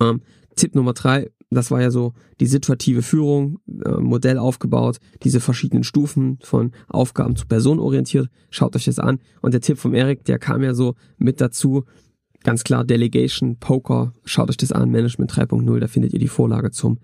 Ähm, 0.00 0.22
Tipp 0.56 0.74
Nummer 0.74 0.92
drei, 0.92 1.30
das 1.50 1.70
war 1.70 1.80
ja 1.80 1.90
so 1.90 2.12
die 2.38 2.46
situative 2.46 3.02
Führung, 3.02 3.58
äh, 3.84 3.90
Modell 3.92 4.38
aufgebaut, 4.38 4.98
diese 5.22 5.40
verschiedenen 5.40 5.84
Stufen 5.84 6.38
von 6.42 6.72
Aufgaben 6.88 7.34
zu 7.36 7.46
personenorientiert. 7.46 8.28
Schaut 8.50 8.76
euch 8.76 8.84
das 8.84 8.98
an. 8.98 9.20
Und 9.42 9.52
der 9.52 9.60
Tipp 9.60 9.78
vom 9.78 9.94
Erik, 9.94 10.24
der 10.24 10.38
kam 10.38 10.62
ja 10.62 10.74
so 10.74 10.94
mit 11.18 11.40
dazu. 11.40 11.84
Ganz 12.42 12.64
klar, 12.64 12.84
Delegation, 12.84 13.58
Poker, 13.58 14.12
schaut 14.24 14.48
euch 14.48 14.56
das 14.56 14.72
an, 14.72 14.90
Management 14.90 15.32
3.0, 15.32 15.78
da 15.78 15.88
findet 15.88 16.12
ihr 16.12 16.18
die 16.18 16.28
Vorlage 16.28 16.70
zum 16.70 16.98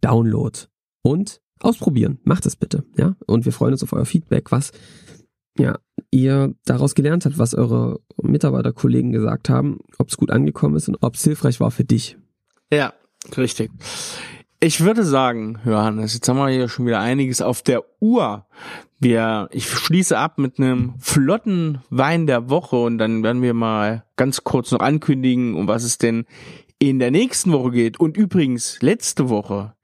Download. 0.00 0.58
Und 1.02 1.40
ausprobieren. 1.62 2.18
Macht 2.24 2.46
es 2.46 2.56
bitte, 2.56 2.84
ja. 2.96 3.16
Und 3.26 3.44
wir 3.44 3.52
freuen 3.52 3.72
uns 3.72 3.82
auf 3.82 3.92
euer 3.92 4.04
Feedback, 4.04 4.52
was 4.52 4.72
ja, 5.58 5.78
ihr 6.10 6.54
daraus 6.64 6.94
gelernt 6.94 7.24
habt, 7.24 7.38
was 7.38 7.54
eure 7.54 8.00
Mitarbeiterkollegen 8.22 9.12
gesagt 9.12 9.48
haben, 9.48 9.78
ob 9.98 10.08
es 10.08 10.16
gut 10.16 10.30
angekommen 10.30 10.76
ist 10.76 10.88
und 10.88 10.98
ob 11.02 11.14
es 11.14 11.24
hilfreich 11.24 11.60
war 11.60 11.70
für 11.70 11.84
dich. 11.84 12.16
Ja, 12.72 12.94
richtig. 13.36 13.70
Ich 14.64 14.80
würde 14.80 15.02
sagen, 15.02 15.58
Johannes, 15.64 16.14
jetzt 16.14 16.28
haben 16.28 16.36
wir 16.36 16.48
hier 16.48 16.68
schon 16.68 16.86
wieder 16.86 17.00
einiges 17.00 17.42
auf 17.42 17.62
der 17.62 17.82
Uhr. 17.98 18.46
Wir, 19.00 19.48
ich 19.50 19.68
schließe 19.68 20.16
ab 20.16 20.38
mit 20.38 20.60
einem 20.60 20.94
flotten 21.00 21.82
Wein 21.90 22.28
der 22.28 22.48
Woche 22.48 22.76
und 22.76 22.98
dann 22.98 23.24
werden 23.24 23.42
wir 23.42 23.54
mal 23.54 24.04
ganz 24.14 24.44
kurz 24.44 24.70
noch 24.70 24.78
ankündigen, 24.78 25.56
um 25.56 25.66
was 25.66 25.82
es 25.82 25.98
denn 25.98 26.26
in 26.78 27.00
der 27.00 27.10
nächsten 27.10 27.50
Woche 27.50 27.72
geht. 27.72 27.98
Und 27.98 28.16
übrigens, 28.16 28.80
letzte 28.80 29.28
Woche, 29.28 29.74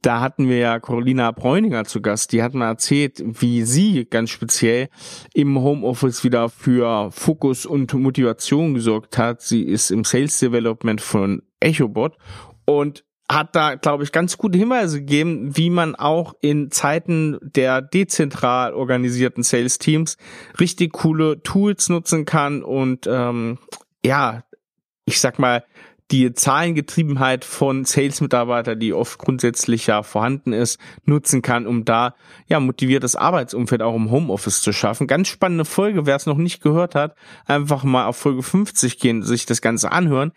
da 0.00 0.20
hatten 0.20 0.48
wir 0.48 0.56
ja 0.56 0.80
Carolina 0.80 1.30
Bräuninger 1.30 1.84
zu 1.84 2.00
Gast. 2.00 2.32
Die 2.32 2.42
hat 2.42 2.54
mal 2.54 2.68
erzählt, 2.68 3.22
wie 3.22 3.64
sie 3.64 4.06
ganz 4.06 4.30
speziell 4.30 4.88
im 5.34 5.58
Homeoffice 5.58 6.24
wieder 6.24 6.48
für 6.48 7.10
Fokus 7.10 7.66
und 7.66 7.92
Motivation 7.92 8.72
gesorgt 8.72 9.18
hat. 9.18 9.42
Sie 9.42 9.62
ist 9.62 9.90
im 9.90 10.04
Sales 10.04 10.38
Development 10.38 11.02
von 11.02 11.42
EchoBot 11.60 12.16
und 12.64 13.04
hat 13.32 13.54
da, 13.56 13.74
glaube 13.74 14.04
ich, 14.04 14.12
ganz 14.12 14.38
gute 14.38 14.58
Hinweise 14.58 15.00
gegeben, 15.00 15.56
wie 15.56 15.70
man 15.70 15.94
auch 15.94 16.34
in 16.40 16.70
Zeiten 16.70 17.38
der 17.40 17.82
dezentral 17.82 18.74
organisierten 18.74 19.42
Sales-Teams 19.42 20.16
richtig 20.60 20.92
coole 20.92 21.42
Tools 21.42 21.88
nutzen 21.88 22.24
kann 22.24 22.62
und 22.62 23.06
ähm, 23.06 23.58
ja, 24.04 24.44
ich 25.04 25.20
sag 25.20 25.38
mal, 25.38 25.64
die 26.12 26.34
Zahlengetriebenheit 26.34 27.44
von 27.44 27.86
Sales-Mitarbeitern, 27.86 28.78
die 28.78 28.92
oft 28.92 29.18
grundsätzlich 29.18 29.86
ja 29.86 30.02
vorhanden 30.02 30.52
ist, 30.52 30.78
nutzen 31.04 31.40
kann, 31.40 31.66
um 31.66 31.86
da 31.86 32.14
ja 32.48 32.60
motiviertes 32.60 33.16
Arbeitsumfeld 33.16 33.80
auch 33.80 33.96
im 33.96 34.10
Homeoffice 34.10 34.60
zu 34.60 34.72
schaffen. 34.72 35.06
Ganz 35.06 35.28
spannende 35.28 35.64
Folge, 35.64 36.04
wer 36.04 36.16
es 36.16 36.26
noch 36.26 36.36
nicht 36.36 36.62
gehört 36.62 36.94
hat, 36.94 37.16
einfach 37.46 37.82
mal 37.82 38.06
auf 38.06 38.18
Folge 38.18 38.42
50 38.42 38.98
gehen, 38.98 39.22
sich 39.22 39.46
das 39.46 39.62
Ganze 39.62 39.90
anhören. 39.90 40.32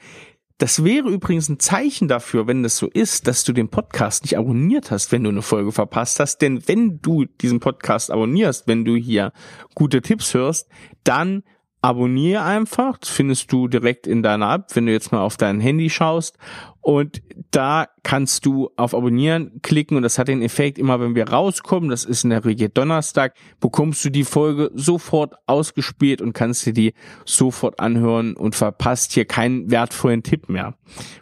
Das 0.58 0.86
wäre 0.86 1.10
übrigens 1.10 1.50
ein 1.50 1.60
Zeichen 1.60 2.08
dafür, 2.08 2.48
wenn 2.48 2.64
das 2.64 2.78
so 2.78 2.88
ist, 2.88 3.28
dass 3.28 3.44
du 3.44 3.52
den 3.52 3.68
Podcast 3.68 4.24
nicht 4.24 4.38
abonniert 4.38 4.90
hast, 4.90 5.12
wenn 5.12 5.24
du 5.24 5.30
eine 5.30 5.42
Folge 5.42 5.74
verpasst 5.74 6.20
hast. 6.22 6.38
Denn 6.38 6.66
wenn 6.68 7.02
du 7.02 7.26
diesen 7.26 7.60
Podcast 7.60 8.10
abonnierst, 8.10 8.66
wenn 8.66 8.86
du 8.86 8.96
hier 8.96 9.34
gute 9.74 10.02
Tipps 10.02 10.34
hörst, 10.34 10.70
dann 11.04 11.44
abonniere 11.82 12.42
einfach. 12.42 12.98
Das 12.98 13.10
findest 13.10 13.52
du 13.52 13.68
direkt 13.68 14.08
in 14.08 14.24
deiner 14.24 14.54
App, 14.54 14.76
wenn 14.76 14.86
du 14.86 14.94
jetzt 14.94 15.12
mal 15.12 15.22
auf 15.22 15.38
dein 15.38 15.60
Handy 15.60 15.90
schaust. 15.90 16.38
Und 16.86 17.24
da 17.50 17.88
kannst 18.04 18.46
du 18.46 18.70
auf 18.76 18.94
Abonnieren 18.94 19.60
klicken 19.64 19.98
und 19.98 20.04
das 20.04 20.20
hat 20.20 20.28
den 20.28 20.44
Effekt, 20.44 20.78
immer 20.78 21.00
wenn 21.00 21.16
wir 21.16 21.28
rauskommen, 21.28 21.90
das 21.90 22.06
ist 22.06 22.24
in 22.24 22.30
der 22.30 22.46
Regel 22.46 22.70
Donnerstag, 22.70 23.34
bekommst 23.60 24.06
du 24.06 24.12
die 24.12 24.24
Folge 24.24 24.70
sofort 24.76 25.34
ausgespielt 25.48 26.22
und 26.22 26.34
kannst 26.34 26.64
dir 26.64 26.74
die 26.74 26.94
sofort 27.26 27.80
anhören 27.80 28.36
und 28.36 28.54
verpasst 28.54 29.14
hier 29.14 29.26
keinen 29.26 29.72
wertvollen 29.72 30.22
Tipp 30.22 30.48
mehr. 30.48 30.76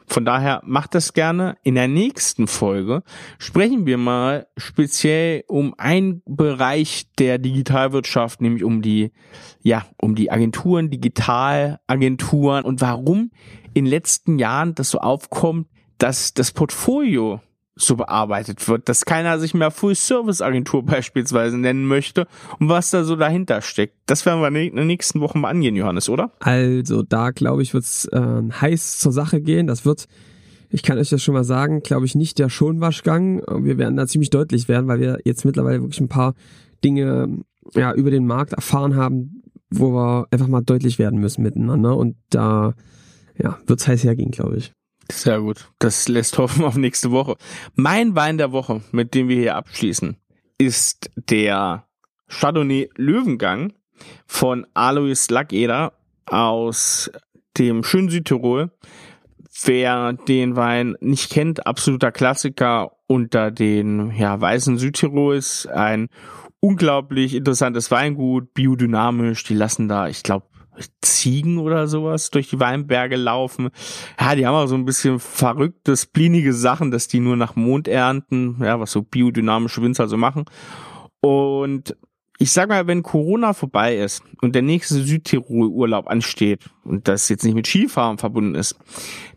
Von 0.06 0.26
daher 0.26 0.62
mach 0.66 0.88
das 0.88 1.14
gerne. 1.14 1.56
In 1.64 1.76
der 1.76 1.88
nächsten 1.88 2.48
Folge 2.48 3.02
sprechen 3.38 3.86
wir 3.86 3.98
mal 3.98 4.48
speziell 4.58 5.46
um 5.48 5.74
einen 5.78 6.24
Bereich 6.26 7.08
der 7.18 7.38
Digitalwirtschaft, 7.38 8.42
nämlich 8.42 8.66
um 8.66 8.82
die, 8.82 9.14
ja, 9.62 9.86
um 9.98 10.16
die 10.16 10.30
Agenturen, 10.30 10.90
Digitalagenturen 10.90 12.66
und 12.66 12.82
warum 12.82 13.32
in 13.74 13.86
den 13.86 13.92
letzten 13.92 14.40
Jahren 14.40 14.76
das 14.76 14.90
so 14.92 15.00
aufkommt, 15.00 15.68
dass 15.98 16.34
das 16.34 16.52
Portfolio 16.52 17.42
so 17.76 17.96
bearbeitet 17.96 18.68
wird, 18.68 18.88
dass 18.88 19.06
keiner 19.06 19.40
sich 19.40 19.54
mehr 19.54 19.72
Full 19.72 19.96
Service 19.96 20.42
Agentur 20.42 20.84
beispielsweise 20.86 21.58
nennen 21.58 21.86
möchte 21.86 22.28
und 22.60 22.70
was 22.70 22.92
da 22.92 23.04
so 23.04 23.16
dahinter 23.16 23.62
steckt. 23.62 23.96
Das 24.06 24.26
werden 24.26 24.42
wir 24.42 24.62
in 24.62 24.76
den 24.76 24.88
nächsten 24.88 25.22
Wochen 25.22 25.42
mal 25.42 25.50
angehen, 25.50 25.76
Johannes, 25.76 26.10
oder? 26.10 26.32
Also 26.40 27.04
da 27.04 27.32
glaube 27.32 27.64
ich, 27.64 27.74
wird 27.74 27.84
es 27.84 28.06
äh, 28.06 28.42
heiß 28.52 29.00
zur 29.00 29.12
Sache 29.12 29.42
gehen. 29.42 29.68
Das 29.68 29.86
wird, 29.86 30.08
ich 30.70 30.84
kann 30.84 30.98
euch 30.98 31.10
das 31.10 31.24
schon 31.24 31.34
mal 31.34 31.44
sagen, 31.44 31.82
glaube 31.82 32.06
ich 32.06 32.16
nicht 32.16 32.38
der 32.38 32.50
Schonwaschgang. 32.50 33.42
Wir 33.64 33.78
werden 33.78 33.98
da 33.98 34.06
ziemlich 34.06 34.30
deutlich 34.30 34.68
werden, 34.68 34.88
weil 34.88 35.00
wir 35.00 35.20
jetzt 35.26 35.46
mittlerweile 35.46 35.82
wirklich 35.82 36.02
ein 36.02 36.10
paar 36.10 36.36
Dinge 36.84 37.40
ja 37.74 37.94
über 37.94 38.12
den 38.12 38.28
Markt 38.28 38.54
erfahren 38.54 38.96
haben, 38.96 39.42
wo 39.72 39.94
wir 39.94 40.28
einfach 40.30 40.48
mal 40.48 40.62
deutlich 40.62 41.00
werden 41.00 41.20
müssen 41.20 41.42
miteinander 41.42 41.98
und 41.98 42.18
da 42.30 42.76
ja, 43.38 43.58
wird's 43.66 43.88
heiß 43.88 44.04
hergehen, 44.04 44.32
glaube 44.32 44.58
ich. 44.58 44.74
Sehr 45.12 45.42
gut. 45.42 45.70
Das 45.80 46.08
lässt 46.08 46.38
hoffen 46.38 46.64
auf 46.64 46.76
nächste 46.76 47.12
Woche. 47.12 47.36
Mein 47.76 48.16
Wein 48.16 48.38
der 48.38 48.52
Woche, 48.52 48.82
mit 48.92 49.14
dem 49.14 49.28
wir 49.28 49.36
hier 49.36 49.56
abschließen, 49.56 50.18
ist 50.58 51.12
der 51.16 51.86
Chardonnay 52.28 52.90
Löwengang 52.96 53.74
von 54.26 54.66
Alois 54.74 55.28
Lackeder 55.30 55.94
aus 56.26 57.12
dem 57.58 57.84
schönen 57.84 58.10
Südtirol. 58.10 58.72
Wer 59.66 60.14
den 60.14 60.56
Wein 60.56 60.96
nicht 61.00 61.32
kennt, 61.32 61.68
absoluter 61.68 62.12
Klassiker 62.12 62.94
unter 63.06 63.52
den 63.52 64.12
ja, 64.16 64.40
weißen 64.40 64.78
Südtirols. 64.78 65.68
Ein 65.68 66.10
unglaublich 66.60 67.36
interessantes 67.36 67.92
Weingut, 67.92 68.54
biodynamisch. 68.54 69.44
Die 69.44 69.54
lassen 69.54 69.88
da, 69.88 70.08
ich 70.08 70.24
glaube, 70.24 70.48
Ziegen 71.02 71.58
oder 71.58 71.88
sowas 71.88 72.30
durch 72.30 72.50
die 72.50 72.60
Weinberge 72.60 73.16
laufen. 73.16 73.70
Ja, 74.20 74.36
die 74.36 74.46
haben 74.46 74.56
auch 74.56 74.68
so 74.68 74.76
ein 74.76 74.86
bisschen 74.86 75.20
verrückte, 75.20 75.96
splinige 75.96 76.54
Sachen, 76.54 76.92
dass 76.92 77.08
die 77.08 77.20
nur 77.20 77.36
nach 77.36 77.56
Mond 77.56 77.88
ernten, 77.88 78.58
ja, 78.62 78.80
was 78.80 78.92
so 78.92 79.02
biodynamische 79.02 79.82
Winzer 79.82 80.08
so 80.08 80.18
machen. 80.18 80.46
Und 81.22 81.96
ich 82.40 82.52
sag 82.52 82.70
mal, 82.70 82.88
wenn 82.88 83.04
Corona 83.04 83.54
vorbei 83.54 83.96
ist 83.98 84.24
und 84.42 84.56
der 84.56 84.64
nächste 84.64 84.96
Südtirol-Urlaub 84.96 86.08
ansteht 86.08 86.70
und 86.84 87.08
das 87.08 87.30
jetzt 87.30 87.44
nicht 87.46 87.56
mit 87.56 87.68
Skifahren 87.68 88.18
verbunden 88.18 88.56
ist, 88.56 88.76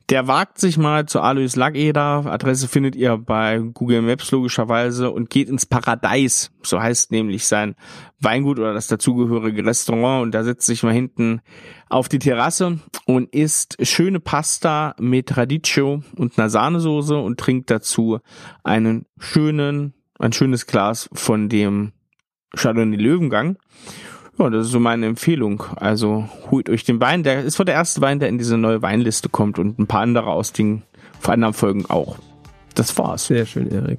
der 0.09 0.29
wagt 0.29 0.59
sich 0.59 0.79
mal 0.79 1.07
zu 1.07 1.21
Alois 1.21 1.57
Lackeder. 1.57 2.27
Adresse 2.27 2.69
findet 2.69 2.95
ihr 2.95 3.17
bei 3.17 3.59
Google 3.59 4.03
Maps 4.03 4.31
logischerweise 4.31 5.11
und 5.11 5.31
geht 5.31 5.49
ins 5.49 5.67
Paradies. 5.67 6.53
So 6.63 6.81
heißt 6.81 7.11
nämlich 7.11 7.47
sein 7.47 7.75
Weingut 8.21 8.61
oder 8.61 8.73
das 8.73 8.87
dazugehörige 8.87 9.65
Restaurant. 9.65 10.23
Und 10.23 10.33
da 10.33 10.45
setzt 10.45 10.67
sich 10.67 10.85
mal 10.85 10.93
hinten 10.93 11.41
auf 11.89 12.09
die 12.09 12.21
Terrasse 12.21 12.79
und 13.07 13.35
isst 13.35 13.77
schöne 13.85 14.21
Pasta 14.21 14.95
mit 15.01 15.37
Radicchio 15.37 16.03
und 16.17 16.39
einer 16.39 16.51
Sahnesoße 16.51 17.17
und 17.17 17.41
trinkt 17.41 17.71
dazu 17.71 18.21
einen 18.63 19.07
schönen, 19.19 19.93
ein 20.21 20.33
schönes 20.33 20.67
Glas 20.67 21.09
von 21.15 21.49
dem 21.49 21.93
Chardonnay 22.55 22.97
Löwengang. 22.97 23.59
Ja, 24.39 24.51
das 24.51 24.67
ist 24.67 24.73
so 24.73 24.81
meine 24.81 25.07
Empfehlung. 25.07 25.63
Also 25.77 26.29
holt 26.51 26.69
euch 26.69 26.85
den 26.85 27.01
Wein. 27.01 27.23
Der 27.23 27.43
ist 27.43 27.59
wohl 27.59 27.65
der 27.65 27.75
erste 27.75 28.01
Wein, 28.01 28.21
der 28.21 28.29
in 28.29 28.39
diese 28.39 28.59
neue 28.59 28.83
Weinliste 28.83 29.29
kommt 29.29 29.59
und 29.59 29.79
ein 29.79 29.87
paar 29.87 30.03
andere 30.03 30.31
aus 30.31 30.53
den 30.53 30.83
anderen 31.27 31.55
Folgen 31.55 31.87
auch. 31.87 32.17
Das 32.75 32.97
war's. 32.99 33.27
Sehr 33.27 33.47
schön, 33.47 33.71
Erik. 33.71 33.99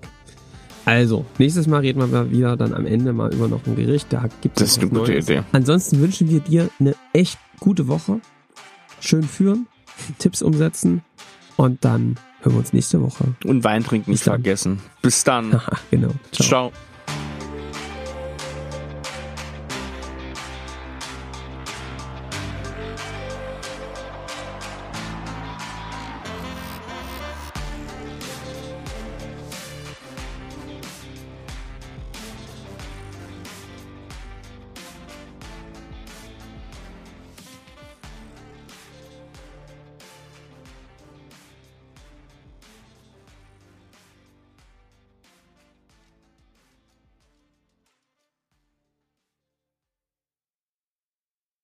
Also, 0.85 1.25
nächstes 1.37 1.67
Mal 1.67 1.79
reden 1.81 1.99
wir 1.99 2.07
mal 2.07 2.31
wieder 2.31 2.55
dann 2.55 2.73
am 2.73 2.85
Ende 2.85 3.11
mal 3.11 3.33
über 3.33 3.49
noch 3.49 3.65
ein 3.67 3.75
Gericht. 3.75 4.13
Da 4.13 4.29
gibt 4.41 4.57
es 4.57 4.63
Das 4.63 4.71
ist 4.71 4.79
eine 4.79 4.89
gute 4.89 5.11
Neues. 5.11 5.25
Idee. 5.25 5.43
Ansonsten 5.51 5.99
wünschen 5.99 6.29
wir 6.29 6.39
dir 6.39 6.69
eine 6.79 6.95
echt 7.11 7.37
gute 7.59 7.89
Woche. 7.89 8.21
Schön 9.01 9.23
führen, 9.23 9.67
Tipps 10.19 10.41
umsetzen 10.41 11.01
und 11.57 11.83
dann 11.83 12.15
hören 12.41 12.53
wir 12.53 12.59
uns 12.59 12.71
nächste 12.71 13.01
Woche. 13.01 13.25
Und 13.43 13.65
Wein 13.65 13.83
trinken 13.83 14.11
nicht 14.11 14.23
vergessen. 14.23 14.79
Bis 15.01 15.25
dann. 15.25 15.59
genau. 15.91 16.11
Ciao. 16.31 16.47
Ciao. 16.47 16.71